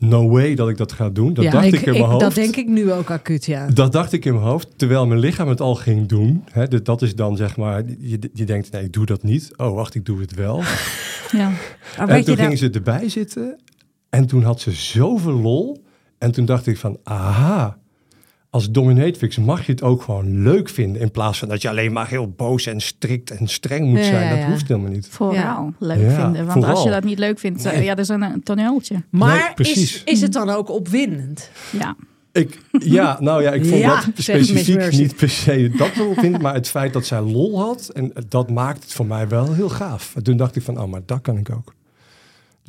no 0.00 0.28
way 0.28 0.54
dat 0.54 0.68
ik 0.68 0.76
dat 0.76 0.92
ga 0.92 1.08
doen. 1.08 1.34
Dat 1.34 1.44
ja, 1.44 1.50
dacht 1.50 1.72
ik, 1.72 1.80
in 1.80 1.92
mijn 1.92 2.04
hoofd. 2.04 2.20
Dat 2.20 2.34
denk 2.34 2.56
ik 2.56 2.68
nu 2.68 2.92
ook 2.92 3.10
acuut, 3.10 3.46
ja. 3.46 3.66
Dat 3.66 3.92
dacht 3.92 4.12
ik 4.12 4.24
in 4.24 4.34
mijn 4.34 4.46
hoofd, 4.46 4.68
terwijl 4.76 5.06
mijn 5.06 5.20
lichaam 5.20 5.48
het 5.48 5.60
al 5.60 5.74
ging 5.74 6.08
doen. 6.08 6.44
Hè, 6.50 6.68
dus 6.68 6.82
dat 6.82 7.02
is 7.02 7.14
dan 7.14 7.36
zeg 7.36 7.56
maar, 7.56 7.82
je, 7.98 8.30
je 8.32 8.44
denkt, 8.44 8.72
nee, 8.72 8.84
ik 8.84 8.92
doe 8.92 9.06
dat 9.06 9.22
niet. 9.22 9.50
Oh, 9.56 9.74
wacht, 9.74 9.94
ik 9.94 10.04
doe 10.04 10.20
het 10.20 10.34
wel. 10.34 10.56
ja. 11.32 11.52
Maar 11.98 12.08
En 12.08 12.24
toen 12.24 12.36
gingen 12.36 12.58
ze 12.58 12.70
erbij 12.70 13.08
zitten 13.08 13.58
en 14.10 14.26
toen 14.26 14.42
had 14.42 14.60
ze 14.60 14.72
zoveel 14.72 15.40
lol. 15.40 15.84
En 16.18 16.32
toen 16.32 16.44
dacht 16.44 16.66
ik 16.66 16.78
van, 16.78 16.98
aha, 17.02 17.78
als 18.50 18.70
dominatrix 18.70 19.38
mag 19.38 19.66
je 19.66 19.72
het 19.72 19.82
ook 19.82 20.02
gewoon 20.02 20.42
leuk 20.42 20.68
vinden. 20.68 21.02
In 21.02 21.10
plaats 21.10 21.38
van 21.38 21.48
dat 21.48 21.62
je 21.62 21.68
alleen 21.68 21.92
maar 21.92 22.08
heel 22.08 22.28
boos 22.28 22.66
en 22.66 22.80
strikt 22.80 23.30
en 23.30 23.48
streng 23.48 23.86
moet 23.88 23.98
Ja, 23.98 24.04
zijn. 24.04 24.34
ja, 24.34 24.40
Dat 24.40 24.50
hoeft 24.50 24.68
helemaal 24.68 24.90
niet. 24.90 25.08
Vooral 25.10 25.72
leuk 25.78 26.00
Ja, 26.10 26.22
vinden. 26.22 26.46
Want 26.46 26.64
als 26.64 26.82
je 26.82 26.90
dat 26.90 27.04
niet 27.04 27.18
leuk 27.18 27.38
vindt, 27.38 27.64
Nee. 27.64 27.82
ja, 27.84 27.94
dat 27.94 28.04
is 28.04 28.08
een, 28.08 28.22
een 28.22 28.42
toneeltje. 28.42 29.02
Maar 29.10 29.52
Nee, 29.56 29.66
is, 29.72 30.02
is 30.04 30.20
het 30.20 30.32
dan 30.32 30.50
ook 30.50 30.70
opwindend? 30.70 31.50
Ja. 31.78 31.96
Ik, 32.32 32.58
ja, 32.78 33.16
nou 33.20 33.42
ja, 33.42 33.50
ik 33.52 33.66
vond 33.66 33.80
Ja, 33.80 33.94
dat 33.94 34.04
specifiek 34.14 34.92
niet 34.92 35.16
per 35.16 35.28
se 35.28 35.70
dat 35.76 35.94
wel 35.94 36.14
vind, 36.16 36.42
maar 36.42 36.54
het 36.54 36.68
feit 36.68 36.92
dat 36.92 37.06
zij 37.06 37.20
lol 37.20 37.58
had, 37.60 37.88
en 37.88 38.12
dat 38.28 38.50
maakt 38.50 38.82
het 38.82 38.92
voor 38.92 39.06
mij 39.06 39.28
wel 39.28 39.52
heel 39.52 39.68
gaaf. 39.68 40.12
En 40.16 40.22
toen 40.22 40.36
dacht 40.36 40.56
ik 40.56 40.62
van, 40.62 40.80
oh, 40.80 40.90
maar 40.90 41.00
dat 41.06 41.20
kan 41.20 41.36
ik 41.38 41.50
ook. 41.50 41.74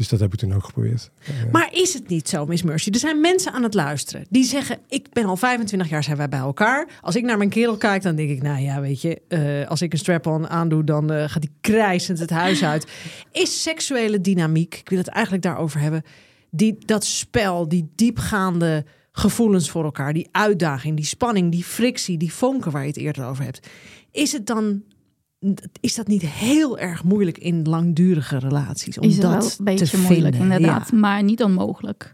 Dus 0.02 0.10
dat 0.10 0.20
heb 0.20 0.34
ik 0.34 0.40
toen 0.40 0.54
ook 0.54 0.64
geprobeerd. 0.64 1.12
Maar 1.52 1.70
is 1.72 1.94
het 1.94 2.08
niet 2.08 2.30
zo, 2.30 2.46
Miss 2.46 2.64
Mercy? 2.64 2.90
Er 2.90 3.00
zijn 3.00 3.22
mensen 3.22 3.52
aan 3.52 3.64
het 3.64 3.74
luisteren 3.74 4.26
die 4.30 4.44
zeggen: 4.44 4.78
Ik 4.88 5.08
ben 5.14 5.26
al 5.26 5.38
25 5.38 5.90
jaar 5.90 6.04
zijn 6.04 6.18
wij 6.18 6.30
bij 6.30 6.40
elkaar. 6.40 6.88
Als 7.02 7.16
ik 7.16 7.24
naar 7.24 7.38
mijn 7.38 7.50
kerel 7.50 7.78
kijk, 7.78 8.02
dan 8.02 8.16
denk 8.16 8.30
ik: 8.30 8.42
Nou 8.42 8.62
ja, 8.62 8.82
weet 8.82 9.02
je, 9.02 9.22
eh, 9.28 9.70
als 9.70 9.82
ik 9.82 9.94
een 9.94 10.00
strap-on 10.00 10.48
aandoe, 10.48 10.84
dan 10.84 11.12
eh, 11.12 11.18
gaat 11.18 11.44
hij 11.44 11.52
krijsend 11.62 12.20
het 12.20 12.30
huis 12.30 12.64
uit. 12.64 12.88
Is 13.32 13.62
seksuele 13.62 14.22
dynamiek, 14.22 14.76
ik 14.76 14.90
wil 14.90 14.98
het 14.98 15.08
eigenlijk 15.08 15.44
daarover 15.44 15.80
hebben, 15.80 16.04
die, 16.50 16.78
dat 16.86 17.06
spel, 17.06 17.68
die 17.68 17.92
diepgaande 17.96 18.86
gevoelens 19.12 19.70
voor 19.70 19.84
elkaar, 19.84 20.14
die 20.14 20.30
uitdaging, 20.32 20.96
die 20.96 21.06
spanning, 21.06 21.52
die 21.52 21.64
frictie, 21.64 22.18
die 22.18 22.34
vonken 22.34 22.72
waar 22.72 22.82
je 22.82 22.88
het 22.88 22.98
eerder 22.98 23.26
over 23.26 23.44
hebt. 23.44 23.68
Is 24.12 24.32
het 24.32 24.46
dan. 24.46 24.84
Is 25.80 25.96
dat 25.96 26.08
niet 26.08 26.26
heel 26.26 26.80
erg 26.80 27.04
moeilijk 27.04 27.38
in 27.38 27.64
langdurige 27.64 28.38
relaties? 28.38 28.98
Om 28.98 29.04
Is 29.04 29.14
het 29.14 29.22
dat 29.22 29.32
wel 29.32 29.52
een 29.58 29.66
beetje 29.66 29.88
te 29.88 29.98
moeilijk, 29.98 30.36
vinden? 30.36 30.58
inderdaad. 30.58 30.90
Ja. 30.92 30.98
Maar 30.98 31.24
niet 31.24 31.44
onmogelijk. 31.44 32.14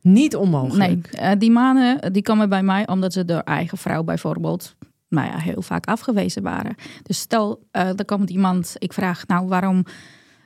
Niet 0.00 0.36
onmogelijk. 0.36 1.12
Nee, 1.12 1.20
eh, 1.20 1.38
die 1.38 1.50
mannen 1.50 2.12
die 2.12 2.22
komen 2.22 2.48
bij 2.48 2.62
mij 2.62 2.88
omdat 2.88 3.12
ze 3.12 3.24
door 3.24 3.40
eigen 3.40 3.78
vrouw 3.78 4.02
bijvoorbeeld 4.02 4.74
nou 5.08 5.26
ja, 5.26 5.38
heel 5.38 5.62
vaak 5.62 5.86
afgewezen 5.86 6.42
waren. 6.42 6.74
Dus 7.02 7.18
stel, 7.18 7.66
eh 7.70 7.98
er 7.98 8.04
komt 8.04 8.30
iemand, 8.30 8.74
ik 8.78 8.92
vraag 8.92 9.26
nou 9.26 9.48
waarom... 9.48 9.84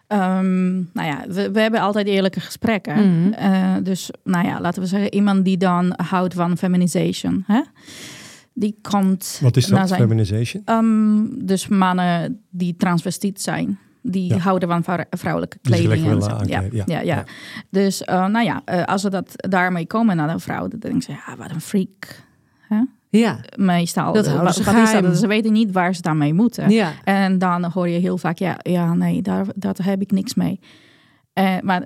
ehm, 0.06 0.74
nou 0.74 1.06
ja, 1.08 1.24
we, 1.28 1.50
we 1.50 1.60
hebben 1.60 1.80
altijd 1.80 2.06
eerlijke 2.06 2.40
gesprekken. 2.40 2.94
Mhm. 3.22 3.32
Eh, 3.32 3.74
dus 3.82 4.10
nou 4.24 4.46
ja, 4.46 4.60
laten 4.60 4.82
we 4.82 4.88
zeggen, 4.88 5.14
iemand 5.14 5.44
die 5.44 5.56
dan 5.56 5.92
houdt 5.96 6.34
van 6.34 6.56
feminization. 6.58 7.44
Hè? 7.46 7.60
Die 8.58 8.78
komt 8.82 9.38
Wat 9.42 9.56
is 9.56 9.66
dat, 9.66 9.88
zijn 9.88 10.00
feminization? 10.00 10.62
Ehm, 10.64 11.46
dus 11.46 11.68
mannen 11.68 12.40
die 12.50 12.76
transvestiet 12.76 13.40
zijn. 13.42 13.78
Die 14.02 14.28
Ja. 14.34 14.38
houden 14.38 14.68
van 14.68 14.82
vrou- 14.84 15.04
vrouwelijke 15.10 15.58
kleding. 15.62 16.06
en 16.06 16.22
zo. 16.22 16.38
ja, 16.46 16.60
ja. 16.60 16.68
ja, 16.70 16.84
ja. 16.86 17.00
Ja. 17.00 17.24
Dus 17.70 18.04
eh, 18.04 18.26
nou 18.26 18.44
ja, 18.44 18.62
eh, 18.64 18.84
als 18.84 19.00
ze 19.00 19.10
dat 19.10 19.32
daarmee 19.36 19.86
komen 19.86 20.16
naar 20.16 20.28
een 20.28 20.40
vrouw, 20.40 20.68
dan 20.68 20.78
denken 20.78 21.02
ze, 21.02 21.12
ja, 21.12 21.36
wat 21.36 21.50
een 21.50 21.60
freak. 21.60 22.24
Hè? 22.68 22.80
Ja. 23.08 23.40
Meestal. 23.56 24.12
Dat 24.12 24.24
houden 24.26 24.44
wat, 24.46 24.54
ze 24.54 24.62
wat 24.64 24.74
is 24.74 24.92
dat? 25.00 25.18
Ze 25.18 25.26
weten 25.26 25.52
niet 25.52 25.72
waar 25.72 25.94
ze 25.94 26.02
daarmee 26.02 26.34
moeten. 26.34 26.70
Ja. 26.70 26.92
En 27.04 27.38
dan 27.38 27.64
hoor 27.64 27.88
je 27.88 27.98
heel 27.98 28.18
vaak, 28.18 28.38
ja, 28.38 28.56
ja 28.62 28.94
nee, 28.94 29.22
daar, 29.22 29.46
daar 29.54 29.74
heb 29.82 30.00
ik 30.00 30.10
niks 30.10 30.34
mee. 30.34 30.60
Eh, 31.32 31.56
maar 31.62 31.84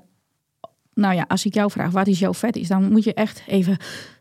nou 0.94 1.14
ja, 1.14 1.24
als 1.28 1.44
ik 1.46 1.54
jou 1.54 1.70
vraag, 1.70 1.90
wat 1.90 2.06
is 2.06 2.18
jouw 2.18 2.34
fetish? 2.34 2.68
Dan 2.68 2.92
moet 2.92 3.04
je 3.04 3.14
echt 3.14 3.42
even 3.46 3.76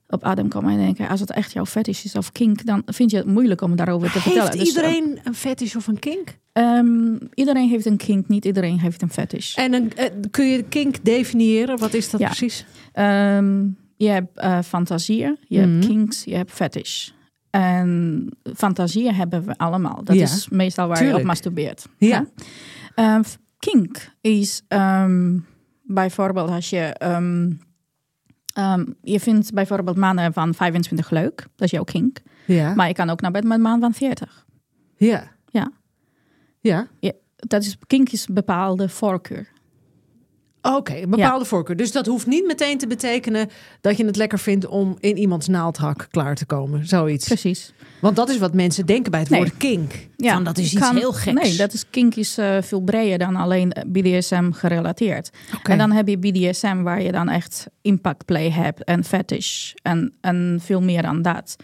op 0.10 0.24
adem 0.24 0.48
komen 0.48 0.72
en 0.72 0.78
denken, 0.78 1.08
als 1.10 1.19
het 1.19 1.32
echt 1.32 1.52
jouw 1.54 1.65
fetish 1.65 2.04
is 2.04 2.15
of 2.15 2.32
kink, 2.32 2.65
dan 2.65 2.82
vind 2.86 3.12
je 3.12 3.17
het 3.17 3.26
moeilijk 3.26 3.62
om 3.62 3.76
daarover 3.76 4.12
te 4.12 4.19
vertellen. 4.22 4.43
Heeft 4.48 4.60
Dus, 4.60 4.67
iedereen 4.67 5.19
een 5.24 5.34
fetish 5.36 5.76
of 5.76 5.88
een 5.88 6.00
kink? 6.00 6.38
Ehm, 6.54 7.15
iedereen 7.34 7.69
heeft 7.69 7.86
een 7.86 7.98
kink, 7.98 8.28
niet 8.28 8.45
iedereen 8.45 8.80
heeft 8.80 9.02
een 9.02 9.10
fetish. 9.10 9.56
En 9.56 9.74
een, 9.74 9.95
eh, 9.95 10.06
kun 10.32 10.45
je 10.45 10.63
kink 10.63 11.04
definiëren? 11.06 11.78
Wat 11.78 11.93
is 11.93 12.10
dat 12.10 12.19
Ja. 12.19 12.26
precies? 12.26 12.65
Ehm, 12.93 13.63
je 13.98 14.08
hebt 14.08 14.38
eh, 14.38 14.60
fantasieën, 14.62 15.38
je 15.48 15.60
Mhm. 15.60 15.69
hebt 15.69 15.86
kinks, 15.86 16.24
je 16.24 16.36
hebt 16.36 16.52
fetish. 16.52 17.10
En 17.50 18.30
fantasieën 18.56 19.13
hebben 19.15 19.45
we 19.45 19.58
allemaal. 19.58 20.04
Dat 20.04 20.15
Ja, 20.15 20.22
is 20.24 20.50
meestal 20.50 20.88
waar 20.88 21.04
je 21.06 21.15
op 21.15 21.24
masturbeert. 21.24 21.86
Ja. 21.98 22.26
hè? 22.95 23.04
Ehm, 23.04 23.24
kink 23.60 24.12
is 24.22 24.62
bijvoorbeeld 25.84 26.50
als 26.50 26.69
je... 26.69 26.95
ehm, 28.60 28.86
je 29.02 29.19
vindt 29.19 29.54
bijvoorbeeld 29.54 29.98
mannen 29.98 30.34
van 30.34 30.54
25 30.54 31.10
leuk. 31.10 31.38
Dat 31.38 31.65
is 31.65 31.72
jouw 31.72 31.84
kink. 31.84 32.17
Ja. 32.45 32.74
Maar 32.76 32.88
je 32.88 32.93
kan 32.93 33.10
ook 33.10 33.22
naar 33.22 33.32
bed 33.32 33.43
met 33.43 33.58
een 33.58 33.62
man 33.62 33.80
van 33.80 33.93
40. 33.93 34.45
ja. 35.48 35.72
Ja. 36.62 36.88
Ja. 37.00 37.12
Dat 37.36 37.63
is, 37.63 37.78
kink 37.88 38.10
is 38.10 38.26
bepaalde 38.26 38.89
voorkeur. 38.89 39.48
Oké, 40.62 40.95
een 40.95 41.10
bepaalde 41.10 41.45
voorkeur. 41.45 41.76
Dus 41.76 41.91
dat 41.91 42.06
hoeft 42.06 42.28
niet 42.28 42.45
meteen 42.45 42.78
te 42.78 42.88
betekenen 42.88 43.50
dat 43.82 43.98
je 43.98 44.06
het 44.06 44.15
lekker 44.15 44.39
vindt 44.39 44.67
om 44.67 44.98
in 45.00 45.17
iemands 45.17 45.48
naaldhak 45.48 46.08
klaar 46.12 46.36
te 46.36 46.45
komen. 46.45 46.88
Zoiets. 46.88 47.28
Precies. 47.28 47.74
Want 48.02 48.15
dat 48.15 48.30
is 48.30 48.38
wat 48.38 48.54
mensen 48.54 48.86
denken 48.86 49.12
bij 49.12 49.19
het 49.19 49.30
Nee. 49.30 49.39
woord 49.39 49.58
kink. 49.58 49.91
Ja, 50.17 50.34
Van, 50.34 50.43
dat 50.43 50.58
is 50.58 50.72
iets 50.74 50.82
kan- 50.82 50.95
heel 50.95 51.13
geks. 51.13 51.41
Nee, 51.41 51.56
dat 51.58 51.74
is 51.74 51.89
kink 51.89 52.15
is 52.15 52.38
eh, 52.38 52.58
veel 52.62 52.82
breder 52.82 53.17
dan 53.17 53.36
alleen 53.36 53.72
eh, 53.72 53.84
BDSM 53.88 54.52
gerelateerd. 54.52 55.30
En 55.63 55.78
dan 55.78 55.91
heb 55.91 56.08
je 56.08 56.17
BDSM 56.17 56.82
waar 56.82 57.02
je 57.02 57.12
dan 57.12 57.30
echt 57.30 57.67
impact 57.82 58.26
play 58.26 58.52
hebt 58.52 58.84
en 58.84 59.04
fetish 59.04 59.72
en, 59.82 60.13
en 60.22 60.60
veel 60.62 60.82
meer 60.82 61.02
dan 61.02 61.22
dat. 61.22 61.56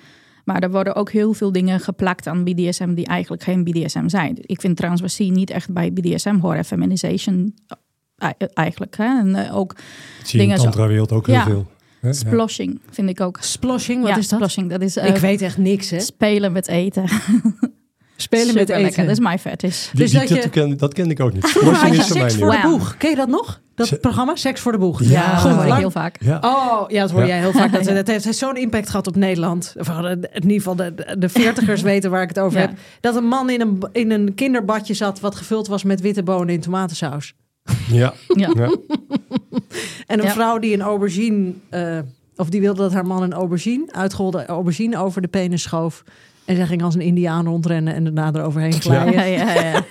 Maar 0.45 0.63
er 0.63 0.71
worden 0.71 0.95
ook 0.95 1.12
heel 1.12 1.34
veel 1.34 1.51
dingen 1.51 1.79
geplakt 1.79 2.27
aan 2.27 2.43
BDSM 2.43 2.93
die 2.93 3.05
eigenlijk 3.05 3.43
geen 3.43 3.63
BDSM 3.63 4.08
zijn. 4.08 4.38
Ik 4.41 4.62
vind 4.62 4.77
transversie 4.77 5.31
niet 5.31 5.49
echt 5.49 5.73
bij 5.73 5.93
BDSM 5.93 6.38
horen, 6.39 6.65
feminization 6.65 7.53
eigenlijk. 8.54 8.97
Hè? 8.97 9.04
En 9.19 9.36
eh, 9.36 9.56
ook 9.58 9.75
zie 9.75 9.84
je 10.25 10.32
in 10.32 10.38
dingen 10.39 10.56
de 10.56 10.58
zo- 10.62 10.63
tantra-wereld 10.63 11.12
ook 11.12 11.25
heel 11.25 11.36
Ja. 11.36 11.43
veel. 11.43 11.67
hè? 12.01 12.13
Vind 12.91 13.10
ik 13.10 13.21
ook. 13.21 13.38
Sploshing, 13.41 13.99
wat 14.01 14.10
ja, 14.10 14.17
is 14.17 14.28
dat? 14.28 14.39
sploshing, 14.39 14.69
dat 14.69 14.82
is 14.82 14.97
eh, 14.97 15.08
Ik 15.10 15.17
weet 15.17 15.41
echt 15.41 15.58
niks, 15.58 15.89
hè? 15.89 15.99
spelen 15.99 16.51
met 16.51 16.67
eten. 16.67 17.04
Spelen 18.17 18.56
met 18.56 18.69
eten. 18.69 19.01
Dat 19.04 19.12
is 19.12 19.19
mijn 19.19 19.39
fetish. 19.39 19.89
Die, 19.91 20.01
Dus 20.01 20.12
die, 20.12 20.19
dat 20.19 20.30
dat, 20.30 20.43
je- 20.43 20.49
ken, 20.49 20.78
dat 20.78 20.93
kende 20.93 21.12
ik 21.12 21.19
ook 21.19 21.34
niet. 21.34 21.47
Vroeger 21.47 21.71
had 21.71 21.80
Sploshing 21.80 22.08
je 22.13 22.19
seks 22.19 22.36
voor 22.36 22.51
de 22.51 22.60
boeg. 22.62 22.97
Ken 22.97 23.10
je 23.10 23.15
dat 23.15 23.28
nog? 23.28 23.62
Dat 23.75 23.88
Se- 23.88 23.95
programma? 23.97 24.36
Seks 24.36 24.62
voor 24.62 24.71
de 24.71 24.78
boeg. 24.78 25.04
Ja. 25.04 25.36
Goed, 25.38 25.49
dat 25.49 25.58
hoor 25.60 25.67
ik 25.67 25.73
heel 25.73 25.91
vaak. 25.91 26.15
Ja. 26.19 26.39
Oh, 26.41 26.84
ja, 26.89 27.01
dat 27.01 27.12
hoor 27.12 27.19
Ja. 27.21 27.28
jij 27.28 27.39
heel 27.39 27.51
vaak. 27.51 27.71
Dat, 27.71 27.84
dat 28.06 28.08
heeft 28.08 28.36
zo'n 28.36 28.56
impact 28.58 28.89
gehad 28.89 29.08
op 29.08 29.15
Nederland. 29.15 29.73
Of, 29.80 29.88
eh, 29.89 30.12
in 30.12 30.21
ieder 30.41 30.51
geval 30.58 30.75
de, 30.75 30.93
de- 30.95 31.15
de 31.19 31.30
veertigers 31.30 31.82
weten 31.91 32.12
waar 32.12 32.21
ik 32.21 32.28
het 32.30 32.39
over 32.39 32.60
Ja. 32.60 32.65
heb. 32.67 32.78
Dat 32.99 33.15
een 33.15 33.28
man 33.28 33.49
in 33.49 33.62
een, 33.62 33.80
in 33.91 34.12
een 34.12 34.34
kinderbadje 34.36 34.93
zat... 34.93 35.19
wat 35.19 35.36
gevuld 35.36 35.67
was 35.67 35.84
met 35.84 36.01
witte 36.01 36.23
bonen 36.23 36.54
in 36.54 36.60
tomatensaus. 36.62 37.34
Ja. 37.91 38.13
Ja. 38.28 38.49
Ja. 38.56 38.69
En 40.08 40.19
een 40.19 40.25
Ja. 40.25 40.32
vrouw 40.32 40.58
die 40.60 40.73
een 40.73 40.82
aubergine... 40.82 41.54
eh, 41.69 41.99
of 42.36 42.49
die 42.49 42.62
wilde 42.62 42.82
dat 42.82 42.93
haar 42.93 43.06
man 43.06 43.21
een 43.23 43.34
aubergine... 43.34 43.86
uitgeholde 43.91 44.45
aubergine 44.45 44.97
over 44.97 45.21
de 45.21 45.28
penis 45.28 45.62
schoof. 45.62 46.04
En 46.45 46.56
zij 46.56 46.65
ging 46.65 46.84
als 46.84 46.95
een 46.95 47.01
indiaan 47.01 47.45
rondrennen... 47.45 47.93
en 47.93 48.04
daarna 48.04 48.39
eroverheen 48.39 48.73
glijden. 48.82 49.13
Ja, 49.13 49.23
Ja, 49.23 49.54
ja, 49.54 49.62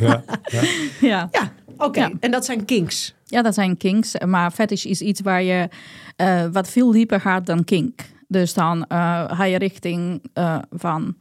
ja. 0.00 0.22
Ja. 0.46 0.62
Ja. 1.00 1.28
ja. 1.30 1.52
oké. 1.76 2.00
Ja. 2.00 2.10
En 2.20 2.30
dat 2.30 2.44
zijn 2.44 2.64
kinks. 2.64 3.14
Ja, 3.24 3.42
dat 3.42 3.54
zijn 3.54 3.76
kinks. 3.76 4.14
Maar 4.26 4.50
fetish 4.50 4.84
is 4.84 5.00
iets 5.00 5.20
waar 5.20 5.42
je 5.42 5.68
eh, 6.16 6.44
wat 6.52 6.68
veel 6.68 6.90
dieper 6.90 7.20
gaat 7.20 7.46
dan 7.46 7.64
kink. 7.64 8.00
Dus 8.28 8.54
dan 8.54 8.84
eh, 8.86 9.24
ga 9.28 9.44
je 9.44 9.58
richting 9.58 10.22
eh, 10.32 10.58
van... 10.70 11.14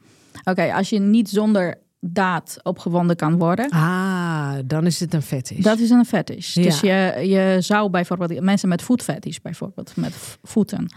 Oké, 0.43 0.73
als 0.73 0.89
je 0.89 0.99
niet 0.99 1.29
zonder 1.29 1.75
daad 2.07 2.57
opgewonden 2.63 3.15
kan 3.15 3.37
worden... 3.37 3.69
Ah, 3.69 4.53
dan 4.65 4.85
is 4.85 4.99
het 4.99 5.13
een 5.13 5.21
fetish. 5.21 5.63
Dat 5.63 5.79
is 5.79 5.89
een 5.89 6.05
fetish. 6.05 6.53
Ja. 6.53 6.63
Dus 6.63 6.79
je, 6.79 7.13
je 7.27 7.57
zou 7.59 7.89
bijvoorbeeld... 7.89 8.39
Mensen 8.41 8.69
met 8.69 8.81
voetfetish 8.81 9.37
bijvoorbeeld, 9.37 9.91
met 9.95 10.37
voeten... 10.43 10.93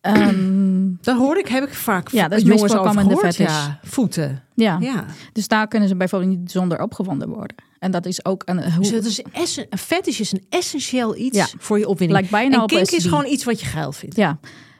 Ehm, 0.00 0.88
Dat 1.00 1.16
hoor 1.18 1.38
ik, 1.38 1.48
heb 1.48 1.64
ik 1.64 1.74
vaak 1.74 2.08
Ja, 2.08 2.28
dat 2.28 2.38
is 2.38 2.44
jongens 2.44 2.62
meest 2.62 2.74
voorkomende 2.74 3.14
gehoord. 3.14 3.34
fetish. 3.34 3.54
Ja, 3.54 3.78
voeten. 3.82 4.42
ja. 4.54 4.76
Ja. 4.80 5.04
dus 5.32 5.48
daar 5.48 5.68
kunnen 5.68 5.88
ze 5.88 5.96
bijvoorbeeld 5.96 6.38
niet 6.38 6.50
zonder 6.50 6.82
opgewonden 6.82 7.28
worden. 7.28 7.56
En 7.78 7.90
dat 7.90 8.06
is 8.06 8.24
ook 8.24 8.42
een... 8.44 8.56
Dus 8.56 8.74
Hoe, 8.74 8.94
het 8.94 9.04
is 9.04 9.22
essen, 9.32 9.66
een 9.70 9.78
fetish 9.78 10.20
is 10.20 10.32
een 10.32 10.44
essentieel 10.48 11.16
iets 11.16 11.36
Ja. 11.38 11.46
voor 11.58 11.78
je 11.78 11.88
opwinding. 11.88 12.12
Lijkt 12.18 12.30
bijna 12.30 12.54
en 12.54 12.62
op 12.62 12.68
kink 12.68 12.90
is 12.90 13.04
gewoon 13.04 13.26
iets 13.26 13.44
wat 13.44 13.60
je 13.60 13.66
geil 13.66 13.92
vindt. 13.92 14.16
ja, 14.16 14.38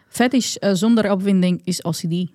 fetish 0.08 0.54
eh, 0.54 0.70
zonder 0.74 1.10
opwinding 1.10 1.60
is 1.64 1.82
OCD, 1.82 2.26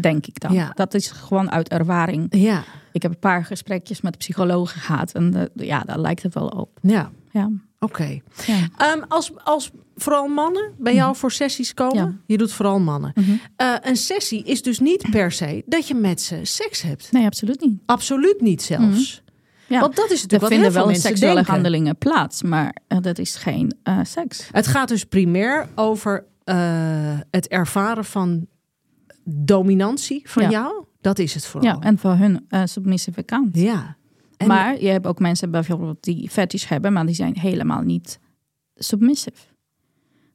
denk 0.00 0.26
ik 0.26 0.40
dan. 0.40 0.52
Ja. 0.52 0.70
Dat 0.74 0.94
is 0.94 1.10
gewoon 1.10 1.50
uit 1.50 1.68
ervaring. 1.68 2.26
Ja, 2.30 2.64
Ik 2.92 3.02
heb 3.02 3.10
een 3.10 3.18
paar 3.18 3.44
gesprekjes 3.44 4.00
met 4.00 4.18
psychologen 4.18 4.80
gehad 4.80 5.12
en 5.12 5.34
eh, 5.34 5.66
ja, 5.66 5.80
daar 5.80 5.98
lijkt 5.98 6.22
het 6.22 6.34
wel 6.34 6.46
op. 6.48 6.78
ja. 6.82 7.10
Ja. 7.32 7.50
Oké. 7.78 8.20
Ja. 8.46 8.68
Ehm, 8.76 9.02
als, 9.08 9.30
als 9.44 9.70
vooral 9.96 10.26
mannen 10.28 10.72
bij 10.78 10.94
jou 10.94 11.16
voor 11.16 11.32
sessies 11.32 11.74
komen, 11.74 11.96
Ja. 12.04 12.14
je 12.26 12.38
doet 12.38 12.52
vooral 12.52 12.80
mannen. 12.80 13.12
Mhm. 13.14 13.30
Eh, 13.56 13.74
een 13.82 13.96
sessie 13.96 14.44
is 14.44 14.62
dus 14.62 14.78
niet 14.78 15.10
per 15.10 15.32
se 15.32 15.62
dat 15.66 15.88
je 15.88 15.94
met 15.94 16.20
ze 16.20 16.40
seks 16.42 16.82
hebt. 16.82 17.12
Nee, 17.12 17.26
absoluut 17.26 17.60
niet. 17.60 17.78
Absoluut 17.86 18.40
niet 18.40 18.62
zelfs. 18.62 19.22
Ja. 19.66 19.80
Want 19.80 19.96
dat 19.96 20.04
is 20.10 20.22
Er 20.22 20.28
natuurlijk 20.28 20.42
wat 20.42 20.50
vinden 20.52 20.72
wel 20.72 20.94
seksuele 20.94 21.34
denken. 21.34 21.52
handelingen 21.52 21.96
plaats, 21.98 22.42
maar 22.42 22.76
eh, 22.88 22.98
dat 23.00 23.18
is 23.18 23.34
geen 23.36 23.72
seks. 24.02 24.48
Het 24.52 24.66
gaat 24.66 24.88
dus 24.88 25.04
primair 25.04 25.68
over 25.74 26.24
het 27.30 27.48
ervaren 27.48 28.04
van 28.04 28.46
dominantie 29.34 30.22
van 30.24 30.42
Ja. 30.42 30.50
jou. 30.50 30.84
Dat 31.00 31.18
is 31.18 31.34
het 31.34 31.46
vooral. 31.46 31.70
Ja, 31.70 31.78
en 31.80 31.98
voor 31.98 32.12
hun 32.14 32.44
eh, 32.48 32.62
submissieve 32.64 33.22
kant. 33.22 33.56
Ja. 33.56 33.96
En- 34.36 34.46
Maar 34.46 34.80
je 34.82 34.88
hebt 34.88 35.06
ook 35.06 35.18
mensen 35.18 35.50
bijvoorbeeld 35.50 35.96
die 36.04 36.30
fetish 36.30 36.68
hebben, 36.68 36.92
maar 36.92 37.06
die 37.06 37.14
zijn 37.14 37.38
helemaal 37.38 37.80
niet 37.82 38.18
submissive. 38.74 39.36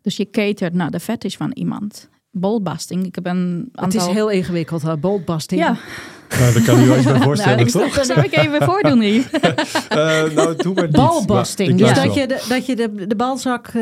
Dus 0.02 0.18
je 0.18 0.30
catert 0.30 0.74
naar 0.74 0.92
de 0.92 1.00
fetish 1.00 1.36
van 1.36 1.52
iemand. 1.52 2.10
Ballbusting. 2.32 3.06
Ik 3.06 3.16
heb 3.16 3.26
een 3.26 3.70
het 3.72 3.82
aantal... 3.84 4.08
is 4.10 4.14
heel 4.16 4.30
ingewikkeld, 4.30 4.84
uh, 4.84 4.94
boldbusting. 4.96 5.62
Ja, 5.62 5.78
Nou, 6.40 6.54
dat 6.54 6.64
kan 6.64 6.80
je 6.80 6.86
wel 6.86 6.96
eens 6.96 7.04
bij 7.06 7.14
nou, 7.20 7.24
voorstellen, 7.24 7.60
ik 7.60 7.70
toch? 7.70 7.94
dat 7.96 8.06
zal 8.06 8.18
ik 8.24 8.36
even 8.36 8.62
voordoen 8.64 9.02
hier. 9.02 9.30
Eh, 9.90 10.24
nou, 10.34 10.56
doe 10.56 10.74
maar 10.74 10.84
niet. 10.84 10.92
Balbasting. 10.96 11.80
Maar 11.80 11.94
Dus 11.94 12.04
dat 12.04 12.14
je, 12.14 12.28
de, 12.28 12.46
dat 12.50 12.66
je 12.66 12.76
de, 12.76 13.08
de 13.08 13.16
balzak 13.16 13.68
eh, 13.68 13.74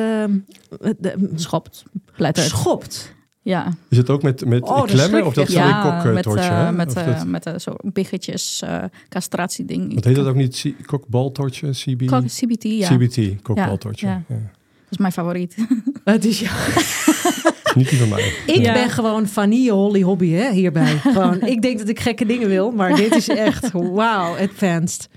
de- 0.99 1.31
Schopt. 1.35 1.83
Letterlijk. 2.15 2.55
schopt. 2.55 3.13
Ja. 3.45 3.73
Is 3.89 3.97
het 3.97 4.09
ook 4.09 4.23
met, 4.23 4.45
met 4.45 4.61
Oh, 4.63 4.83
klemmen 4.83 5.25
of 5.25 5.33
dat 5.33 5.43
ik. 5.49 5.53
sorry 5.55 5.67
ja 5.69 6.03
met, 6.11 6.23
tortje? 6.23 6.49
eh, 6.49 6.63
hè? 6.65 6.71
met, 6.71 6.93
eh, 6.95 7.05
dat- 7.05 7.25
met 7.25 7.45
eh, 7.45 7.53
zo 7.57 7.75
biggetjes, 7.81 8.61
eh 8.61 8.83
castratieding. 9.09 9.93
Wat 9.93 10.03
heet 10.03 10.15
dat 10.15 10.25
ook 10.27 10.35
niet? 10.35 10.61
C- 10.79 10.85
Kokbaltortje? 10.87 11.69
CB? 11.69 12.05
Kok- 12.07 12.25
CBT, 12.25 12.63
ja. 12.63 12.95
CBT, 12.97 13.41
kokbaltortje. 13.41 14.07
Ja, 14.07 14.23
Ja, 14.27 14.35
Dat 14.35 14.91
is 14.91 14.97
mijn 14.97 15.11
favoriet. 15.11 15.55
Het 16.03 16.25
is 16.25 16.39
ja. 16.39 16.51
Niet 17.75 17.89
die 17.89 17.99
van 17.99 18.09
mij. 18.09 18.33
Ik 18.45 18.55
Ja. 18.61 18.73
ben 18.73 18.89
gewoon 18.89 19.27
vanille 19.27 19.71
holly 19.71 20.01
hobby 20.01 20.29
hè, 20.29 20.51
hierbij. 20.51 20.97
gewoon, 21.13 21.41
ik 21.41 21.61
denk 21.61 21.77
dat 21.77 21.87
ik 21.89 21.99
gekke 21.99 22.25
dingen 22.25 22.47
wil, 22.49 22.71
maar 22.71 22.95
dit 22.95 23.15
is 23.15 23.27
echt 23.27 23.71
wow, 23.71 24.37
advanced. 24.39 25.09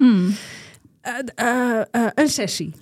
Eh, 1.01 1.13
eh, 1.35 1.81
eh, 1.91 2.07
een 2.15 2.29
sessie. 2.29 2.73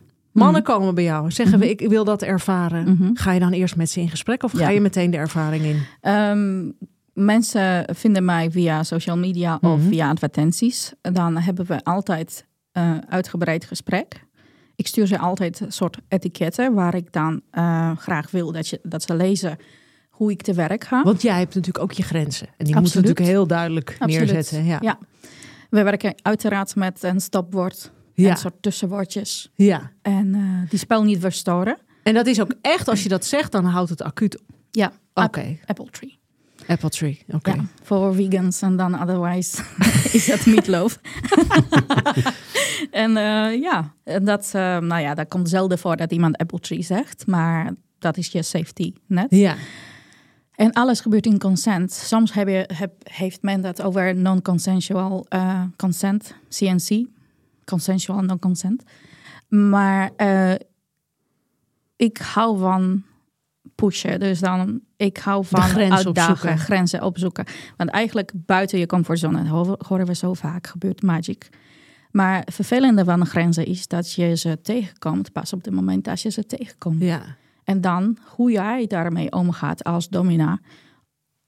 Mannen 0.42 0.62
komen 0.62 0.94
bij 0.94 1.04
jou, 1.04 1.30
zeggen 1.30 1.58
we 1.58 1.70
ik 1.70 1.88
wil 1.88 2.04
dat 2.04 2.22
ervaren. 2.22 2.84
Mhm. 2.90 3.10
Ga 3.14 3.32
je 3.32 3.40
dan 3.40 3.52
eerst 3.52 3.76
met 3.76 3.90
ze 3.90 4.00
in 4.00 4.08
gesprek 4.10 4.42
of 4.42 4.52
ga 4.52 4.68
je 4.68 4.80
meteen 4.80 5.10
de 5.10 5.16
ervaring 5.16 5.64
in? 5.64 5.82
Ehm, 6.00 6.70
mensen 7.12 7.84
vinden 7.94 8.24
mij 8.24 8.50
via 8.50 8.82
social 8.82 9.16
media 9.16 9.58
of 9.60 9.78
Mhm. 9.78 9.88
via 9.88 10.08
advertenties. 10.08 10.92
Dan 11.00 11.36
hebben 11.38 11.66
we 11.66 11.84
altijd 11.84 12.46
eh 12.72 12.92
uitgebreid 13.08 13.64
gesprek. 13.64 14.24
Ik 14.76 14.86
stuur 14.86 15.06
ze 15.06 15.18
altijd 15.18 15.60
een 15.60 15.72
soort 15.72 15.98
etiketten 16.08 16.74
waar 16.74 16.94
ik 16.94 17.12
dan 17.12 17.40
eh, 17.50 17.96
graag 17.96 18.30
wil 18.30 18.52
dat, 18.52 18.68
je, 18.68 18.80
dat 18.82 19.02
ze 19.02 19.14
lezen 19.16 19.56
hoe 20.10 20.30
ik 20.30 20.42
te 20.42 20.54
werk 20.54 20.84
ga. 20.84 21.02
Want 21.02 21.22
jij 21.22 21.38
hebt 21.38 21.54
natuurlijk 21.54 21.84
ook 21.84 21.92
je 21.92 22.02
grenzen. 22.02 22.46
En 22.56 22.64
die 22.64 22.74
moeten 22.74 23.00
natuurlijk 23.00 23.26
heel 23.26 23.46
duidelijk 23.46 23.96
Absoluut. 23.98 24.18
neerzetten. 24.32 24.64
Ja. 24.64 24.78
Ja. 24.80 24.98
We 25.70 25.82
werken 25.82 26.14
uiteraard 26.22 26.76
met 26.76 27.02
een 27.02 27.20
stopwoord 27.20 27.92
Ja. 28.14 28.30
en 28.30 28.36
soort 28.36 28.54
tussenwoordjes. 28.62 29.50
ja. 29.54 29.90
En 30.02 30.34
eh, 30.34 30.70
die 30.70 30.78
spel 30.78 31.02
niet 31.02 31.20
verstoren. 31.20 31.76
En 32.02 32.14
dat 32.14 32.26
is 32.26 32.40
ook 32.40 32.54
echt, 32.60 32.88
als 32.88 33.02
je 33.02 33.08
dat 33.08 33.24
zegt, 33.24 33.52
dan 33.52 33.64
houdt 33.64 33.90
het 33.90 34.02
acuut. 34.02 34.40
Ja, 34.70 34.92
Oké, 35.14 35.40
ap- 35.40 35.56
apple 35.68 35.90
tree. 35.90 36.18
apple 36.66 36.88
tree. 36.90 37.24
Oké. 37.28 37.50
Ja, 37.50 37.64
voor 37.82 38.14
vegans 38.14 38.62
en 38.62 38.76
dan 38.76 39.00
otherwise 39.02 39.62
is 40.16 40.26
dat 40.26 40.46
meatloaf. 40.46 40.98
en 42.90 43.16
eh, 43.16 43.60
ja, 43.60 43.94
en 44.04 44.24
dat, 44.24 44.50
eh, 44.52 44.78
nou 44.78 45.00
ja, 45.00 45.14
dat 45.14 45.28
komt 45.28 45.48
zelden 45.48 45.78
voor 45.78 45.96
dat 45.96 46.12
iemand 46.12 46.36
apple 46.36 46.60
tree 46.60 46.82
zegt, 46.82 47.26
maar 47.26 47.72
dat 47.98 48.16
is 48.16 48.26
je 48.28 48.42
safety 48.42 48.92
net. 49.06 49.26
Ja. 49.28 49.54
En 50.54 50.72
alles 50.72 51.00
gebeurt 51.00 51.26
in 51.26 51.38
consent. 51.38 51.92
Soms 51.92 52.32
heb 52.32 52.48
je, 52.48 52.68
heb, 52.74 52.92
heeft 53.02 53.42
men 53.42 53.60
dat 53.60 53.82
over 53.82 54.16
non-consensual 54.16 55.26
eh, 55.28 55.62
consent, 55.76 56.34
CNC, 56.48 57.06
consensual 57.64 58.20
non-consent. 58.20 58.82
Maar 59.48 60.10
eh, 60.16 60.54
ik 61.96 62.18
hou 62.18 62.58
van 62.58 63.02
pushen. 63.74 64.20
Dus 64.20 64.40
dan, 64.40 64.80
ik 64.96 65.16
hou 65.16 65.44
van 65.44 65.60
grens 65.62 66.04
uitdagen, 66.06 66.32
opzoeken. 66.32 66.58
grenzen 66.58 67.02
opzoeken. 67.02 67.44
Want 67.76 67.90
eigenlijk 67.90 68.32
buiten 68.34 68.78
je 68.78 68.86
comfortzone, 68.86 69.48
horen- 69.48 69.78
horen 69.86 70.06
we 70.06 70.14
zo 70.14 70.34
vaak, 70.34 70.66
gebeurt 70.66 71.02
magic. 71.02 71.48
Maar 72.10 72.38
het 72.44 72.54
vervelende 72.54 73.04
van 73.04 73.20
de 73.20 73.26
grenzen 73.26 73.66
is 73.66 73.86
dat 73.88 74.12
je 74.12 74.36
ze 74.36 74.60
tegenkomt 74.62 75.32
pas 75.32 75.52
op 75.52 75.64
het 75.64 75.74
moment 75.74 76.04
dat 76.04 76.20
je 76.20 76.30
ze 76.30 76.46
tegenkomt. 76.46 77.00
ja. 77.02 77.22
En 77.64 77.80
dan 77.80 78.18
hoe 78.24 78.50
jij 78.50 78.86
daarmee 78.86 79.32
omgaat 79.32 79.84
als 79.84 80.08
domina 80.08 80.60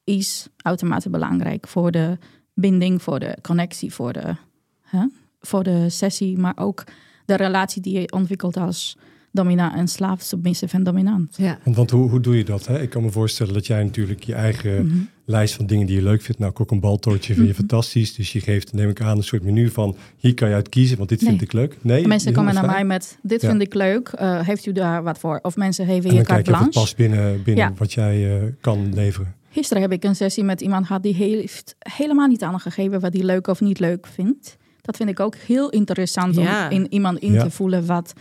is 0.04 0.48
uitermate 0.56 1.10
belangrijk 1.10 1.68
voor 1.68 1.90
de 1.90 2.18
binding, 2.54 3.02
voor 3.02 3.18
de 3.18 3.38
connectie, 3.42 3.94
voor 3.94 4.12
de, 4.12 4.36
hè, 4.82 5.06
voor 5.46 5.62
de 5.62 5.88
sessie, 5.90 6.38
maar 6.38 6.52
ook 6.56 6.84
de 7.24 7.36
relatie 7.36 7.82
die 7.82 8.00
je 8.00 8.12
ontwikkelt 8.12 8.56
als 8.56 8.96
domina 9.32 9.76
en 9.76 9.88
slaaf, 9.88 10.22
submissive 10.22 10.76
en 10.76 10.82
dominant. 10.82 11.34
ja. 11.36 11.58
Want, 11.64 11.76
want 11.76 11.90
hoe, 11.90 12.10
hoe 12.10 12.20
doe 12.20 12.36
je 12.36 12.44
dat? 12.44 12.66
Hè? 12.66 12.80
Ik 12.82 12.90
kan 12.90 13.02
me 13.02 13.10
voorstellen 13.10 13.54
dat 13.54 13.66
jij 13.66 13.82
natuurlijk 13.84 14.24
je 14.24 14.34
eigen 14.34 14.86
Mhm. 14.86 14.96
lijst 15.24 15.54
van 15.54 15.66
dingen 15.66 15.86
die 15.86 15.96
je 15.96 16.02
leuk 16.02 16.22
vindt. 16.22 16.40
Nou, 16.40 16.52
kok 16.52 16.70
een 16.70 16.80
baltoortje 16.80 17.34
vind 17.34 17.46
je 17.46 17.52
Mhm. 17.52 17.60
fantastisch. 17.60 18.14
Dus 18.14 18.32
je 18.32 18.40
geeft, 18.40 18.72
neem 18.72 18.88
ik 18.88 19.00
aan, 19.00 19.16
een 19.16 19.22
soort 19.22 19.42
menu 19.42 19.68
van 19.70 19.96
hier 20.16 20.34
kan 20.34 20.48
je 20.48 20.54
uit 20.54 20.68
kiezen, 20.68 20.96
want 20.96 21.08
dit 21.08 21.22
vind 21.22 21.42
ik 21.42 21.52
leuk. 21.52 21.76
Nee, 21.80 22.06
mensen 22.06 22.32
komen 22.32 22.54
naar 22.54 22.66
mij 22.66 22.84
met, 22.84 23.18
dit 23.22 23.40
Ja. 23.42 23.48
vind 23.48 23.62
ik 23.62 23.74
leuk, 23.74 24.08
eh, 24.08 24.40
heeft 24.46 24.66
u 24.66 24.72
daar 24.72 25.02
wat 25.02 25.18
voor? 25.18 25.38
Of 25.42 25.56
mensen 25.56 25.86
geven 25.86 26.10
En 26.10 26.16
je 26.16 26.22
dan 26.22 26.34
carte 26.34 26.50
blanche. 26.50 26.70
past 26.70 26.96
binnen, 26.96 27.42
binnen 27.42 27.64
Ja. 27.64 27.72
wat 27.76 27.92
jij 27.92 28.40
eh, 28.40 28.44
kan 28.60 28.94
leveren. 28.94 29.34
Gisteren 29.50 29.82
heb 29.82 29.92
ik 29.92 30.04
een 30.04 30.16
sessie 30.16 30.44
met 30.44 30.60
iemand 30.60 30.86
gehad 30.86 31.02
die 31.02 31.14
heeft 31.14 31.74
helemaal 31.78 32.28
niet 32.28 32.42
aangegeven 32.42 33.00
wat 33.00 33.12
hij 33.12 33.22
leuk 33.22 33.46
of 33.46 33.60
niet 33.60 33.78
leuk 33.78 34.06
vindt. 34.06 34.56
Dat 34.86 34.96
vind 34.96 35.08
ik 35.08 35.20
ook 35.20 35.34
heel 35.34 35.70
interessant 35.70 36.34
Ja. 36.34 36.64
om 36.66 36.72
in 36.72 36.86
iemand 36.92 37.18
in 37.18 37.32
Ja. 37.32 37.42
te 37.42 37.50
voelen 37.50 37.86
wat 37.86 38.12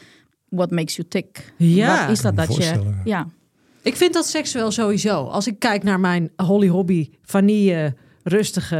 what 0.49 0.71
makes 0.71 0.95
you 0.95 1.07
tick. 1.07 1.53
Ja. 1.57 2.01
Wat 2.01 2.09
is 2.09 2.21
dat 2.21 2.35
dat 2.35 2.55
je... 2.55 2.93
Ja, 3.03 3.27
Ik 3.81 3.95
vind 3.95 4.13
dat 4.13 4.25
seksueel 4.27 4.71
sowieso. 4.71 5.23
Als 5.23 5.47
ik 5.47 5.59
kijk 5.59 5.83
naar 5.83 5.99
mijn 5.99 6.31
Holly 6.35 6.67
Hobby, 6.67 7.09
vanille, 7.21 7.93
rustige 8.23 8.77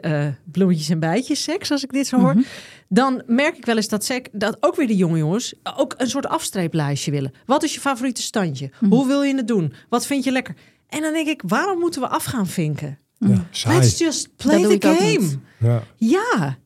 eh, 0.00 0.26
bloemetjes 0.52 0.88
en 0.88 0.98
bijtjes 1.00 1.42
seks, 1.42 1.70
als 1.70 1.84
ik 1.84 1.92
dit 1.92 2.06
zo 2.06 2.18
hoor, 2.18 2.34
Mhm. 2.34 2.42
dan 2.88 3.22
merk 3.26 3.56
ik 3.56 3.64
wel 3.64 3.76
eens 3.76 3.88
dat 3.88 4.04
seks, 4.04 4.28
dat 4.32 4.56
ook 4.60 4.76
weer 4.76 4.86
de 4.86 4.96
jonge 4.96 5.18
jongens 5.18 5.54
ook 5.76 5.94
een 5.96 6.08
soort 6.08 6.26
afstreeplijstje 6.26 7.10
willen. 7.10 7.32
Wat 7.46 7.62
is 7.62 7.74
je 7.74 7.80
favoriete 7.80 8.22
standje? 8.22 8.70
Mhm. 8.80 8.92
Hoe 8.92 9.06
wil 9.06 9.22
je 9.22 9.34
het 9.36 9.48
doen? 9.48 9.72
Wat 9.88 10.06
vind 10.06 10.24
je 10.24 10.30
lekker? 10.32 10.54
En 10.88 11.00
dan 11.00 11.12
denk 11.12 11.28
ik, 11.28 11.42
waarom 11.46 11.78
moeten 11.78 12.00
we 12.00 12.08
af 12.08 12.24
gaan 12.24 12.46
vinken? 12.46 12.98
Ja. 13.18 13.46
Let's 13.66 13.98
just 13.98 14.36
play 14.36 14.76
the 14.78 14.86
game. 14.88 15.28
Ja. 15.58 15.82
Ja. 15.96 16.58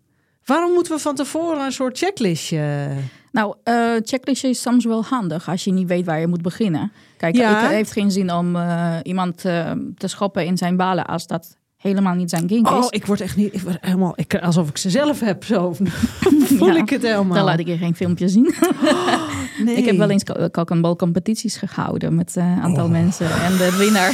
Waarom 0.47 0.73
moeten 0.73 0.93
we 0.93 0.99
van 0.99 1.15
tevoren 1.15 1.65
een 1.65 1.73
soort 1.73 1.99
checklistje? 1.99 2.89
Nou, 3.33 3.55
eh 3.63 3.91
checklistje 4.03 4.49
is 4.49 4.61
soms 4.61 4.85
wel 4.85 5.05
handig 5.05 5.49
als 5.49 5.65
je 5.65 5.73
niet 5.73 5.89
weet 5.89 6.05
waar 6.05 6.21
je 6.21 6.27
moet 6.27 6.43
beginnen. 6.43 6.93
Kijk, 7.17 7.37
Ja. 7.37 7.61
het 7.61 7.71
heeft 7.71 7.93
geen 7.93 8.11
zin 8.11 8.33
om 8.33 8.57
eh, 8.57 8.95
iemand 9.03 9.45
eh, 9.45 9.71
te 9.97 10.09
schoppen 10.09 10.47
in 10.47 10.57
zijn 10.57 10.77
balen 10.77 11.05
als 11.07 11.27
dat 11.27 11.57
helemaal 11.77 12.15
niet 12.15 12.31
zijn 12.31 12.47
kink 12.47 12.71
Oh, 12.71 12.79
is. 12.79 12.89
ik 12.89 13.07
word 13.07 13.21
echt 13.21 13.37
niet, 13.37 13.55
ik 13.55 13.61
word 13.61 13.77
helemaal, 13.81 14.13
ik, 14.17 14.35
alsof 14.35 14.69
ik 14.69 14.77
ze 14.77 14.91
zelf 14.91 15.21
heb. 15.21 15.45
Zo 15.45 15.73
voel 16.57 16.67
Ja. 16.73 16.77
ik 16.77 16.91
het 16.91 17.03
helemaal. 17.03 17.35
Dan 17.37 17.45
laat 17.45 17.59
ik 17.59 17.67
je 17.67 17.77
geen 17.77 17.97
filmpje 17.97 18.29
zien. 18.29 18.55
Nee. 19.65 19.77
Ik 19.77 19.85
heb 19.85 19.97
wel 19.97 20.11
eens 20.11 20.23
en 20.67 20.81
bal 20.81 20.97
competities 20.97 21.57
gehouden 21.57 22.15
met 22.15 22.37
een 22.37 22.59
aantal 22.63 22.85
Oh. 22.85 22.91
mensen. 22.91 23.27
En 23.31 23.57
de 23.57 23.77
winnaar 23.79 24.11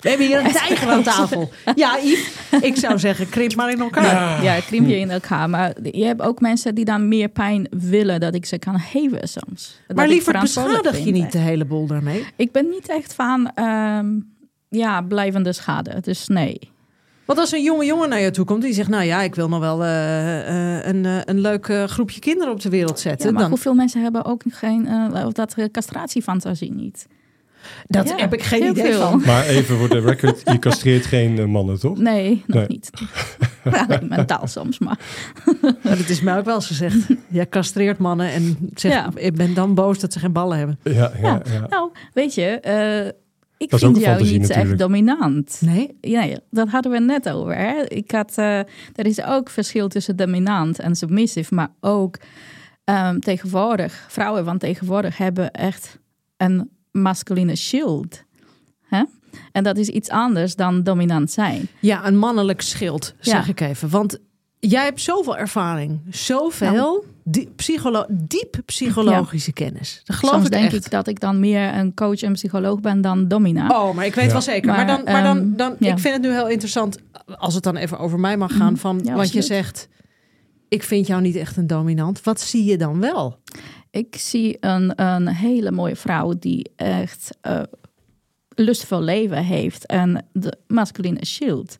We 0.00 0.08
hebben 0.08 0.26
hier 0.26 0.38
een 0.44 0.52
tijger 0.66 0.88
aan 0.88 1.02
tafel. 1.02 1.50
Ja, 1.74 1.98
Yves, 2.02 2.60
ik 2.60 2.76
zou 2.76 2.98
zeggen, 2.98 3.28
krimp 3.28 3.54
maar 3.54 3.70
in 3.70 3.80
elkaar. 3.80 4.42
Ja, 4.42 4.60
krimp 4.60 4.88
je 4.88 4.98
in 4.98 5.10
elkaar. 5.10 5.50
Maar 5.50 5.72
je 5.92 6.04
hebt 6.04 6.22
ook 6.22 6.40
mensen 6.40 6.74
die 6.74 6.84
dan 6.84 7.08
meer 7.08 7.28
pijn 7.28 7.66
willen 7.70 8.20
dat 8.20 8.34
ik 8.34 8.46
ze 8.46 8.58
kan 8.58 8.78
geven 8.80 9.28
soms. 9.28 9.80
Dat 9.86 9.96
Maar 9.96 10.08
liever 10.08 10.40
beschadig 10.40 10.98
je 11.04 11.10
niet 11.12 11.32
de 11.32 11.38
hele 11.38 11.64
boel 11.64 11.86
daarmee. 11.86 12.24
Ik 12.36 12.52
ben 12.52 12.68
niet 12.68 12.88
echt 12.88 13.14
van 13.14 13.50
ehm, 13.54 14.06
ja, 14.68 15.00
blijvende 15.02 15.52
schade. 15.52 16.00
Dus 16.00 16.26
nee. 16.28 16.58
Want 17.28 17.40
als 17.40 17.52
een 17.52 17.62
jonge 17.62 17.84
jongen 17.84 18.08
naar 18.08 18.20
je 18.20 18.30
toe 18.30 18.44
komt 18.44 18.62
die 18.62 18.72
zegt... 18.72 18.88
nou 18.88 19.04
ja, 19.04 19.22
ik 19.22 19.34
wil 19.34 19.48
nog 19.48 19.60
wel 19.60 19.84
eh, 19.84 20.76
eh, 20.78 20.86
een, 20.86 21.04
eh, 21.04 21.16
een 21.24 21.40
leuk 21.40 21.68
eh, 21.68 21.84
groepje 21.84 22.20
kinderen 22.20 22.52
op 22.52 22.60
de 22.60 22.68
wereld 22.68 23.00
zetten. 23.00 23.26
Ja, 23.26 23.32
maar 23.32 23.40
dan... 23.42 23.50
hoeveel 23.50 23.74
mensen 23.74 24.02
hebben 24.02 24.24
ook 24.24 24.42
geen, 24.50 24.86
eh, 24.86 25.26
of 25.26 25.32
dat 25.32 25.54
castratiefantasie 25.72 26.72
niet? 26.72 27.06
Dat 27.86 28.08
Ja, 28.08 28.16
heb 28.16 28.32
ik 28.34 28.42
geen 28.42 28.62
heel 28.62 28.70
idee 28.70 28.92
veel. 28.92 29.00
van. 29.00 29.22
Maar 29.26 29.44
even 29.46 29.76
voor 29.76 29.88
de 29.88 30.00
record, 30.00 30.42
je 30.44 30.58
castreert 30.58 31.06
geen 31.06 31.50
mannen, 31.50 31.78
toch? 31.80 31.98
Nee, 31.98 32.42
nog 32.46 32.56
Nee. 32.56 32.66
niet. 32.68 32.90
Alleen 33.88 34.08
mentaal 34.08 34.46
soms, 34.46 34.78
maar... 34.78 34.98
Maar 35.62 35.96
dat 35.96 36.08
is 36.08 36.20
mij 36.20 36.38
ook 36.38 36.44
wel 36.44 36.54
eens 36.54 36.66
gezegd. 36.66 36.96
Jij 37.28 37.48
castreert 37.48 37.98
mannen 37.98 38.32
en 38.32 38.70
zegt, 38.74 38.94
Ja. 38.94 39.10
ik 39.14 39.34
ben 39.34 39.54
dan 39.54 39.74
boos 39.74 39.98
dat 39.98 40.12
ze 40.12 40.18
geen 40.18 40.32
ballen 40.32 40.58
hebben. 40.58 40.78
Ja, 40.82 40.92
ja, 40.92 41.10
Ja, 41.22 41.40
ja. 41.52 41.66
Nou, 41.68 41.90
weet 42.12 42.34
je, 42.34 42.44
eh, 42.46 43.08
ik 43.58 43.70
Dat 43.70 43.80
is 43.80 43.86
ook 43.86 43.92
vind 43.92 44.04
jou 44.06 44.22
niet 44.22 44.40
natuurlijk. 44.40 44.68
echt 44.70 44.78
dominant. 44.78 45.58
Nee? 45.64 45.96
Ja, 46.00 46.22
ja, 46.22 46.38
dat 46.50 46.68
hadden 46.68 46.92
we 46.92 46.98
net 46.98 47.28
over. 47.30 47.56
Hè? 47.56 47.82
Ik 47.88 48.10
had, 48.10 48.32
eh, 48.36 48.58
er 48.94 49.06
is 49.06 49.22
ook 49.22 49.50
verschil 49.50 49.88
tussen 49.88 50.16
dominant 50.16 50.78
en 50.78 50.96
submissive, 50.96 51.54
maar 51.54 51.70
ook 51.80 52.18
ehm, 52.84 53.18
tegenwoordig, 53.18 54.06
vrouwen 54.08 54.44
van 54.44 54.58
tegenwoordig 54.58 55.16
hebben 55.16 55.50
echt 55.50 55.98
een 56.36 56.70
masculine 56.90 57.56
shield. 57.56 58.22
Hè? 58.82 59.02
En 59.52 59.64
dat 59.64 59.76
is 59.76 59.88
iets 59.88 60.08
anders 60.08 60.56
dan 60.56 60.82
dominant 60.82 61.30
zijn. 61.30 61.68
Ja, 61.80 62.06
een 62.06 62.16
mannelijk 62.16 62.60
schild, 62.60 63.14
zeg 63.20 63.44
Ja. 63.44 63.50
ik 63.50 63.60
even. 63.60 63.88
Want 63.88 64.18
jij 64.60 64.84
hebt 64.84 65.00
zoveel 65.00 65.36
ervaring, 65.36 66.00
zoveel 66.10 67.04
die- 67.24 67.48
psycholo- 67.56 68.06
diep 68.08 68.60
psychologische 68.66 69.52
kennis. 69.52 70.00
Dat 70.04 70.16
geloof 70.16 70.34
Soms 70.34 70.46
ik 70.46 70.52
denk 70.52 70.64
echt. 70.72 70.84
ik 70.84 70.90
dat 70.90 71.06
ik 71.06 71.20
dan 71.20 71.40
meer 71.40 71.74
een 71.74 71.94
coach 71.94 72.22
en 72.22 72.32
psycholoog 72.32 72.80
ben 72.80 73.00
dan 73.00 73.28
dominant. 73.28 73.72
Oh, 73.72 73.94
maar 73.94 74.06
ik 74.06 74.14
weet 74.14 74.26
Ja. 74.26 74.32
wel 74.32 74.40
zeker. 74.40 74.66
Maar, 74.66 74.76
Maar, 74.76 74.86
dan, 74.86 75.04
maar 75.04 75.22
dan, 75.22 75.36
ehm, 75.38 75.56
dan 75.56 75.76
ja. 75.78 75.92
ik 75.92 75.98
vind 75.98 76.14
het 76.14 76.22
nu 76.22 76.30
heel 76.32 76.48
interessant, 76.48 76.98
als 77.38 77.54
het 77.54 77.62
dan 77.62 77.76
even 77.76 77.98
over 77.98 78.20
mij 78.20 78.36
mag 78.36 78.56
gaan, 78.56 78.76
van, 78.76 79.00
Ja, 79.04 79.14
want 79.14 79.32
je 79.32 79.42
zegt, 79.42 79.88
ik 80.68 80.82
vind 80.82 81.06
jou 81.06 81.20
niet 81.22 81.36
echt 81.36 81.56
een 81.56 81.66
dominant. 81.66 82.22
Wat 82.22 82.40
zie 82.40 82.64
je 82.64 82.76
dan 82.76 83.00
wel? 83.00 83.38
Ik 83.90 84.16
zie 84.16 84.56
een, 84.60 85.02
een 85.02 85.28
hele 85.28 85.70
mooie 85.70 85.96
vrouw 85.96 86.34
die 86.38 86.70
echt 86.76 87.30
eh 87.40 87.62
lustvol 88.54 89.00
leven 89.02 89.44
heeft 89.44 89.86
en 89.86 90.26
de 90.32 90.56
masculine 90.66 91.24
shield. 91.24 91.78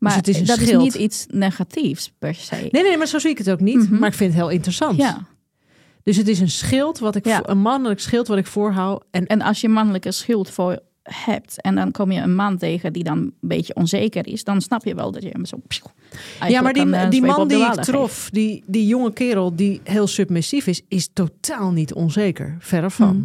Maar 0.00 0.14
het 0.14 0.28
is 0.28 0.38
een 0.38 0.44
dat 0.46 0.58
schild. 0.58 0.70
is 0.86 0.92
niet 0.92 0.94
iets 1.02 1.26
negatiefs 1.28 2.12
per 2.18 2.34
se. 2.34 2.68
Nee, 2.70 2.82
nee, 2.82 2.96
maar 2.96 3.06
zo 3.06 3.18
zie 3.18 3.30
ik 3.30 3.38
het 3.38 3.50
ook 3.50 3.60
niet. 3.60 3.76
Mhm. 3.90 3.98
Maar 3.98 4.08
ik 4.08 4.14
vind 4.14 4.32
het 4.32 4.40
heel 4.42 4.50
interessant. 4.50 4.96
Ja. 4.96 5.26
Dus 6.02 6.16
het 6.16 6.28
is 6.28 6.40
een 6.40 6.50
schild, 6.50 6.98
wat 6.98 7.14
ik 7.16 7.24
Ja. 7.26 7.40
een 7.48 7.58
mannelijk 7.58 8.00
schild 8.00 8.28
wat 8.28 8.38
ik 8.38 8.46
voorhoud. 8.46 9.04
En, 9.10 9.26
En 9.26 9.42
als 9.42 9.60
je 9.60 9.68
mannelijke 9.68 10.12
schild 10.12 10.50
voor 10.50 10.78
hebt 11.02 11.60
en 11.62 11.74
dan 11.74 11.90
kom 11.90 12.12
je 12.12 12.20
een 12.20 12.34
man 12.34 12.58
tegen 12.58 12.92
die 12.92 13.04
dan 13.04 13.18
een 13.18 13.34
beetje 13.40 13.74
onzeker 13.74 14.26
is, 14.26 14.44
dan 14.44 14.60
snap 14.60 14.84
je 14.84 14.94
wel 14.94 15.10
dat 15.12 15.22
je 15.22 15.28
hem 15.28 15.44
zo. 15.44 15.60
ja, 16.48 16.60
maar 16.60 16.72
die, 16.72 16.82
een, 16.82 16.94
eh, 16.94 17.10
die 17.10 17.22
man 17.22 17.48
die 17.48 17.58
ik 17.58 17.64
geeft. 17.72 17.82
trof, 17.82 18.28
die, 18.32 18.62
die 18.66 18.86
jonge 18.86 19.12
kerel 19.12 19.56
die 19.56 19.80
heel 19.84 20.06
submissief 20.06 20.66
is, 20.66 20.82
is 20.88 21.08
totaal 21.12 21.70
niet 21.70 21.94
onzeker. 21.94 22.56
Verre 22.58 22.90
van. 22.90 23.16
Mhm. 23.16 23.24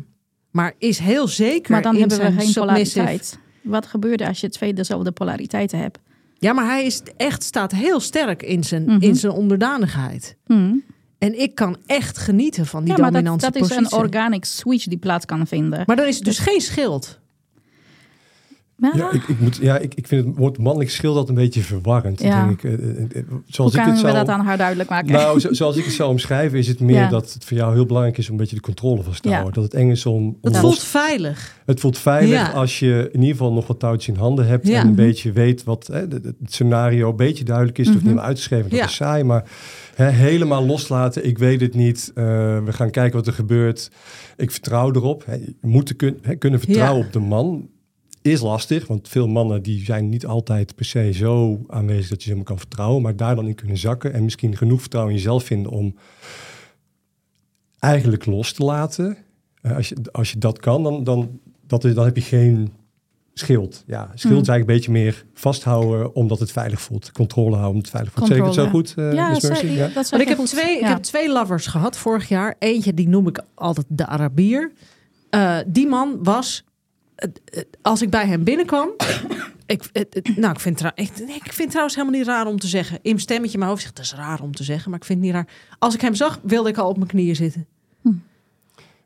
Maar 0.51 0.73
is 0.77 0.99
heel 0.99 1.27
zeker. 1.27 1.71
Maar 1.71 1.81
dan 1.81 1.95
hebben 1.95 2.17
we 2.17 2.23
geen 2.23 2.31
submissive- 2.47 2.59
polariteit. 2.59 3.39
Wat 3.61 3.85
gebeurt 3.85 4.21
er 4.21 4.27
als 4.27 4.39
je 4.41 4.49
twee 4.49 4.73
dezelfde 4.73 5.11
polariteiten 5.11 5.79
hebt? 5.79 5.99
Ja, 6.37 6.53
maar 6.53 6.65
hij 6.65 6.85
is 6.85 7.01
echt, 7.17 7.43
staat 7.43 7.71
heel 7.71 7.99
sterk 7.99 8.43
in 8.43 8.63
zijn, 8.63 8.83
Mhm. 8.85 9.01
in 9.01 9.15
zijn 9.15 9.33
onderdanigheid. 9.33 10.35
Hmm. 10.45 10.83
En 11.17 11.39
ik 11.41 11.55
kan 11.55 11.77
echt 11.85 12.17
genieten 12.17 12.65
van 12.65 12.83
die 12.83 12.93
Ja, 12.93 12.99
maar 13.01 13.11
dat, 13.11 13.13
dominantie 13.23 13.51
dat 13.51 13.61
is 13.69 13.69
een 13.69 13.83
positie. 13.83 13.97
organic 13.99 14.45
switch 14.45 14.85
die 14.85 14.97
plaats 14.97 15.25
kan 15.25 15.47
vinden. 15.47 15.83
Maar 15.85 15.95
dan 15.95 16.05
is 16.05 16.19
dus 16.19 16.39
geen 16.39 16.61
schild. 16.61 17.19
Ja, 18.77 18.91
Ja, 18.95 19.11
ik, 19.11 19.23
ik, 19.27 19.39
moet, 19.39 19.55
ja 19.61 19.77
ik, 19.77 19.93
ik 19.95 20.07
vind 20.07 20.25
het 20.25 20.37
woord 20.37 20.57
mannelijk 20.57 20.89
schild 20.89 21.15
dat 21.15 21.29
een 21.29 21.35
beetje 21.35 21.61
verwarrend. 21.61 22.21
Ja. 22.21 22.45
Denk 22.45 22.61
ik. 22.61 22.79
Eh, 22.79 22.89
eh, 22.89 23.01
eh, 23.01 23.23
Hoe 23.29 23.41
Zoals 23.45 23.73
ik 23.73 23.81
het 23.81 23.93
we 23.93 23.99
zou, 23.99 24.13
dat 24.13 24.27
aan 24.27 24.45
haar 24.45 24.57
duidelijk 24.57 24.89
maken? 24.89 25.11
Nou, 25.11 25.39
zo- 25.39 25.53
zoals 25.59 25.77
ik 25.77 25.83
het 25.85 25.93
zou 25.93 26.09
omschrijven, 26.09 26.57
is 26.57 26.67
het 26.67 26.79
meer 26.79 26.95
Ja. 26.95 27.09
dat 27.09 27.33
het 27.33 27.45
voor 27.45 27.57
jou 27.57 27.73
heel 27.73 27.85
belangrijk 27.85 28.17
is 28.17 28.25
om 28.27 28.31
een 28.31 28.39
beetje 28.39 28.55
de 28.55 28.61
controle 28.61 29.03
vast 29.03 29.21
te 29.21 29.27
Ja. 29.29 29.33
houden. 29.35 29.53
Dat 29.53 29.63
het 29.63 29.73
eng 29.73 29.89
is 29.89 30.05
om. 30.05 30.15
om 30.25 30.37
Het 30.41 30.51
los- 30.53 30.61
voelt 30.61 30.79
veilig. 30.83 31.55
het 31.65 31.79
voelt 31.79 31.97
veilig 31.97 32.29
Ja. 32.29 32.51
als 32.51 32.79
je 32.79 33.09
in 33.11 33.19
ieder 33.19 33.35
geval 33.35 33.53
nog 33.53 33.67
wat 33.67 33.79
touwtjes 33.79 34.15
in 34.15 34.21
handen 34.21 34.47
hebt. 34.47 34.67
Ja. 34.67 34.73
En 34.73 34.81
een 34.81 34.87
Mhm. 34.87 34.95
beetje 34.95 35.31
weet 35.31 35.63
wat 35.63 35.87
hè, 35.87 35.99
het 35.99 36.35
scenario 36.45 37.09
een 37.09 37.15
beetje 37.15 37.43
duidelijk 37.43 37.77
is. 37.77 37.85
Het 37.85 37.93
hoeft 37.93 38.05
Mhm. 38.05 38.13
niet 38.13 38.21
meer 38.21 38.29
uit 38.29 38.37
te 38.37 38.43
schrijven, 38.43 38.69
dat 38.69 38.79
Ja. 38.79 38.85
is 38.85 38.95
saai. 38.95 39.23
Maar 39.23 39.43
hè, 39.95 40.09
helemaal 40.09 40.65
loslaten, 40.65 41.25
ik 41.25 41.37
weet 41.37 41.61
het 41.61 41.73
niet. 41.75 42.11
eh, 42.15 42.23
we 42.63 42.73
gaan 42.73 42.89
kijken 42.91 43.15
wat 43.17 43.27
er 43.27 43.33
gebeurt. 43.33 43.91
Ik 44.37 44.51
vertrouw 44.51 44.91
erop. 44.93 45.25
Hè, 45.25 45.33
je 45.33 45.53
moet 45.61 45.85
te 45.85 45.93
kun, 45.93 46.17
hè, 46.21 46.35
kunnen 46.35 46.59
vertrouwen 46.59 46.99
Ja. 46.99 47.05
op 47.05 47.13
de 47.13 47.19
man. 47.19 47.67
Is 48.25 48.41
lastig, 48.41 48.87
want 48.87 49.07
veel 49.07 49.27
mannen 49.27 49.63
die 49.63 49.83
zijn 49.83 50.09
niet 50.09 50.25
altijd 50.25 50.75
per 50.75 50.85
se 50.85 51.11
zo 51.13 51.61
aanwezig 51.67 52.09
dat 52.09 52.17
je 52.17 52.23
ze 52.23 52.29
helemaal 52.29 52.43
kan 52.43 52.57
vertrouwen. 52.57 53.01
Maar 53.01 53.15
daar 53.15 53.35
dan 53.35 53.47
in 53.47 53.55
kunnen 53.55 53.77
zakken 53.77 54.13
en 54.13 54.23
misschien 54.23 54.57
genoeg 54.57 54.79
vertrouwen 54.79 55.13
in 55.13 55.19
jezelf 55.19 55.43
vinden 55.43 55.71
om 55.71 55.95
eigenlijk 57.79 58.25
los 58.25 58.53
te 58.53 58.63
laten. 58.63 59.17
Eh, 59.61 59.75
als, 59.75 59.89
je, 59.89 59.95
als 60.11 60.31
je 60.31 60.37
dat 60.37 60.59
kan, 60.59 60.83
dan, 60.83 61.03
dan, 61.03 61.39
dat 61.67 61.83
is, 61.83 61.93
dan 61.93 62.05
heb 62.05 62.15
je 62.15 62.21
geen 62.21 62.73
schild. 63.33 63.83
Ja, 63.87 64.01
schild 64.01 64.21
Hmm. 64.21 64.41
is 64.41 64.47
eigenlijk 64.47 64.59
een 64.59 64.75
beetje 64.75 64.91
meer 64.91 65.25
vasthouden 65.33 66.15
omdat 66.15 66.39
het 66.39 66.51
veilig 66.51 66.81
voelt. 66.81 67.11
Controle 67.11 67.55
houden 67.55 67.69
omdat 67.69 67.91
het 67.91 67.91
veilig 67.91 68.13
voelt. 68.13 68.29
Het 68.29 68.53
zo 68.53 68.67
goed, 68.69 68.93
eh, 68.95 69.13
ja, 69.13 69.39
zeker. 69.39 69.71
Ja? 69.71 69.87
dat 69.87 70.09
Want 70.09 70.21
ik 70.21 70.27
heb, 70.27 70.37
goed. 70.37 70.47
twee, 70.49 70.77
ik 70.79 70.85
heb 70.85 71.03
twee 71.03 71.31
lovers 71.31 71.67
gehad 71.67 71.97
vorig 71.97 72.29
jaar. 72.29 72.55
Eentje, 72.59 72.93
die 72.93 73.07
noem 73.07 73.27
ik 73.27 73.43
altijd 73.55 73.85
de 73.89 74.05
Arabier. 74.05 74.71
Eh, 75.29 75.57
die 75.67 75.87
man 75.87 76.23
was, 76.23 76.63
als 77.81 78.01
ik 78.01 78.09
bij 78.09 78.27
hem 78.27 78.43
binnenkwam... 78.43 78.89
ik, 79.65 79.83
nou, 80.35 80.53
ik 80.53 80.59
vind, 80.59 80.81
ik, 80.95 81.09
ik 81.43 81.53
vind 81.53 81.69
trouwens 81.69 81.95
helemaal 81.95 82.19
niet 82.19 82.27
raar 82.27 82.47
om 82.47 82.59
te 82.59 82.67
zeggen. 82.67 82.95
In 82.95 83.01
mijn 83.03 83.19
stemmetje 83.19 83.57
mijn 83.57 83.69
hoofd 83.69 83.81
zegt, 83.81 83.95
dat 83.95 84.05
is 84.05 84.13
raar 84.13 84.41
om 84.41 84.55
te 84.55 84.63
zeggen. 84.63 84.89
Maar 84.89 84.99
ik 84.99 85.05
vind 85.05 85.19
het 85.19 85.27
niet 85.27 85.35
raar. 85.35 85.47
Als 85.79 85.93
ik 85.93 86.01
hem 86.01 86.15
zag, 86.15 86.39
wilde 86.43 86.69
ik 86.69 86.77
al 86.77 86.89
op 86.89 86.97
mijn 86.97 87.09
knieën 87.09 87.35
zitten. 87.35 87.67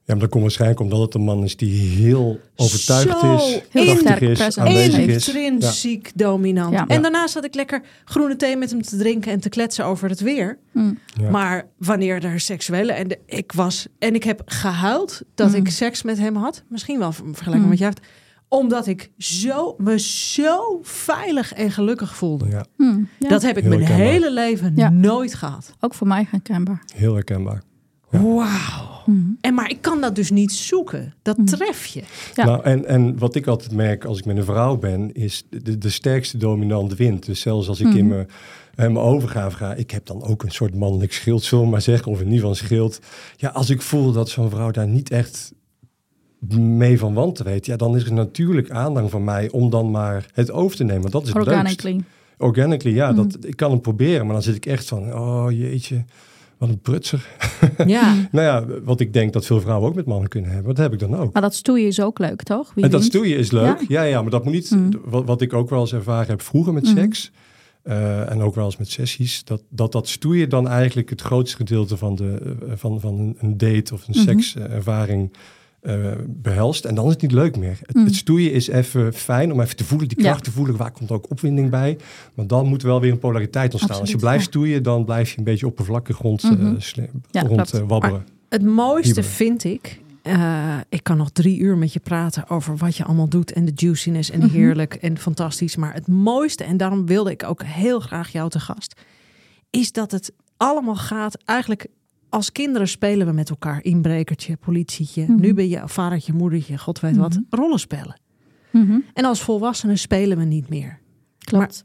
Ja, 0.09 0.15
maar 0.15 0.23
dat 0.23 0.29
komt 0.33 0.43
waarschijnlijk 0.43 0.79
omdat 0.81 0.99
het 0.99 1.13
een 1.13 1.21
man 1.21 1.43
is 1.43 1.57
die 1.57 1.79
heel 1.89 2.39
overtuigd 2.55 3.19
Zo 3.19 3.35
is, 3.35 3.61
Heel 3.69 3.95
krachtig 3.95 4.29
is, 4.47 4.57
aanwezig 4.57 4.95
heeft. 4.95 5.15
is. 5.15 5.25
Ja. 5.25 5.39
Intrinsiek 5.39 6.11
dominant. 6.15 6.73
Ja. 6.73 6.87
En 6.87 6.95
Ja. 6.95 7.01
daarnaast 7.01 7.33
zat 7.33 7.43
ik 7.45 7.55
lekker 7.55 7.81
groene 8.05 8.35
thee 8.35 8.57
met 8.57 8.69
hem 8.71 8.81
te 8.81 8.97
drinken 8.97 9.31
en 9.31 9.39
te 9.39 9.49
kletsen 9.49 9.85
over 9.85 10.09
het 10.09 10.19
weer. 10.19 10.57
Ja. 10.73 11.29
Maar 11.31 11.67
wanneer 11.77 12.23
er 12.23 12.39
seksuele 12.39 12.91
en 12.91 13.07
de- 13.07 13.19
ik 13.25 13.51
was 13.51 13.87
en 13.99 14.15
ik 14.15 14.23
heb 14.23 14.41
gehuild 14.45 15.21
dat 15.35 15.49
Mm. 15.49 15.55
ik 15.55 15.69
seks 15.69 16.01
met 16.03 16.17
hem 16.19 16.35
had, 16.35 16.63
misschien 16.69 16.99
wel 16.99 17.11
ver- 17.11 17.25
vergelijkbaar 17.25 17.61
Mm. 17.63 17.69
met 17.69 17.77
jij, 17.79 17.87
hebt, 17.87 18.01
omdat 18.47 18.87
ik 18.87 19.11
zo 19.17 19.75
me 19.77 19.99
zo 19.99 20.79
veilig 20.81 21.53
en 21.53 21.71
gelukkig 21.71 22.15
voelde. 22.15 22.47
Ja, 22.49 22.65
Hmm, 22.77 23.07
ja. 23.19 23.29
Dat 23.29 23.41
heb 23.41 23.57
ik 23.57 23.63
Heel 23.63 23.71
mijn 23.71 23.83
herkenbaar. 23.83 24.11
hele 24.13 24.31
leven 24.31 24.73
Ja. 24.75 24.89
nooit 24.89 25.33
gehad. 25.33 25.73
Ook 25.79 25.93
voor 25.93 26.07
mij 26.07 26.27
herkenbaar. 26.31 26.83
heel 26.95 27.13
herkenbaar. 27.13 27.61
Ja. 28.11 28.21
Wauw. 28.21 28.87
Hmm. 29.05 29.37
En 29.41 29.53
maar 29.53 29.69
ik 29.69 29.81
kan 29.81 30.01
dat 30.01 30.15
dus 30.15 30.31
niet 30.31 30.51
zoeken. 30.51 31.13
Dat 31.21 31.37
Mm. 31.37 31.45
tref 31.45 31.85
je. 31.85 32.03
Ja. 32.35 32.45
Nou, 32.45 32.63
en, 32.63 32.85
en 32.85 33.17
wat 33.17 33.35
ik 33.35 33.47
altijd 33.47 33.71
merk 33.71 34.05
als 34.05 34.17
ik 34.17 34.25
met 34.25 34.37
een 34.37 34.43
vrouw 34.43 34.77
ben, 34.77 35.13
is 35.13 35.43
de, 35.49 35.77
de 35.77 35.89
sterkste 35.89 36.37
dominant 36.37 36.95
wint. 36.95 37.25
Dus 37.25 37.39
zelfs 37.41 37.67
als 37.67 37.79
ik 37.79 37.93
in 37.93 38.05
Mhm. 38.05 38.07
mijn, 38.15 38.27
in 38.75 38.93
mijn 38.93 39.05
overgave 39.05 39.55
ga, 39.57 39.73
ik 39.73 39.91
heb 39.91 40.05
dan 40.05 40.23
ook 40.23 40.43
een 40.43 40.51
soort 40.51 40.75
mannelijk 40.75 41.13
schild, 41.13 41.43
zullen 41.43 41.63
we 41.63 41.69
maar 41.71 41.81
zeggen, 41.81 42.11
of 42.11 42.17
in 42.17 42.23
ieder 42.23 42.35
geval 42.39 42.49
een 42.51 42.55
schild. 42.65 42.99
Ja, 43.35 43.49
als 43.49 43.69
ik 43.69 43.81
voel 43.81 44.11
dat 44.11 44.29
zo'n 44.29 44.49
vrouw 44.49 44.71
daar 44.71 44.87
niet 44.87 45.09
echt 45.11 45.53
mee 46.57 46.99
van 46.99 47.13
want 47.13 47.35
te 47.35 47.43
weet, 47.43 47.65
ja, 47.65 47.75
dan 47.75 47.95
is 47.95 48.05
er 48.05 48.13
natuurlijk 48.13 48.69
aandrang 48.71 49.09
van 49.09 49.23
mij 49.23 49.49
om 49.49 49.69
dan 49.69 49.91
maar 49.91 50.25
het 50.33 50.51
over 50.51 50.77
te 50.77 50.83
nemen. 50.83 51.01
Want 51.01 51.13
dat 51.13 51.21
is 51.21 51.27
het 51.27 51.37
leukst. 51.37 51.51
Organically. 51.53 51.99
Organically, 52.37 52.95
ja, 52.95 53.11
Mhm. 53.11 53.15
dat, 53.15 53.37
ik 53.45 53.55
kan 53.55 53.71
het 53.71 53.81
proberen, 53.81 54.25
maar 54.25 54.33
dan 54.33 54.43
zit 54.43 54.55
ik 54.55 54.65
echt 54.65 54.87
van, 54.87 55.13
oh 55.13 55.45
jeetje, 55.51 56.05
wat 56.59 56.69
een 56.69 56.79
prutser. 56.79 57.27
Ja. 57.85 58.15
nou 58.31 58.45
ja, 58.45 58.81
wat 58.83 58.99
ik 58.99 59.13
denk 59.13 59.33
dat 59.33 59.45
veel 59.45 59.61
vrouwen 59.61 59.89
ook 59.89 59.95
met 59.95 60.05
mannen 60.05 60.29
kunnen 60.29 60.49
hebben, 60.51 60.75
dat 60.75 60.83
heb 60.83 60.93
ik 60.93 60.99
dan 60.99 61.15
ook. 61.17 61.33
Maar 61.33 61.41
dat 61.41 61.55
stoeien 61.55 61.87
is 61.87 62.01
ook 62.01 62.19
leuk, 62.19 62.43
toch? 62.43 62.71
Wie 62.75 62.83
En 62.83 62.89
dat 62.91 63.03
stoeien 63.03 63.37
is 63.37 63.51
leuk. 63.51 63.79
Ja. 63.79 63.85
Ja, 63.87 64.01
ja, 64.03 64.21
maar 64.21 64.31
dat 64.31 64.43
moet 64.43 64.53
niet. 64.53 64.71
Mm. 64.71 64.89
Wat, 65.05 65.25
wat 65.25 65.41
ik 65.41 65.53
ook 65.53 65.69
wel 65.69 65.79
eens 65.79 65.93
ervaren 65.93 66.27
heb 66.29 66.41
vroeger 66.41 66.73
met 66.73 66.83
Mm. 66.85 66.95
seks. 66.97 67.31
eh, 67.83 68.31
en 68.31 68.41
ook 68.41 68.55
wel 68.55 68.65
eens 68.65 68.77
met 68.77 68.89
sessies. 68.89 69.43
Dat, 69.43 69.61
dat 69.69 69.91
dat 69.91 70.07
stoeien 70.07 70.49
dan 70.49 70.67
eigenlijk 70.67 71.09
het 71.09 71.21
grootste 71.21 71.57
gedeelte 71.57 71.97
van, 71.97 72.15
de, 72.15 72.55
eh, 72.67 72.71
van, 72.75 72.99
van 72.99 73.19
een, 73.19 73.35
een 73.39 73.57
date 73.57 73.93
of 73.93 74.07
een 74.07 74.13
Mhm. 74.17 74.23
sekservaring 74.27 75.31
eh, 75.81 76.11
behelst. 76.27 76.85
En 76.85 76.95
dan 76.95 77.05
is 77.05 77.11
het 77.11 77.21
niet 77.21 77.31
leuk 77.31 77.57
meer. 77.57 77.77
Het, 77.81 77.95
Mm. 77.95 78.05
het 78.05 78.15
stoeien 78.15 78.51
is 78.51 78.67
even 78.67 79.13
fijn 79.13 79.51
om 79.53 79.61
even 79.61 79.75
te 79.75 79.83
voelen, 79.83 80.07
die 80.07 80.17
Ja. 80.21 80.23
kracht 80.29 80.43
te 80.43 80.51
voelen. 80.51 80.77
Waar 80.77 80.91
komt 80.91 81.11
ook 81.11 81.29
opwinding 81.29 81.69
bij? 81.69 81.97
Maar 82.33 82.47
dan 82.47 82.65
moet 82.67 82.81
wel 82.81 83.01
weer 83.01 83.11
een 83.11 83.19
polariteit 83.19 83.73
ontstaan. 83.73 83.99
Als 83.99 84.11
je 84.11 84.17
blijft 84.17 84.43
ja. 84.43 84.49
stoeien, 84.49 84.83
dan 84.83 85.05
blijf 85.05 85.31
je 85.31 85.37
een 85.37 85.43
beetje 85.43 85.67
oppervlakkig 85.67 86.17
rond, 86.17 86.41
Ja, 86.41 87.41
rond 87.41 87.73
eh. 87.73 88.13
Het 88.49 88.63
mooiste 88.63 89.23
vind 89.23 89.63
ik. 89.63 89.99
ik 90.89 91.03
kan 91.03 91.17
nog 91.17 91.29
drie 91.29 91.59
uur 91.59 91.77
met 91.77 91.93
je 91.93 91.99
praten 91.99 92.49
over 92.49 92.77
wat 92.77 92.95
je 92.97 93.03
allemaal 93.03 93.29
doet 93.29 93.51
en 93.53 93.65
de 93.65 93.71
juiciness 93.75 94.29
en 94.31 94.39
Mhm. 94.39 94.49
heerlijk 94.49 94.93
en 94.93 95.17
fantastisch. 95.17 95.75
Maar 95.75 95.93
het 95.93 96.07
mooiste, 96.07 96.63
en 96.63 96.77
daarom 96.77 97.05
wilde 97.05 97.31
ik 97.31 97.43
ook 97.43 97.63
heel 97.63 97.99
graag 97.99 98.31
jou 98.31 98.49
te 98.49 98.59
gast, 98.59 99.01
is 99.69 99.91
dat 99.91 100.11
het 100.11 100.31
allemaal 100.57 100.95
gaat 100.95 101.37
eigenlijk. 101.45 101.87
Als 102.29 102.51
kinderen 102.51 102.87
spelen 102.87 103.27
we 103.27 103.33
met 103.33 103.49
elkaar 103.49 103.83
inbrekertje, 103.83 104.57
politietje. 104.57 105.23
Mhm. 105.23 105.39
Nu 105.39 105.53
ben 105.53 105.69
je 105.69 105.81
vadertje, 105.85 106.33
moedertje, 106.33 106.77
god 106.77 106.99
weet 106.99 107.17
wat, 107.17 107.33
Mhm. 107.33 107.41
rollenspellen. 107.49 108.19
Mhm. 108.71 108.99
En 109.13 109.25
als 109.25 109.41
volwassenen 109.41 109.97
spelen 109.97 110.37
we 110.37 110.43
niet 110.43 110.69
meer. 110.69 110.99
Klopt. 111.39 111.83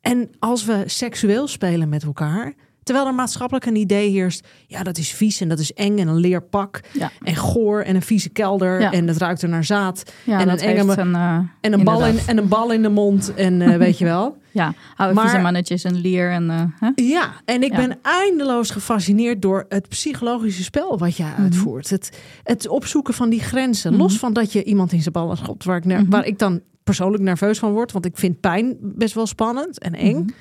En 0.00 0.30
als 0.38 0.64
we 0.64 0.82
seksueel 0.86 1.46
spelen 1.48 1.88
met 1.88 2.02
elkaar, 2.02 2.54
Terwijl 2.86 3.06
er 3.06 3.14
maatschappelijk 3.14 3.66
een 3.66 3.76
idee 3.76 4.10
heerst. 4.10 4.46
Ja, 4.66 4.82
dat 4.82 4.98
is 4.98 5.10
vies 5.12 5.40
en 5.40 5.48
dat 5.48 5.58
is 5.58 5.72
eng 5.72 5.98
en 5.98 6.08
een 6.08 6.16
leerpak. 6.16 6.80
Ja. 6.92 7.10
En 7.22 7.36
goor 7.36 7.80
en 7.82 7.94
een 7.94 8.02
vieze 8.02 8.28
kelder. 8.28 8.80
Ja. 8.80 8.92
En 8.92 9.08
het 9.08 9.16
ruikt 9.16 9.42
er 9.42 9.48
naar 9.48 9.64
zaad. 9.64 10.12
Ja, 10.24 10.40
en 10.40 10.46
dat 10.48 10.60
een 10.60 10.66
enge 10.68 10.84
heeft 10.84 10.98
een, 10.98 11.14
eh, 11.14 11.38
En 11.60 11.72
een, 11.72 11.84
bal 11.84 12.06
in, 12.06 12.18
en 12.26 12.38
een 12.38 12.48
bal 12.48 12.72
in 12.72 12.82
de 12.82 12.88
mond. 12.88 13.34
En 13.34 13.62
eh, 13.62 13.76
weet 13.86 13.98
je 13.98 14.04
wel. 14.04 14.36
Ja, 14.50 14.74
oude 14.96 15.14
Maar- 15.14 15.24
vieze 15.28 15.42
mannetjes 15.42 15.84
en 15.84 15.94
leer 15.94 16.30
en... 16.30 16.50
eh, 16.50 16.62
hè? 16.80 16.90
Ja, 16.94 17.32
en 17.44 17.62
ik 17.62 17.72
ben 17.74 17.98
eindeloos 18.02 18.70
gefascineerd 18.70 19.42
door 19.42 19.64
het 19.68 19.88
psychologische 19.88 20.62
spel 20.62 20.98
wat 20.98 21.16
jij 21.16 21.30
Mhm. 21.30 21.42
uitvoert. 21.42 21.90
Het, 21.90 22.18
het 22.42 22.68
opzoeken 22.68 23.14
van 23.14 23.30
die 23.30 23.40
grenzen. 23.40 23.96
Los 23.96 24.18
van 24.18 24.32
dat 24.32 24.52
je 24.52 24.64
iemand 24.64 24.92
in 24.92 25.00
zijn 25.00 25.12
ballen 25.12 25.36
schopt, 25.36 25.64
waar 25.64 25.76
ik, 25.76 25.84
Mhm. 25.84 26.08
waar 26.10 26.26
ik 26.26 26.38
dan 26.38 26.60
persoonlijk 26.84 27.22
nerveus 27.22 27.58
van 27.58 27.72
word. 27.72 27.92
Want 27.92 28.04
ik 28.04 28.16
vind 28.16 28.40
pijn 28.40 28.76
best 28.80 29.14
wel 29.14 29.26
spannend 29.26 29.78
en 29.78 29.94
eng. 29.94 30.34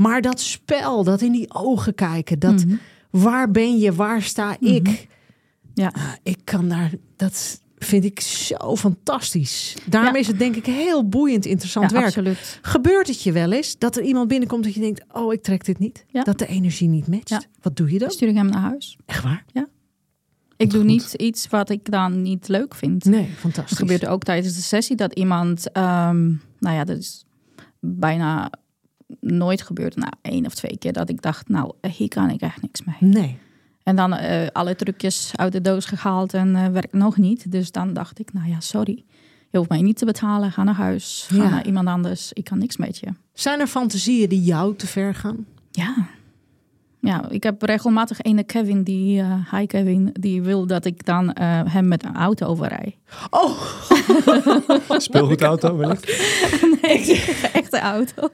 Mhm. 0.00 0.08
Maar 0.08 0.20
dat 0.20 0.40
spel, 0.40 1.04
dat 1.04 1.20
in 1.20 1.32
die 1.32 1.54
ogen 1.54 1.94
kijken, 1.94 2.38
dat 2.38 2.64
Mhm. 2.66 2.76
waar 3.10 3.50
ben 3.50 3.78
je, 3.78 3.92
waar 3.92 4.22
sta 4.22 4.56
ik? 4.60 5.06
Ja. 5.74 5.88
Ah, 5.96 6.12
ik 6.22 6.38
kan 6.44 6.68
daar, 6.68 6.90
dat 7.16 7.60
vind 7.78 8.04
ik 8.04 8.20
zo 8.20 8.76
fantastisch. 8.76 9.76
Daarom 9.86 10.14
Ja. 10.14 10.18
is 10.20 10.26
het 10.26 10.38
denk 10.38 10.56
ik 10.56 10.66
heel 10.66 11.08
boeiend, 11.08 11.46
interessant 11.46 11.86
ja, 11.90 11.92
werk. 11.96 12.06
absoluut. 12.06 12.58
Gebeurt 12.62 13.06
het 13.06 13.22
je 13.22 13.32
wel 13.32 13.52
eens 13.52 13.78
dat 13.78 13.96
er 13.96 14.02
iemand 14.02 14.28
binnenkomt 14.28 14.64
dat 14.64 14.74
je 14.74 14.80
denkt: 14.80 15.04
Oh, 15.12 15.32
ik 15.32 15.42
trek 15.42 15.64
dit 15.64 15.78
niet? 15.78 16.04
Ja. 16.08 16.22
Dat 16.22 16.38
de 16.38 16.46
energie 16.46 16.88
niet 16.88 17.06
matcht? 17.08 17.28
Ja. 17.28 17.42
Wat 17.62 17.76
doe 17.76 17.92
je 17.92 17.98
dan? 17.98 18.10
Stuur 18.10 18.28
ik 18.28 18.34
hem 18.34 18.48
naar 18.48 18.60
huis. 18.60 18.96
Echt 19.06 19.22
waar? 19.22 19.44
Ik 20.56 20.70
doe 20.70 20.80
goed. 20.80 20.88
niet 20.90 21.12
iets 21.14 21.46
wat 21.48 21.70
ik 21.70 21.90
dan 21.90 22.22
niet 22.22 22.48
leuk 22.48 22.74
vind. 22.74 23.04
Nee, 23.04 23.24
Het 23.24 23.38
fantastisch. 23.38 23.78
gebeurt 23.78 24.06
ook 24.06 24.22
tijdens 24.22 24.54
de 24.54 24.60
sessie 24.62 24.96
dat 24.96 25.14
iemand, 25.14 25.72
ehm, 25.72 26.26
nou 26.58 26.76
ja, 26.76 26.84
dat 26.84 26.98
is 26.98 27.24
bijna 27.80 28.50
nooit 29.20 29.62
gebeurd. 29.62 29.96
Nou, 29.96 30.12
één 30.22 30.46
of 30.46 30.54
twee 30.54 30.76
keer 30.78 30.92
dat 30.92 31.08
ik 31.08 31.22
dacht, 31.22 31.48
nou, 31.48 31.72
hier 31.92 32.08
kan 32.08 32.30
ik 32.30 32.40
echt 32.40 32.62
niks 32.62 32.82
mee. 32.84 32.96
Nee. 33.10 33.38
En 33.82 33.96
dan 33.96 34.12
eh, 34.12 34.46
alle 34.52 34.76
trucjes 34.76 35.30
uit 35.36 35.52
de 35.52 35.60
doos 35.60 35.84
gehaald 35.84 36.34
en 36.34 36.56
eh, 36.56 36.66
werkt 36.68 36.92
nog 36.92 37.16
niet. 37.16 37.52
Dus 37.52 37.72
dan 37.72 37.92
dacht 37.92 38.18
ik, 38.18 38.32
nou 38.32 38.48
ja, 38.48 38.60
sorry. 38.60 39.04
Je 39.50 39.56
hoeft 39.58 39.70
mij 39.70 39.82
niet 39.82 39.96
te 39.98 40.04
betalen. 40.04 40.52
Ga 40.52 40.62
naar 40.62 40.74
huis. 40.74 41.26
Ga 41.28 41.36
Ja. 41.42 41.48
naar 41.48 41.66
iemand 41.66 41.88
anders. 41.88 42.32
Ik 42.32 42.44
kan 42.44 42.58
niks 42.58 42.76
met 42.76 42.98
je. 42.98 43.06
Zijn 43.32 43.60
er 43.60 43.66
fantasieën 43.66 44.28
die 44.28 44.42
jou 44.42 44.76
te 44.76 44.86
ver 44.86 45.14
gaan? 45.14 45.46
Ja. 45.70 45.94
Ja, 47.00 47.30
ik 47.30 47.42
heb 47.42 47.62
regelmatig 47.62 48.20
ene 48.20 48.44
Kevin, 48.44 48.82
die, 48.82 49.20
eh 49.20 49.54
hi 49.54 49.66
Kevin, 49.66 50.10
die 50.12 50.42
wil 50.42 50.66
dat 50.66 50.84
ik 50.84 51.04
dan 51.04 51.32
eh, 51.32 51.60
hem 51.64 51.88
met 51.88 52.04
een 52.04 52.14
auto 52.14 52.46
overrij. 52.46 52.96
Oh, 53.30 53.60
Speelgoedauto 54.98 55.76
wellicht. 55.76 56.08
Nee, 56.82 57.24
echte 57.52 57.80
auto. 57.80 58.28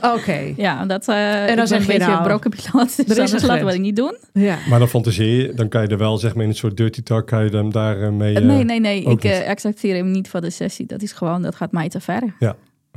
oké. 0.16 0.52
Ja, 0.56 0.86
dat 0.86 1.08
eh 1.08 1.50
En 1.50 1.56
dan 1.56 1.72
een 1.72 1.80
je 1.80 1.86
beetje 1.86 2.06
nou, 2.06 2.22
broken 2.22 2.50
piloot. 2.50 2.96
Dus 2.96 3.16
is 3.16 3.30
dat 3.30 3.42
een 3.42 3.48
laten 3.48 3.66
we 3.66 3.78
niet 3.78 3.96
doen. 3.96 4.16
Ja. 4.32 4.58
Maar 4.68 4.78
dan 4.78 4.88
fantaseer 4.88 5.42
je, 5.42 5.54
dan 5.54 5.68
kan 5.68 5.82
je 5.82 5.88
er 5.88 5.98
wel 5.98 6.18
zeg 6.18 6.34
maar 6.34 6.42
in 6.42 6.48
een 6.48 6.56
soort 6.56 6.76
dirty 6.76 7.02
talk, 7.02 7.26
kan 7.26 7.44
je 7.44 7.50
hem 7.50 7.72
daar 7.72 8.02
eh, 8.02 8.10
mee... 8.10 8.38
nee, 8.40 8.64
nee, 8.64 8.80
nee. 8.80 9.02
Ik 9.04 9.46
accepteer 9.48 9.94
hem 9.94 10.10
niet 10.10 10.28
voor 10.28 10.40
de 10.40 10.50
sessie. 10.50 10.86
Dat 10.86 11.02
is 11.02 11.12
gewoon, 11.12 11.42
dat 11.42 11.54
gaat 11.54 11.72
mij 11.72 11.88
te 11.88 12.00
ver. 12.00 12.22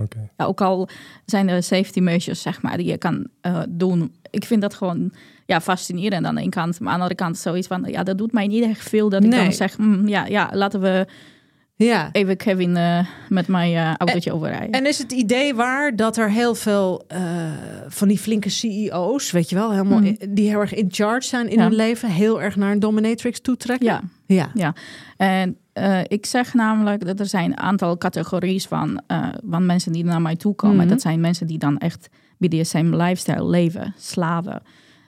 Oké. 0.01 0.29
Ja, 0.37 0.45
ook 0.45 0.61
al 0.61 0.89
zijn 1.25 1.49
er 1.49 1.63
safety 1.63 1.99
measures, 1.99 2.41
zeg 2.41 2.61
maar, 2.61 2.77
die 2.77 2.85
je 2.85 2.97
kan 2.97 3.27
eh, 3.41 3.61
doen. 3.69 4.15
Ik 4.31 4.45
vind 4.45 4.61
dat 4.61 4.73
gewoon 4.73 5.11
ja, 5.45 5.61
fascinerend 5.61 6.25
aan 6.25 6.35
de 6.35 6.41
ene 6.41 6.49
kant. 6.49 6.79
Maar 6.79 6.87
aan 6.91 6.97
de 6.97 7.03
andere 7.03 7.23
kant 7.23 7.37
zoiets 7.37 7.67
van, 7.67 7.83
ja, 7.87 8.03
dat 8.03 8.17
doet 8.17 8.31
mij 8.31 8.47
niet 8.47 8.63
echt 8.63 8.89
veel. 8.89 9.09
Dat 9.09 9.23
ik 9.23 9.31
dan 9.31 9.53
zeg, 9.53 9.77
mm, 9.77 10.07
ja, 10.07 10.25
ja, 10.25 10.49
laten 10.53 10.81
we 10.81 11.07
ja. 11.75 12.09
even 12.11 12.37
Kevin 12.37 12.77
eh, 12.77 13.05
met 13.29 13.47
mijn 13.47 13.73
eh, 13.75 13.93
autootje 13.95 14.33
overrijden. 14.33 14.71
En 14.71 14.85
is 14.85 14.97
het 14.97 15.11
idee 15.11 15.55
waar 15.55 15.95
dat 15.95 16.17
er 16.17 16.29
heel 16.29 16.55
veel 16.55 17.03
eh, 17.07 17.21
van 17.87 18.07
die 18.07 18.17
flinke 18.17 18.49
CEO's, 18.49 19.31
weet 19.31 19.49
je 19.49 19.55
wel, 19.55 19.71
helemaal, 19.71 19.99
Mhm. 19.99 20.13
die 20.29 20.49
heel 20.49 20.59
erg 20.59 20.73
in 20.73 20.87
charge 20.89 21.27
zijn 21.27 21.49
in 21.49 21.57
Ja. 21.57 21.63
hun 21.63 21.73
leven, 21.75 22.09
heel 22.09 22.41
erg 22.41 22.55
naar 22.55 22.71
een 22.71 22.79
dominatrix 22.79 23.41
toetrekken? 23.41 23.87
ja, 23.87 24.01
Ja. 24.25 24.49
ja. 24.53 24.73
En 25.17 25.55
ik 26.07 26.25
zeg 26.25 26.53
namelijk 26.53 27.05
dat 27.05 27.19
er 27.19 27.25
zijn 27.25 27.51
een 27.51 27.57
aantal 27.59 27.97
categorieën 27.97 28.59
van, 28.61 29.01
van 29.49 29.65
mensen 29.65 29.91
die 29.91 30.03
naar 30.03 30.21
mij 30.21 30.35
toe 30.35 30.55
komen. 30.55 30.77
Mhm. 30.77 30.87
Dat 30.87 31.01
zijn 31.01 31.19
mensen 31.19 31.47
die 31.47 31.57
dan 31.57 31.77
echt 31.77 32.09
BDSM 32.41 32.95
lifestyle 32.95 33.45
leven, 33.45 33.93
slaven. 33.97 34.61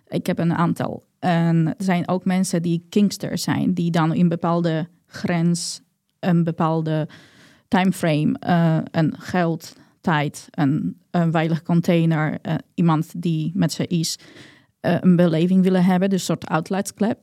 Ik 0.07 0.25
heb 0.25 0.39
een 0.39 0.53
aantal. 0.53 1.03
En 1.19 1.67
er 1.67 1.83
zijn 1.83 2.07
ook 2.07 2.25
mensen 2.25 2.61
die 2.61 2.85
kinksters 2.89 3.43
zijn, 3.43 3.73
die 3.73 3.91
dan 3.91 4.13
in 4.13 4.29
bepaalde 4.29 4.87
grens, 5.05 5.81
een 6.19 6.43
bepaalde 6.43 7.07
timeframe, 7.67 8.35
eh 8.39 8.77
een 8.91 9.15
geld, 9.17 9.75
tijd, 10.01 10.47
een, 10.51 10.97
een 11.11 11.31
veilig 11.31 11.63
container, 11.63 12.37
eh, 12.41 12.55
iemand 12.73 13.21
die 13.21 13.51
met 13.55 13.71
ze 13.71 13.87
is, 13.87 14.17
eh, 14.79 14.97
een 14.99 15.15
beleving 15.15 15.63
willen 15.63 15.83
hebben, 15.83 16.09
dus 16.09 16.19
een 16.19 16.25
soort 16.25 16.47
outletklep. 16.47 17.19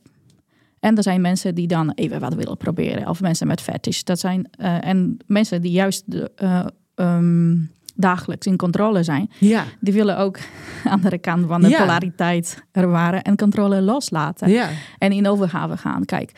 En 0.79 0.97
er 0.97 1.03
zijn 1.03 1.21
mensen 1.21 1.55
die 1.55 1.67
dan 1.67 1.91
even 1.91 2.19
wat 2.19 2.33
willen 2.33 2.57
proberen, 2.57 3.07
of 3.07 3.21
mensen 3.21 3.47
met 3.47 3.61
fetish. 3.61 4.01
Dat 4.03 4.19
zijn, 4.19 4.49
en 4.57 5.17
mensen 5.25 5.61
die 5.61 5.71
juist 5.71 6.11
de, 6.11 6.31
eh, 6.35 6.65
ehm, 6.95 7.55
dagelijks 7.95 8.47
in 8.47 8.57
controle 8.57 9.03
zijn, 9.03 9.29
Ja. 9.39 9.63
die 9.79 9.93
willen 9.93 10.17
ook 10.17 10.37
aan 10.83 11.01
de 11.01 11.17
kant 11.17 11.47
van 11.47 11.61
de 11.61 11.69
Ja. 11.69 11.79
polariteit 11.79 12.63
ervaren 12.71 13.21
en 13.21 13.37
controle 13.37 13.81
loslaten. 13.81 14.49
Ja. 14.49 14.69
En 14.97 15.11
in 15.11 15.27
overgave 15.27 15.77
gaan. 15.77 16.05
Kijk, 16.05 16.31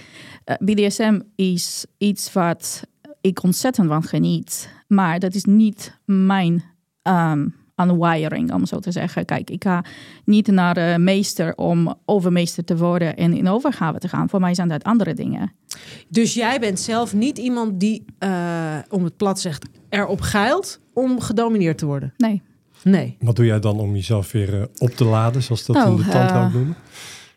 eh, 0.43 0.55
BDSM 0.59 1.19
is 1.35 1.85
iets 1.97 2.33
wat 2.33 2.83
ik 3.21 3.43
ontzettend 3.43 3.87
van 3.87 4.03
geniet. 4.03 4.69
Maar 4.87 5.19
dat 5.19 5.33
is 5.35 5.43
niet 5.43 5.99
mijn 6.05 6.63
ehm 7.01 7.47
unwiring, 7.75 8.53
om 8.53 8.65
zo 8.65 8.79
te 8.79 8.91
zeggen. 8.91 9.25
Kijk, 9.25 9.49
ik 9.49 9.63
ga 9.63 9.83
niet 10.25 10.47
naar 10.47 10.73
de 10.73 10.95
meester 10.99 11.55
om 11.55 11.95
overmeester 12.05 12.63
te 12.63 12.77
worden 12.77 13.15
en 13.15 13.33
in 13.33 13.47
overgave 13.49 13.99
te 13.99 14.07
gaan. 14.07 14.29
Voor 14.29 14.39
mij 14.39 14.53
zijn 14.53 14.67
dat 14.67 14.83
andere 14.83 15.13
dingen. 15.13 15.51
Dus 16.09 16.33
jij 16.33 16.59
bent 16.59 16.79
zelf 16.79 17.13
niet 17.13 17.37
iemand 17.37 17.79
die, 17.79 18.05
eh, 18.19 18.77
om 18.89 19.03
het 19.03 19.17
plat 19.17 19.39
zegt, 19.39 19.65
erop 19.89 20.21
geilt 20.21 20.79
om 20.93 21.19
gedomineerd 21.21 21.77
te 21.77 21.85
worden? 21.85 22.13
Nee. 22.17 22.41
Nee. 22.83 23.17
Wat 23.19 23.35
doe 23.35 23.45
jij 23.45 23.59
dan 23.59 23.79
om 23.79 23.93
jezelf 23.95 24.31
weer 24.31 24.53
eh, 24.61 24.65
op 24.77 24.89
te 24.89 25.05
laden, 25.05 25.43
zoals 25.43 25.65
dat 25.65 25.75
Nou, 25.75 25.89
in 25.89 25.95
de 25.95 26.09
tandhoud 26.09 26.47
eh, 26.47 26.53
noemen? 26.53 26.75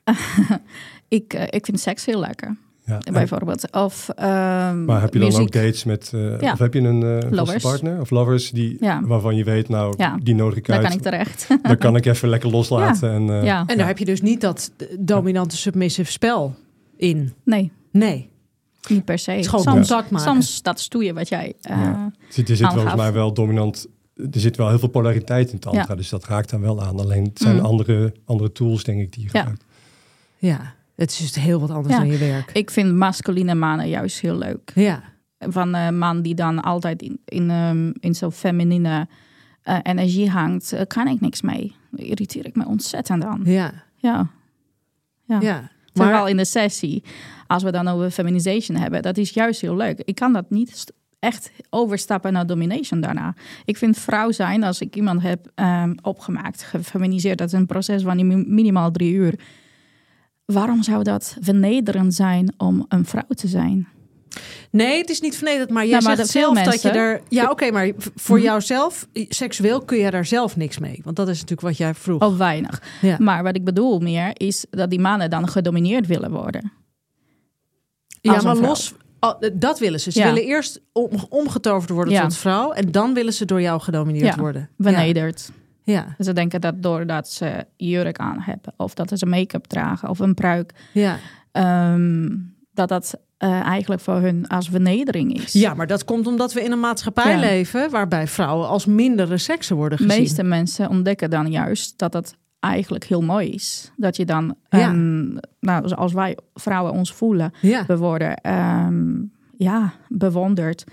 Ik, 1.08 1.32
eh, 1.34 1.42
ik 1.50 1.64
vind 1.64 1.80
seks 1.80 2.04
heel 2.06 2.20
lekker, 2.20 2.56
Ja. 2.84 2.98
en- 3.04 3.12
bijvoorbeeld. 3.12 3.72
Of, 3.72 4.08
ehm, 4.08 4.84
maar 4.84 5.00
heb 5.00 5.12
je 5.12 5.18
dan 5.18 5.28
muziek. 5.28 5.42
ook 5.42 5.52
dates 5.52 5.84
met, 5.84 6.12
Ja. 6.40 6.52
of 6.52 6.58
heb 6.58 6.74
je 6.74 6.80
een 6.80 7.60
partner 7.62 8.00
of 8.00 8.10
lovers 8.10 8.50
die, 8.50 8.76
Ja. 8.80 9.02
waarvan 9.04 9.36
je 9.36 9.44
weet, 9.44 9.68
nou, 9.68 9.94
Ja. 9.96 10.18
die 10.22 10.34
nodig 10.34 10.58
ik 10.58 10.66
Daar 10.66 10.82
kan 10.82 10.92
ik 10.92 11.00
terecht. 11.02 11.46
Dan 11.62 11.78
kan 11.78 11.96
ik 11.96 12.06
even 12.06 12.28
lekker 12.28 12.50
loslaten. 12.50 13.10
En, 13.12 13.30
eh, 13.30 13.44
ja, 13.44 13.64
En 13.66 13.76
daar 13.76 13.86
heb 13.86 13.98
je 13.98 14.04
dus 14.04 14.20
niet 14.20 14.40
dat 14.40 14.72
dominante 14.98 15.56
submissive 15.56 16.10
spel 16.12 16.54
in. 16.96 17.32
nee, 17.44 17.72
Nee. 17.92 18.30
Niet 18.88 19.04
per 19.04 19.18
se. 19.18 19.30
Het 19.30 19.40
is 19.40 19.46
gewoon 19.46 19.64
soms, 19.84 19.88
maken. 19.90 20.20
soms 20.20 20.62
dat 20.62 20.80
stoeien 20.80 21.14
wat 21.14 21.28
jij... 21.28 21.54
eh, 21.60 21.76
Ja. 21.76 22.12
Zit, 22.28 22.48
er 22.48 22.56
zit 22.56 22.72
volgens 22.72 22.94
mij 22.94 23.12
wel 23.12 23.32
dominant. 23.34 23.86
Er 24.14 24.40
zit 24.40 24.56
wel 24.56 24.68
heel 24.68 24.78
veel 24.78 24.88
polariteit 24.88 25.52
in 25.52 25.58
tantra, 25.58 25.84
Ja. 25.88 25.94
dus 25.94 26.08
dat 26.08 26.24
raakt 26.24 26.50
dan 26.50 26.60
wel 26.60 26.82
aan. 26.82 26.98
Alleen 27.00 27.24
het 27.24 27.38
zijn 27.38 27.56
Mm. 27.56 27.64
andere, 27.64 28.14
andere 28.24 28.52
tools, 28.52 28.84
denk 28.84 29.00
ik, 29.00 29.12
die 29.12 29.22
je 29.22 29.28
Ja. 29.32 29.38
gebruikt. 29.38 29.64
Ja. 30.38 30.74
Het 30.96 31.10
is 31.10 31.18
dus 31.18 31.34
heel 31.44 31.60
wat 31.60 31.70
anders 31.70 31.94
Ja. 31.94 32.00
dan 32.00 32.10
je 32.10 32.18
werk. 32.18 32.50
Ik 32.52 32.70
vind 32.70 32.94
masculine 32.94 33.54
mannen 33.54 33.88
juist 33.88 34.20
heel 34.20 34.36
leuk. 34.38 34.72
Ja. 34.74 35.02
Van 35.38 35.74
een 35.74 35.98
man 35.98 36.22
die 36.22 36.34
dan 36.34 36.60
altijd 36.62 37.02
in, 37.02 37.20
in, 37.24 37.50
ehm, 37.50 37.92
in 38.00 38.14
zo'n 38.14 38.32
feminine 38.32 39.08
eh, 39.62 39.78
energie 39.82 40.30
hangt, 40.30 40.72
eh, 40.72 40.80
kan 40.86 41.06
ik 41.08 41.20
niks 41.20 41.42
mee. 41.42 41.74
Daar 41.90 42.06
irriteer 42.06 42.46
ik 42.46 42.56
me 42.56 42.66
ontzettend 42.66 43.24
aan. 43.24 43.40
Ja. 43.44 43.72
Ja. 43.96 44.30
Ja. 45.24 45.40
Ja. 45.40 45.70
Maar 45.96 46.28
in 46.28 46.36
de 46.36 46.44
sessie, 46.44 47.02
als 47.46 47.62
we 47.62 47.70
dan 47.72 47.88
over 47.88 48.10
feminization 48.10 48.76
hebben, 48.76 49.02
dat 49.02 49.16
is 49.16 49.30
juist 49.30 49.60
heel 49.60 49.76
leuk. 49.76 49.98
Ik 50.04 50.14
kan 50.14 50.32
dat 50.32 50.50
niet 50.50 50.92
echt 51.18 51.50
overstappen 51.70 52.32
naar 52.32 52.46
domination 52.46 53.00
daarna. 53.00 53.34
Ik 53.64 53.76
vind 53.76 53.98
vrouw 53.98 54.30
zijn, 54.30 54.62
als 54.62 54.80
ik 54.80 54.96
iemand 54.96 55.22
heb 55.22 55.50
ehm, 55.54 55.94
opgemaakt, 56.02 56.62
gefeminiseerd, 56.62 57.38
dat 57.38 57.46
is 57.46 57.52
een 57.58 57.66
proces 57.66 58.02
van 58.02 58.26
mi- 58.26 58.44
minimaal 58.46 58.90
drie 58.90 59.12
uur. 59.12 59.34
Waarom 60.44 60.82
zou 60.82 61.02
dat 61.02 61.36
vernederend 61.40 62.14
zijn 62.14 62.54
om 62.56 62.84
een 62.88 63.04
vrouw 63.04 63.28
te 63.28 63.48
zijn? 63.48 63.88
Nee, 64.70 64.98
het 64.98 65.10
is 65.10 65.20
niet 65.20 65.36
vernederd, 65.36 65.70
maar 65.70 65.82
jij 65.82 65.92
Nou, 65.92 66.04
maar 66.04 66.16
zegt 66.16 66.28
zelf 66.28 66.58
dat 66.62 66.82
je 66.82 66.90
er... 66.90 67.20
Ja, 67.28 67.50
oké, 67.50 67.70
maar 67.70 67.90
voor 68.14 68.36
Mhm. 68.36 68.46
jouzelf, 68.46 69.06
seksueel, 69.12 69.80
kun 69.84 69.98
je 69.98 70.10
daar 70.10 70.24
zelf 70.26 70.56
niks 70.56 70.78
mee. 70.78 71.00
Want 71.04 71.16
dat 71.16 71.28
is 71.28 71.34
natuurlijk 71.34 71.68
wat 71.68 71.76
jij 71.76 71.94
vroeg. 71.94 72.22
Of 72.22 72.36
weinig. 72.36 72.82
Ja. 73.00 73.16
Maar 73.20 73.42
wat 73.42 73.56
ik 73.56 73.64
bedoel 73.64 73.98
meer 73.98 74.30
is 74.32 74.64
dat 74.70 74.90
die 74.90 75.00
mannen 75.00 75.30
dan 75.30 75.48
gedomineerd 75.48 76.06
willen 76.06 76.30
worden. 76.30 76.72
Ja, 78.20 78.34
als 78.34 78.44
maar 78.44 78.56
los... 78.56 78.94
oh, 79.20 79.40
dat 79.52 79.78
willen 79.78 80.00
ze. 80.00 80.10
Ze 80.10 80.18
Ja. 80.18 80.24
willen 80.26 80.42
eerst 80.42 80.80
om, 80.92 81.10
omgetoverd 81.28 81.90
worden 81.90 82.12
Ja. 82.14 82.22
tot 82.22 82.36
vrouw. 82.36 82.72
En 82.72 82.90
dan 82.92 83.14
willen 83.14 83.32
ze 83.32 83.44
door 83.44 83.60
jou 83.60 83.80
gedomineerd 83.80 84.36
worden. 84.36 84.68
Vernederd. 84.78 85.50
Ja, 85.84 86.14
Ze 86.18 86.32
denken 86.32 86.60
dat 86.60 86.82
doordat 86.82 87.28
ze 87.28 87.64
jurk 87.76 88.18
aan 88.18 88.40
hebben, 88.40 88.72
of 88.76 88.94
dat 88.94 89.12
ze 89.18 89.26
make-up 89.26 89.64
dragen, 89.64 90.08
of 90.08 90.18
een 90.18 90.34
pruik, 90.34 90.72
ja. 90.92 91.18
ehm, 91.52 92.28
dat 92.72 92.88
dat 92.88 93.18
eh, 93.36 93.60
eigenlijk 93.60 94.00
voor 94.00 94.14
hun 94.20 94.46
als 94.48 94.68
vernedering 94.68 95.34
is. 95.42 95.52
ja, 95.52 95.74
maar 95.74 95.86
dat 95.86 96.04
komt 96.04 96.26
omdat 96.26 96.52
we 96.52 96.62
in 96.62 96.72
een 96.72 96.80
maatschappij 96.80 97.32
Ja. 97.32 97.38
leven... 97.40 97.90
waarbij 97.90 98.26
vrouwen 98.26 98.68
als 98.68 98.86
mindere 98.86 99.38
seksen 99.38 99.76
worden 99.76 99.98
De 99.98 100.04
gezien. 100.04 100.20
meeste 100.20 100.42
mensen 100.42 100.88
ontdekken 100.88 101.30
dan 101.30 101.50
juist 101.50 101.98
dat 101.98 102.12
dat 102.12 102.36
eigenlijk 102.60 103.04
heel 103.04 103.22
mooi 103.22 103.48
is. 103.50 103.92
Dat 103.96 104.16
je 104.16 104.24
dan, 104.24 104.54
Ja. 104.68 104.78
ehm, 104.78 105.32
nou, 105.60 105.88
zoals 105.88 106.12
wij 106.12 106.38
vrouwen 106.54 106.92
ons 106.92 107.12
voelen, 107.12 107.52
Ja. 107.60 107.84
we 107.86 107.96
worden 107.96 108.36
ehm, 108.36 109.14
ja, 109.56 109.92
bewonderd. 110.08 110.84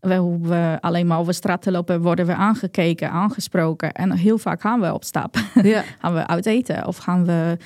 We, 0.00 0.14
hoe 0.16 0.38
we 0.40 0.78
alleen 0.80 1.06
maar 1.06 1.18
over 1.18 1.34
straat 1.34 1.62
te 1.62 1.70
lopen, 1.70 2.00
worden 2.02 2.26
we 2.26 2.34
aangekeken, 2.34 3.10
aangesproken. 3.10 3.92
En 3.92 4.12
heel 4.12 4.38
vaak 4.38 4.60
gaan 4.60 4.80
we 4.80 4.92
op 4.94 5.04
stap. 5.04 5.36
Ja. 5.62 5.82
gaan 6.00 6.14
we 6.14 6.26
uit 6.26 6.46
eten 6.46 6.86
of 6.86 6.96
gaan 6.96 7.24
we 7.26 7.56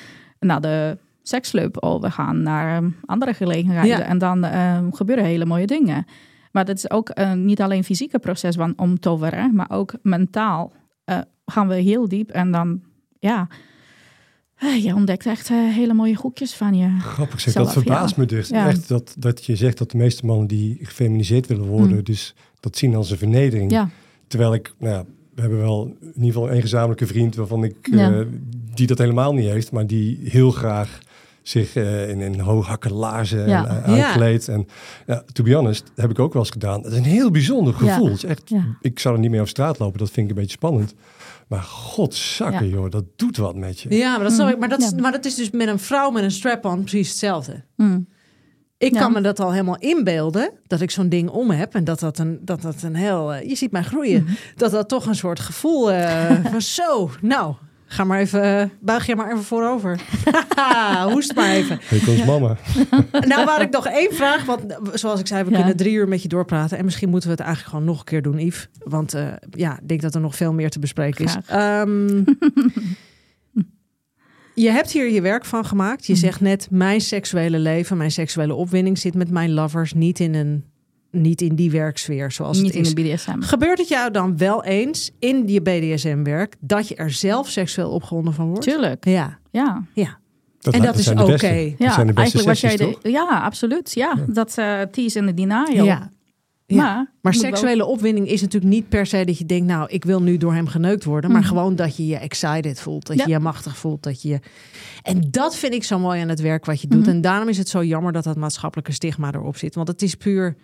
naar 0.41 0.61
de 0.61 0.99
seksclub 1.29 1.83
of 1.83 2.01
we 2.01 2.11
gaan 2.11 2.43
naar 2.43 2.77
ehm, 2.77 2.91
andere 3.05 3.35
gelegenheden. 3.35 3.99
Ja. 3.99 4.01
En 4.03 4.19
dan 4.19 4.45
ehm, 4.45 4.91
gebeuren 4.91 5.25
hele 5.25 5.47
mooie 5.47 5.67
dingen. 5.67 6.07
Maar 6.53 6.65
dat 6.65 6.77
is 6.77 6.91
ook 6.91 7.09
eh, 7.09 7.33
niet 7.33 7.61
alleen 7.61 7.85
fysieke 7.85 8.19
proces 8.19 8.55
van 8.55 8.73
om 8.77 9.01
toveren, 9.01 9.55
maar 9.55 9.71
ook 9.71 9.95
mentaal 10.03 10.73
eh, 11.05 11.19
gaan 11.47 11.69
we 11.69 11.75
heel 11.75 12.09
diep 12.09 12.31
en 12.31 12.51
dan, 12.51 12.81
ja, 13.19 13.49
eh, 14.55 14.85
je 14.85 14.95
ontdekt 14.95 15.27
echt 15.27 15.49
hele 15.49 15.95
mooie 15.95 16.15
goedjes 16.15 16.55
van 16.55 16.75
je. 16.75 16.97
Grappig 17.01 17.41
zeg, 17.41 17.53
Zelf, 17.53 17.67
dat 17.67 17.75
verbaast 17.83 18.15
ja. 18.17 18.21
me 18.23 18.27
dus. 18.27 18.49
Ja. 18.49 18.69
Echt 18.69 18.89
dat, 18.89 19.15
dat 19.19 19.45
je 19.45 19.57
zegt 19.57 19.79
dat 19.79 19.91
de 19.91 19.97
meeste 19.97 20.27
mannen 20.27 20.47
die 20.47 20.79
gefeminiseerd 20.83 21.47
willen 21.47 21.67
worden, 21.67 21.97
Mm. 21.97 22.05
dus 22.05 22.35
dat 22.61 22.77
zien 22.77 22.95
als 22.95 23.11
een 23.11 23.19
vernedering. 23.19 23.71
Ja, 23.71 23.89
Terwijl 24.27 24.55
ik, 24.55 24.75
nou 24.79 24.95
ja, 24.95 25.05
we 25.35 25.41
hebben 25.41 25.59
wel 25.59 25.87
in 26.01 26.07
ieder 26.15 26.25
geval 26.33 26.51
een 26.51 26.61
gezamenlijke 26.61 27.07
vriend 27.07 27.35
waarvan 27.35 27.65
ik, 27.65 27.77
Ja. 27.91 28.13
eh, 28.13 28.27
die 28.75 28.87
dat 28.87 28.99
helemaal 28.99 29.35
niet 29.35 29.49
heeft, 29.49 29.73
maar 29.73 29.87
die 29.87 30.19
heel 30.23 30.51
graag 30.51 30.99
zich 31.49 31.77
eh, 31.77 32.09
in, 32.09 32.21
in 32.21 32.41
hooghakken 32.41 32.93
laarzen 32.93 33.49
Ja. 33.49 33.67
en, 33.67 33.95
eh. 33.95 34.49
En 34.49 34.67
ja, 35.07 35.23
to 35.33 35.45
be 35.45 35.55
honest, 35.55 35.85
heb 35.95 36.11
ik 36.11 36.19
ook 36.19 36.33
wel 36.33 36.43
eens 36.43 36.51
gedaan. 36.51 36.83
Het 36.83 36.93
is 36.93 36.99
een 36.99 37.05
heel 37.05 37.31
bijzonder 37.31 37.75
Ja. 37.85 37.93
gevoel. 37.93 38.07
Het 38.07 38.17
is 38.17 38.25
echt, 38.25 38.43
Ja. 38.49 38.65
Ik 38.81 38.99
zou 38.99 39.15
er 39.15 39.21
niet 39.21 39.31
mee 39.31 39.41
op 39.41 39.49
straat 39.49 39.79
lopen, 39.79 39.99
dat 39.99 40.11
vind 40.11 40.27
ik 40.31 40.35
een 40.37 40.41
beetje 40.41 40.57
spannend. 40.57 40.95
Maar 41.49 41.63
godzakken, 41.63 42.69
Ja. 42.69 42.75
joh, 42.75 42.91
dat 42.91 43.05
doet 43.17 43.37
wat 43.37 43.57
met 43.57 43.81
je. 43.81 43.97
Ja, 43.97 44.19
maar 44.19 44.37
dat, 44.37 44.49
ik. 44.51 44.59
Maar, 44.59 44.69
dat, 44.69 44.81
is- 44.83 44.91
Ja. 44.91 45.01
maar 45.01 45.13
dat 45.13 45.25
is 45.25 45.35
dus 45.35 45.51
met 45.51 45.69
een 45.69 45.79
vrouw 45.79 46.11
met 46.11 46.23
een 46.23 46.31
strap-on 46.31 46.81
precies 46.81 47.09
hetzelfde. 47.09 47.65
Mm. 47.77 48.07
Ik 48.79 48.93
Ja. 48.95 49.01
kan 49.01 49.13
me 49.13 49.21
dat 49.21 49.41
al 49.41 49.51
helemaal 49.53 49.79
inbeelden, 49.79 50.51
dat 50.67 50.81
ik 50.81 50.91
zo'n 50.91 51.09
ding 51.09 51.29
om 51.31 51.51
heb. 51.51 51.75
En 51.75 51.85
dat 51.85 52.01
dat 52.01 52.19
een, 52.19 52.39
dat 52.43 52.63
dat 52.63 52.83
een 52.83 52.95
heel... 52.95 53.33
eh, 53.35 53.49
je 53.49 53.55
ziet 53.55 53.71
mij 53.71 53.83
groeien. 53.83 54.23
Mhm. 54.23 54.33
Dat 54.57 54.71
dat 54.71 54.89
toch 54.89 55.07
een 55.07 55.15
soort 55.15 55.41
gevoel 55.41 55.93
eh, 55.93 56.31
van 56.51 56.61
zo, 56.63 57.11
nou... 57.21 57.55
Ga 57.87 58.05
maar 58.05 58.19
even, 58.21 58.43
eh, 58.61 58.69
buig 58.81 59.07
je 59.07 59.17
maar 59.17 59.31
even 59.33 59.45
voorover. 59.45 60.01
Haha, 60.57 61.09
Hoest 61.13 61.35
maar 61.35 61.51
even. 61.51 61.79
Ik 61.91 62.09
ons 62.09 62.25
mama. 62.25 62.57
Nou, 63.29 63.45
waar 63.45 63.61
ik 63.61 63.71
nog 63.71 63.87
één 63.87 64.15
vraag, 64.15 64.45
want 64.45 64.67
eh, 64.67 64.79
zoals 64.95 65.21
ik 65.21 65.27
zei, 65.27 65.45
we 65.45 65.51
Ja. 65.51 65.57
kunnen 65.57 65.77
drie 65.77 65.93
uur 65.95 66.09
met 66.09 66.23
je 66.23 66.29
doorpraten. 66.29 66.79
En 66.79 66.85
misschien 66.85 67.09
moeten 67.09 67.29
we 67.29 67.35
het 67.35 67.45
eigenlijk 67.45 67.75
gewoon 67.75 67.89
nog 67.91 67.99
een 67.99 68.05
keer 68.05 68.23
doen, 68.23 68.39
Yves. 68.39 68.69
Want 68.85 69.15
eh, 69.15 69.27
ja, 69.51 69.79
ik 69.81 69.89
denk 69.89 70.01
dat 70.01 70.15
er 70.15 70.21
nog 70.21 70.37
veel 70.37 70.53
meer 70.53 70.71
te 70.71 70.79
bespreken 70.79 71.25
is. 71.25 71.37
Ehm, 71.47 72.07
je 74.55 74.71
hebt 74.71 74.91
hier 74.93 75.11
je 75.11 75.21
werk 75.21 75.45
van 75.45 75.65
gemaakt. 75.65 76.07
Je 76.07 76.13
Mhm. 76.13 76.21
zegt 76.23 76.41
net, 76.41 76.69
mijn 76.71 77.01
seksuele 77.01 77.59
leven, 77.59 77.97
mijn 77.97 78.11
seksuele 78.11 78.55
opwinding 78.55 78.99
zit 78.99 79.15
met 79.15 79.31
mijn 79.31 79.53
lovers 79.53 79.93
niet 79.93 80.21
in, 80.21 80.35
een, 80.35 80.65
niet 81.15 81.41
in 81.41 81.55
die 81.55 81.71
werksfeer 81.71 82.31
zoals 82.33 82.57
Niet 82.61 82.75
het 82.75 82.83
is. 82.87 82.89
in 82.89 82.95
de 82.95 83.03
BDSM. 83.03 83.41
Gebeurt 83.41 83.79
het 83.79 83.89
jou 83.89 84.11
dan 84.11 84.37
wel 84.37 84.65
eens 84.65 85.11
in 85.19 85.49
je 85.49 85.61
BDSM-werk 85.63 86.55
dat 86.61 86.89
je 86.89 86.95
er 86.95 87.11
zelf 87.11 87.49
seksueel 87.49 87.91
opgewonden 87.91 88.35
van 88.35 88.47
wordt? 88.47 88.63
Tuurlijk, 88.63 89.05
Ja, 89.05 89.39
ja. 89.51 89.85
ja. 89.93 90.19
Dat, 90.59 90.75
En 90.75 90.83
dat 90.83 90.97
is 90.99 91.09
oké. 91.09 91.19
Dat 91.21 91.41
Ja, 91.79 91.93
zijn 91.93 92.07
de 92.07 92.13
beste 92.13 92.21
eigenlijk 92.21 92.59
sessies, 92.59 92.79
jij 92.79 92.91
toch? 92.93 93.01
de, 93.03 93.11
Ja, 93.11 93.41
absoluut. 93.45 93.93
Ja, 93.95 94.15
dat 94.29 94.59
eh 94.59 94.81
tease 94.81 95.19
en 95.19 95.27
de 95.27 95.35
denial. 95.35 95.85
ja. 95.85 96.13
Ja. 96.67 96.77
Maar, 96.77 96.95
Maar 96.95 97.09
moet 97.33 97.43
wel- 97.43 97.51
seksuele 97.51 97.85
opwinding 97.85 98.29
is 98.29 98.41
natuurlijk 98.41 98.73
niet 98.73 98.89
per 98.89 99.07
se 99.07 99.25
dat 99.25 99.39
je 99.39 99.47
denkt, 99.47 99.67
nou, 99.67 99.89
ik 99.91 100.05
wil 100.05 100.23
nu 100.23 100.37
door 100.37 100.55
hem 100.55 100.67
geneukt 100.67 101.05
worden. 101.05 101.31
Maar 101.31 101.41
Mhm. 101.41 101.49
gewoon 101.49 101.77
dat 101.77 101.97
je 101.97 102.07
je 102.07 102.17
excited 102.17 102.81
voelt, 102.81 103.07
dat 103.07 103.17
Ja. 103.17 103.25
je 103.25 103.31
je 103.31 103.39
machtig 103.39 103.77
voelt. 103.77 104.03
Dat 104.03 104.23
je... 104.23 104.41
En 105.03 105.21
dat 105.31 105.57
vind 105.57 105.75
ik 105.75 105.85
zo 105.85 105.99
mooi 105.99 106.21
aan 106.21 106.29
het 106.29 106.41
werk 106.41 106.65
wat 106.65 106.81
je 106.81 106.87
doet. 106.89 107.01
Mhm. 107.01 107.09
En 107.11 107.21
daarom 107.21 107.49
is 107.49 107.59
het 107.59 107.69
zo 107.69 107.85
jammer 107.85 108.13
dat 108.13 108.25
dat 108.25 108.37
maatschappelijke 108.37 108.93
stigma 108.93 109.33
erop 109.33 109.57
zit. 109.57 109.75
Want 109.75 109.89
het 109.89 110.03
is 110.03 110.15
puur 110.15 110.57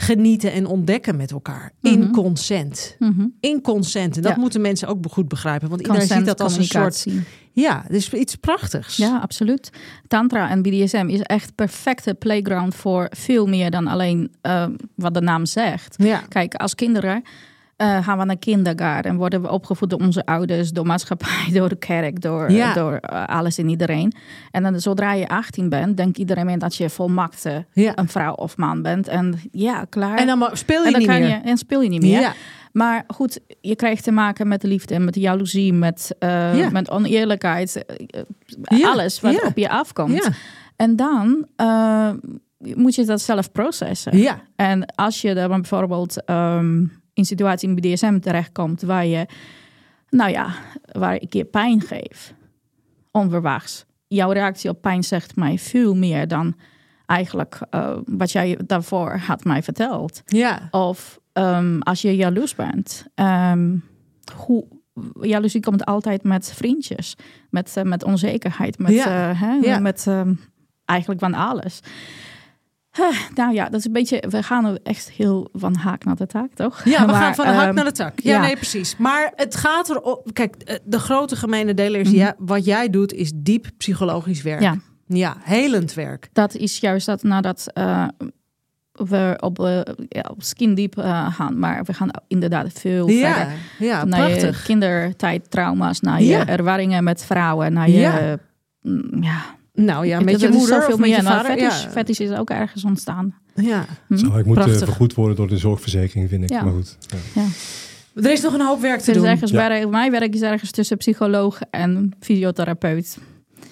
genieten 0.00 0.52
en 0.52 0.66
ontdekken 0.66 1.16
met 1.16 1.30
elkaar. 1.30 1.72
In 1.82 1.98
Mhm. 2.00 2.10
consent. 2.10 2.96
Mhm. 2.98 3.26
In 3.40 3.60
consent. 3.60 4.16
En 4.16 4.22
dat 4.22 4.34
Ja. 4.34 4.40
moeten 4.40 4.60
mensen 4.60 4.88
ook 4.88 5.04
goed 5.10 5.28
begrijpen. 5.28 5.68
Want 5.68 5.80
iedereen 5.80 6.00
ziet 6.02 6.10
Consent, 6.10 6.38
dat 6.38 6.46
als 6.46 6.56
een 6.56 6.64
soort... 6.64 7.06
Ja, 7.52 7.82
het 7.86 7.92
is 7.96 8.12
iets 8.12 8.34
prachtigs. 8.36 8.96
Ja, 8.96 9.18
absoluut. 9.18 9.70
Tantra 10.08 10.50
en 10.50 10.62
BDSM 10.62 11.06
is 11.08 11.20
echt 11.20 11.54
perfecte 11.54 12.14
playground 12.14 12.74
voor 12.74 13.06
veel 13.10 13.46
meer 13.46 13.70
dan 13.70 13.86
alleen 13.86 14.32
eh, 14.40 14.66
wat 14.94 15.14
de 15.14 15.20
naam 15.20 15.46
zegt. 15.46 15.94
Ja. 15.98 16.18
Kijk, 16.28 16.54
als 16.54 16.74
kinderen 16.74 17.22
eh, 17.78 18.04
gaan 18.04 18.18
we 18.18 18.24
naar 18.24 18.36
kindergarten 18.38 19.10
en 19.10 19.16
worden 19.16 19.42
we 19.42 19.50
opgevoed 19.50 19.90
door 19.90 20.00
onze 20.00 20.24
ouders, 20.26 20.70
door 20.70 20.86
maatschappij, 20.86 21.48
door 21.52 21.68
de 21.68 21.76
kerk, 21.76 22.20
door, 22.20 22.50
Ja. 22.50 22.72
door 22.74 22.92
eh, 22.94 23.24
alles 23.26 23.58
en 23.58 23.68
iedereen. 23.68 24.12
En 24.50 24.62
dan 24.62 24.80
zodra 24.80 25.12
je 25.12 25.28
18 25.28 25.68
bent, 25.68 25.96
denkt 25.96 26.18
iedereen 26.18 26.58
dat 26.58 26.76
je 26.76 26.90
volmaakte 26.90 27.66
Ja. 27.72 27.92
een 27.94 28.08
vrouw 28.08 28.32
of 28.32 28.56
man 28.56 28.82
bent. 28.82 29.08
En 29.08 29.38
ja, 29.52 29.84
klaar. 29.84 30.18
En 30.18 30.26
dan 30.26 30.48
speel 30.52 30.80
je 30.80 30.86
En 30.86 30.90
dan 30.92 31.00
niet 31.00 31.10
kan 31.10 31.20
meer. 31.20 31.28
je 31.28 31.34
en 31.34 31.56
speel 31.56 31.80
je 31.80 31.88
niet 31.88 32.02
meer. 32.02 32.20
Ja. 32.20 32.32
Maar 32.72 33.04
goed, 33.06 33.40
je 33.60 33.76
krijgt 33.76 34.04
te 34.04 34.10
maken 34.12 34.48
met 34.48 34.62
liefde, 34.62 34.98
met 34.98 35.14
jaloezie, 35.14 35.72
met, 35.72 36.14
eh, 36.18 36.68
met 36.70 36.90
oneerlijkheid. 36.90 37.84
alles 38.82 39.20
wat 39.20 39.42
op 39.44 39.56
je 39.56 39.68
afkomt. 39.68 40.28
En 40.76 40.96
dan 40.96 41.46
moet 42.74 42.94
je 42.94 43.04
dat 43.04 43.20
zelf 43.20 43.52
processen. 43.52 44.16
Ja. 44.18 44.40
En 44.56 44.86
als 44.94 45.20
je 45.20 45.34
dan 45.34 45.48
bijvoorbeeld 45.48 46.24
ehm, 46.24 46.84
in 47.18 47.24
situatie 47.24 47.68
in 47.68 47.74
BDSM 47.74 48.18
terechtkomt 48.18 48.82
waar 48.82 49.06
je, 49.06 49.26
nou 50.08 50.30
ja, 50.30 50.54
waar 50.92 51.14
ik 51.14 51.32
je 51.32 51.44
pijn 51.44 51.80
geef, 51.80 52.34
onverwachts. 53.10 53.84
Jouw 54.06 54.30
reactie 54.30 54.70
op 54.70 54.80
pijn 54.80 55.04
zegt 55.04 55.36
mij 55.36 55.58
veel 55.58 55.94
meer 55.94 56.28
dan 56.28 56.56
eigenlijk 57.06 57.60
eh, 57.70 57.96
wat 58.04 58.30
jij 58.32 58.58
daarvoor 58.66 59.16
had 59.16 59.44
mij 59.44 59.62
verteld. 59.62 60.22
Ja. 60.26 60.68
Of 60.70 61.18
ehm, 61.32 61.78
als 61.78 62.02
je 62.02 62.16
jaloers 62.16 62.54
bent. 62.54 63.06
ehm, 63.14 63.76
hoe, 64.36 64.66
jaloezie 65.20 65.60
komt 65.60 65.84
altijd 65.84 66.22
met 66.22 66.52
vriendjes. 66.52 67.16
Met, 67.50 67.76
eh, 67.76 67.84
met 67.84 68.04
onzekerheid. 68.04 68.78
Met, 68.78 68.92
Ja, 68.92 69.30
eh, 69.30 69.40
hè, 69.40 69.52
ja. 69.52 69.78
met 69.78 70.06
ehm, 70.06 70.34
eigenlijk 70.84 71.20
van 71.20 71.34
alles. 71.34 71.80
Huh, 72.98 73.16
nou 73.34 73.54
ja, 73.54 73.64
dat 73.64 73.80
is 73.80 73.84
een 73.86 73.92
beetje... 73.92 74.24
We 74.28 74.42
gaan 74.42 74.64
er 74.64 74.78
echt 74.82 75.10
heel 75.10 75.48
van 75.52 75.74
haak 75.74 76.04
naar 76.04 76.16
de 76.16 76.26
taak, 76.26 76.52
toch? 76.54 76.84
Ja, 76.84 77.00
we 77.06 77.06
Maar, 77.12 77.22
gaan 77.22 77.34
van 77.34 77.46
de 77.46 77.52
hak 77.52 77.66
ehm, 77.66 77.74
naar 77.74 77.84
de 77.84 77.92
tak. 77.92 78.20
Ja, 78.20 78.32
ja. 78.32 78.40
nee, 78.40 78.56
precies. 78.56 78.96
Maar 78.96 79.32
het 79.36 79.56
gaat 79.56 79.90
erop. 79.90 80.30
Kijk, 80.32 80.54
eh, 80.56 80.76
de 80.84 80.98
grote 80.98 81.36
gemene 81.36 81.74
deler 81.74 82.00
is: 82.00 82.08
Mhm. 82.08 82.16
ja, 82.16 82.34
wat 82.38 82.64
jij 82.64 82.90
doet 82.90 83.12
is 83.12 83.32
diep 83.34 83.66
psychologisch 83.76 84.42
werk. 84.42 84.60
Ja. 84.60 84.76
ja 85.06 85.36
helend 85.40 85.94
werk. 85.94 86.28
Dat 86.32 86.54
is 86.54 86.78
juist 86.78 87.06
dat 87.06 87.22
nadat 87.22 87.66
eh, 87.72 88.08
we 88.92 89.36
op, 89.40 89.58
eh, 89.60 89.80
ja, 90.08 90.24
op 90.30 90.42
skin 90.42 90.74
diep 90.74 90.98
eh, 90.98 91.34
gaan. 91.34 91.58
Maar 91.58 91.84
we 91.84 91.92
gaan 91.92 92.10
inderdaad 92.28 92.72
veel 92.72 93.08
Ja, 93.08 93.34
verder. 93.34 93.54
ja, 93.78 94.04
naar 94.04 94.28
je 94.30 94.36
prachtig. 94.36 94.62
kindertijdtrauma's, 94.62 96.00
naar 96.00 96.22
je 96.22 96.36
ervaringen 96.36 97.04
met 97.04 97.24
vrouwen, 97.24 97.72
naar 97.72 97.90
je... 97.90 98.38
Ja. 99.20 99.56
Nou 99.80 100.06
ja, 100.06 100.16
Het- 100.16 100.24
met 100.24 100.40
je 100.40 100.48
moeder 100.48 100.68
zoveel 100.80 100.94
of 100.94 101.00
met 101.00 101.08
je 101.10 101.22
vader. 101.22 101.50
fetish, 101.50 101.82
ja. 101.82 101.90
fetish 101.90 102.18
is 102.18 102.30
ook 102.30 102.50
ergens 102.50 102.84
ontstaan. 102.84 103.34
ja. 103.54 103.84
Hm? 104.06 104.16
Zou 104.16 104.38
ik 104.38 104.44
moeten 104.46 104.64
Prachtig. 104.64 104.88
vergoed 104.88 105.14
worden 105.14 105.36
door 105.36 105.48
de 105.48 105.56
zorgverzekering, 105.56 106.28
vind 106.28 106.42
ik. 106.42 106.50
Ja. 106.50 106.62
Maar 106.62 106.72
goed. 106.72 106.96
Ja. 107.34 107.44
Er 108.22 108.30
is 108.32 108.40
nog 108.40 108.52
een 108.54 108.60
hoop 108.60 108.80
werk 108.80 109.00
te 109.00 109.10
Er 109.10 109.16
is 109.16 109.22
doen. 109.22 109.30
ergens 109.30 109.50
Ja. 109.50 109.68
werk, 109.68 109.88
mijn 109.88 110.10
werk 110.10 110.34
is 110.34 110.40
ergens 110.40 110.70
tussen 110.70 110.96
psycholoog 110.96 111.60
en 111.70 112.12
fysiotherapeut. 112.20 113.18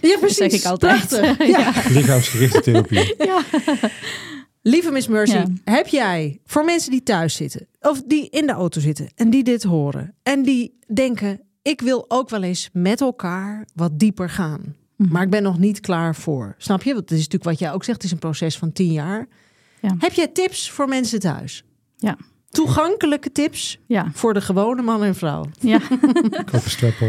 Ja, 0.01 0.17
precies. 0.19 0.37
zeg 0.37 0.53
ik 0.53 0.65
altijd. 0.65 1.09
Prachtig. 1.09 1.47
Ja. 1.57 1.73
Lichaamsgerichte 1.89 2.61
therapie. 2.61 3.15
Ja. 3.27 3.41
Lieve 4.63 4.91
Miss 4.91 5.09
Mercy, 5.09 5.35
Ja. 5.37 5.45
heb 5.65 5.87
jij 5.87 6.41
voor 6.45 6.65
mensen 6.65 6.91
die 6.91 7.03
thuis 7.03 7.35
zitten 7.35 7.67
of 7.81 8.03
die 8.07 8.29
in 8.31 8.47
de 8.47 8.53
auto 8.53 8.81
zitten 8.81 9.09
en 9.15 9.31
die 9.31 9.43
dit 9.43 9.63
horen 9.63 10.15
en 10.23 10.43
die 10.43 10.79
denken: 10.95 11.41
ik 11.63 11.81
wil 11.81 12.05
ook 12.09 12.31
wel 12.31 12.43
eens 12.43 12.69
met 12.73 13.01
elkaar 13.01 13.67
wat 13.75 13.99
dieper 13.99 14.31
gaan, 14.31 14.75
Mhm. 14.97 15.13
maar 15.13 15.23
ik 15.23 15.31
ben 15.31 15.43
nog 15.43 15.59
niet 15.59 15.81
klaar 15.81 16.15
voor. 16.15 16.55
Snap 16.59 16.83
je? 16.83 16.89
Want 16.95 17.01
het 17.11 17.19
is 17.19 17.25
natuurlijk 17.25 17.45
wat 17.45 17.59
jij 17.59 17.73
ook 17.73 17.85
zegt: 17.85 17.97
het 17.97 18.07
is 18.07 18.13
een 18.13 18.19
proces 18.19 18.59
van 18.59 18.73
tien 18.73 18.93
jaar. 18.93 19.27
Ja. 19.81 19.95
Heb 19.99 20.13
jij 20.13 20.29
tips 20.29 20.71
voor 20.71 20.89
mensen 20.89 21.21
thuis? 21.21 21.65
Ja. 21.97 22.17
Toegankelijke 22.49 23.33
tips 23.33 23.79
Ja. 23.87 24.11
voor 24.13 24.35
de 24.35 24.41
gewone 24.41 24.83
man 24.83 25.03
en 25.03 25.15
vrouw. 25.15 25.45
ja, 25.61 25.81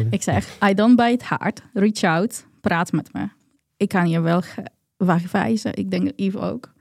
ik 0.10 0.24
zeg, 0.24 0.58
I 0.70 0.74
don't 0.74 0.96
bite 0.96 1.26
hard, 1.26 1.62
reach 1.74 2.04
out, 2.04 2.46
praat 2.62 2.92
met 2.92 3.14
me. 3.14 3.28
Ik 3.78 3.90
kan 3.90 4.10
je 4.10 4.20
wel 4.22 4.42
wegwijzen, 4.98 5.76
ik 5.76 5.92
denk 5.92 6.12
Yves 6.16 6.42
ook. 6.42 6.74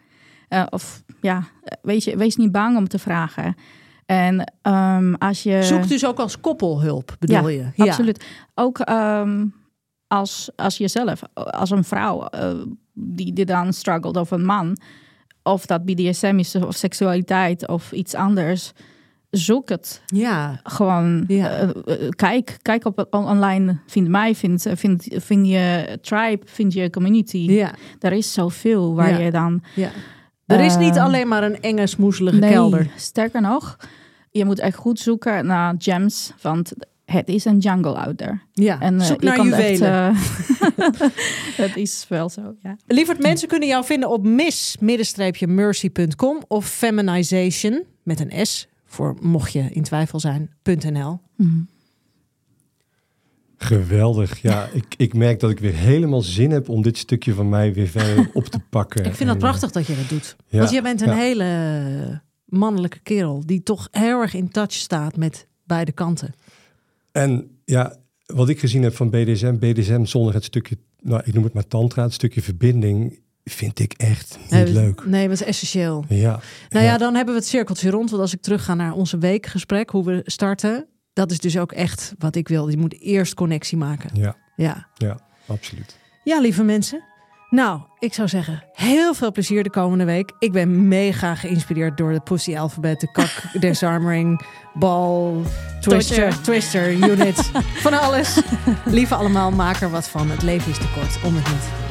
Eh, 0.49 0.67
of 0.71 1.03
ja, 1.21 1.45
weet 1.83 2.05
je, 2.05 2.17
wees 2.17 2.37
niet 2.37 2.53
bang 2.53 2.77
om 2.77 2.89
te 2.89 2.99
vragen. 2.99 3.55
En 4.07 4.53
ehm, 4.63 5.15
als 5.15 5.43
je... 5.43 5.63
Zoek 5.63 5.89
dus 5.89 6.07
ook 6.07 6.19
als 6.19 6.41
koppelhulp, 6.41 7.17
bedoel 7.19 7.49
je? 7.49 7.71
Ja. 7.75 7.85
Absoluut. 7.85 8.25
Ook 8.55 8.79
ehm, 8.79 9.47
als, 10.09 10.51
als 10.57 10.77
jezelf, 10.77 11.23
als 11.35 11.71
een 11.71 11.85
vrouw 11.85 12.27
eh, 12.27 12.53
die, 12.93 13.33
die 13.33 13.45
dan 13.45 13.73
struggelt, 13.73 14.17
of 14.17 14.31
een 14.31 14.45
man, 14.45 14.77
of 15.43 15.67
dat 15.67 15.85
BDSM 15.85 16.37
is 16.39 16.55
of 16.55 16.75
seksualiteit 16.75 17.69
of 17.69 17.93
iets 17.93 18.15
anders. 18.15 18.73
zoek 19.31 19.69
het. 19.69 20.03
Ja. 20.07 20.61
Gewoon 20.63 21.25
Ja. 21.27 21.49
eh, 21.51 21.69
eh, 22.05 22.09
kijk, 22.09 22.59
kijk 22.63 22.85
op 22.85 23.07
online. 23.11 23.79
Vind 23.87 24.09
mij, 24.09 24.35
vind, 24.35 24.67
vind, 24.75 25.07
vind 25.11 25.47
je 25.47 25.99
tribe, 26.03 26.43
vind 26.45 26.73
je 26.73 26.91
community. 26.91 27.39
Ja. 27.39 27.71
Er 28.01 28.13
is 28.13 28.33
zoveel 28.33 28.95
waar 28.95 29.11
Ja. 29.11 29.19
je 29.19 29.31
dan. 29.31 29.63
ja. 29.75 29.91
Er 30.47 30.61
is 30.61 30.77
niet 30.77 30.99
alleen 30.99 31.29
maar 31.29 31.43
een 31.43 31.61
enge, 31.61 31.87
smoezelige 31.87 32.37
nee, 32.39 32.51
kelder. 32.53 32.91
sterker 32.97 33.41
nog, 33.41 33.77
je 34.31 34.45
moet 34.45 34.59
echt 34.59 34.77
goed 34.77 34.99
zoeken 34.99 35.47
naar 35.47 35.75
gems, 35.79 36.33
want 36.43 36.73
het 37.07 37.29
is 37.29 37.45
een 37.45 37.59
jungle 37.59 37.95
out 37.95 38.19
there. 38.19 38.41
Ja. 38.53 38.81
En 38.81 39.01
eh, 39.01 39.07
Zoek 39.07 39.21
je 39.21 39.27
naar 39.27 39.37
kan 39.37 39.49
juwelen. 39.49 40.15
Echt, 40.15 40.61
eh, 40.77 41.09
het 41.67 41.77
is 41.77 42.07
wel 42.09 42.29
zo, 42.29 42.55
ja. 42.63 42.77
Lieverd, 42.87 43.23
mensen 43.23 43.49
kunnen 43.49 43.69
jou 43.69 43.85
vinden 43.85 44.11
op 44.11 44.25
miss-mercy.com 44.25 46.43
of 46.49 46.67
feminization 46.67 47.85
met 48.03 48.21
een 48.21 48.47
S 48.47 48.69
voor 48.85 49.17
mocht 49.21 49.53
je 49.53 49.69
in 49.71 49.83
twijfel 49.83 50.21
zijn.nl. 50.21 51.21
Mhm. 51.37 51.61
Geweldig. 53.57 54.43
Ja, 54.43 54.69
ik, 54.73 54.95
ik 54.97 55.15
merk 55.15 55.41
dat 55.41 55.51
ik 55.51 55.59
weer 55.59 55.75
helemaal 55.75 56.23
zin 56.23 56.51
heb 56.51 56.69
om 56.69 56.83
dit 56.83 56.99
stukje 56.99 57.35
van 57.35 57.49
mij 57.49 57.73
weer 57.73 57.89
verder 57.89 58.31
op 58.33 58.47
te 58.47 58.61
pakken. 58.71 59.05
Ik 59.05 59.15
vind 59.15 59.29
dat 59.29 59.39
prachtig 59.39 59.71
dat 59.71 59.87
je 59.87 59.97
dat 59.97 60.09
doet. 60.09 60.37
ja, 60.49 60.59
Want 60.59 60.71
jij 60.71 60.83
bent 60.83 61.01
een 61.01 61.09
ja. 61.09 61.15
hele 61.15 62.23
mannelijke 62.45 62.99
kerel 62.99 63.43
die 63.47 63.63
toch 63.63 63.89
heel 63.91 64.21
erg 64.21 64.35
in 64.35 64.49
touch 64.49 64.73
staat 64.73 65.17
met 65.17 65.47
beide 65.65 65.93
kanten. 65.93 66.35
En 67.17 67.61
ja, 67.65 67.97
wat 68.27 68.49
ik 68.49 68.59
gezien 68.61 68.83
heb 68.83 68.95
van 68.97 69.11
BDSM, 69.11 69.57
BDSM 69.59 70.05
zonder 70.05 70.35
het 70.35 70.45
stukje, 70.45 70.79
nou 71.01 71.23
ik 71.25 71.35
noem 71.35 71.45
het 71.45 71.53
maar 71.53 71.67
tantra, 71.67 72.03
het 72.03 72.13
stukje 72.13 72.43
verbinding, 72.43 73.21
vind 73.45 73.79
ik 73.79 73.93
echt 73.93 74.39
niet 74.43 74.51
Nee, 74.51 74.73
leuk. 74.73 75.07
Nee, 75.07 75.29
dat 75.29 75.41
is 75.41 75.47
essentieel. 75.47 76.05
Ja. 76.09 76.41
Nou 76.69 76.85
ja, 76.85 76.91
Ja. 76.93 76.99
dan 76.99 77.15
hebben 77.15 77.35
we 77.35 77.41
het 77.41 77.49
cirkeltje 77.49 77.91
rond. 77.91 78.11
Want 78.11 78.23
als 78.23 78.35
ik 78.35 78.41
terug 78.41 78.65
ga 78.65 78.75
naar 78.75 78.93
onze 78.93 79.19
weekgesprek, 79.19 79.91
hoe 79.91 80.05
we 80.05 80.21
starten, 80.25 80.87
dat 81.13 81.31
is 81.31 81.39
dus 81.41 81.59
ook 81.59 81.73
echt 81.73 82.15
wat 82.19 82.35
ik 82.37 82.49
wil. 82.49 82.69
Je 82.69 82.77
moet 82.77 83.01
eerst 83.01 83.35
connectie 83.35 83.77
maken. 83.79 84.11
Ja, 84.21 84.37
Ja. 84.57 84.89
ja, 84.95 85.19
absoluut. 85.47 85.97
Ja, 86.25 86.41
lieve 86.41 86.63
mensen. 86.63 87.03
Nou, 87.57 87.81
ik 87.99 88.15
zou 88.15 88.29
zeggen, 88.29 88.63
heel 88.73 89.15
veel 89.15 89.33
plezier 89.33 89.63
de 89.63 89.71
komende 89.71 90.05
week. 90.05 90.33
Ik 90.39 90.53
ben 90.53 90.89
mega 90.89 91.35
geïnspireerd 91.35 91.97
door 91.97 92.13
de 92.13 92.21
Pussy 92.21 92.57
Alphabet, 92.57 93.01
de 93.01 93.11
kak, 93.13 93.43
disarming, 93.61 94.41
bal, 94.75 95.43
twister, 95.81 96.43
twister, 96.43 96.93
unit. 96.93 97.51
Van 97.85 98.01
alles. 98.01 98.41
Lieve 98.85 99.15
allemaal, 99.15 99.51
maak 99.51 99.81
er 99.81 99.91
wat 99.91 100.09
van. 100.09 100.31
Het 100.31 100.43
leven 100.43 100.71
is 100.71 100.79
te 100.79 100.89
kort 100.95 101.25
om 101.25 101.35
het 101.35 101.47
niet 101.47 101.86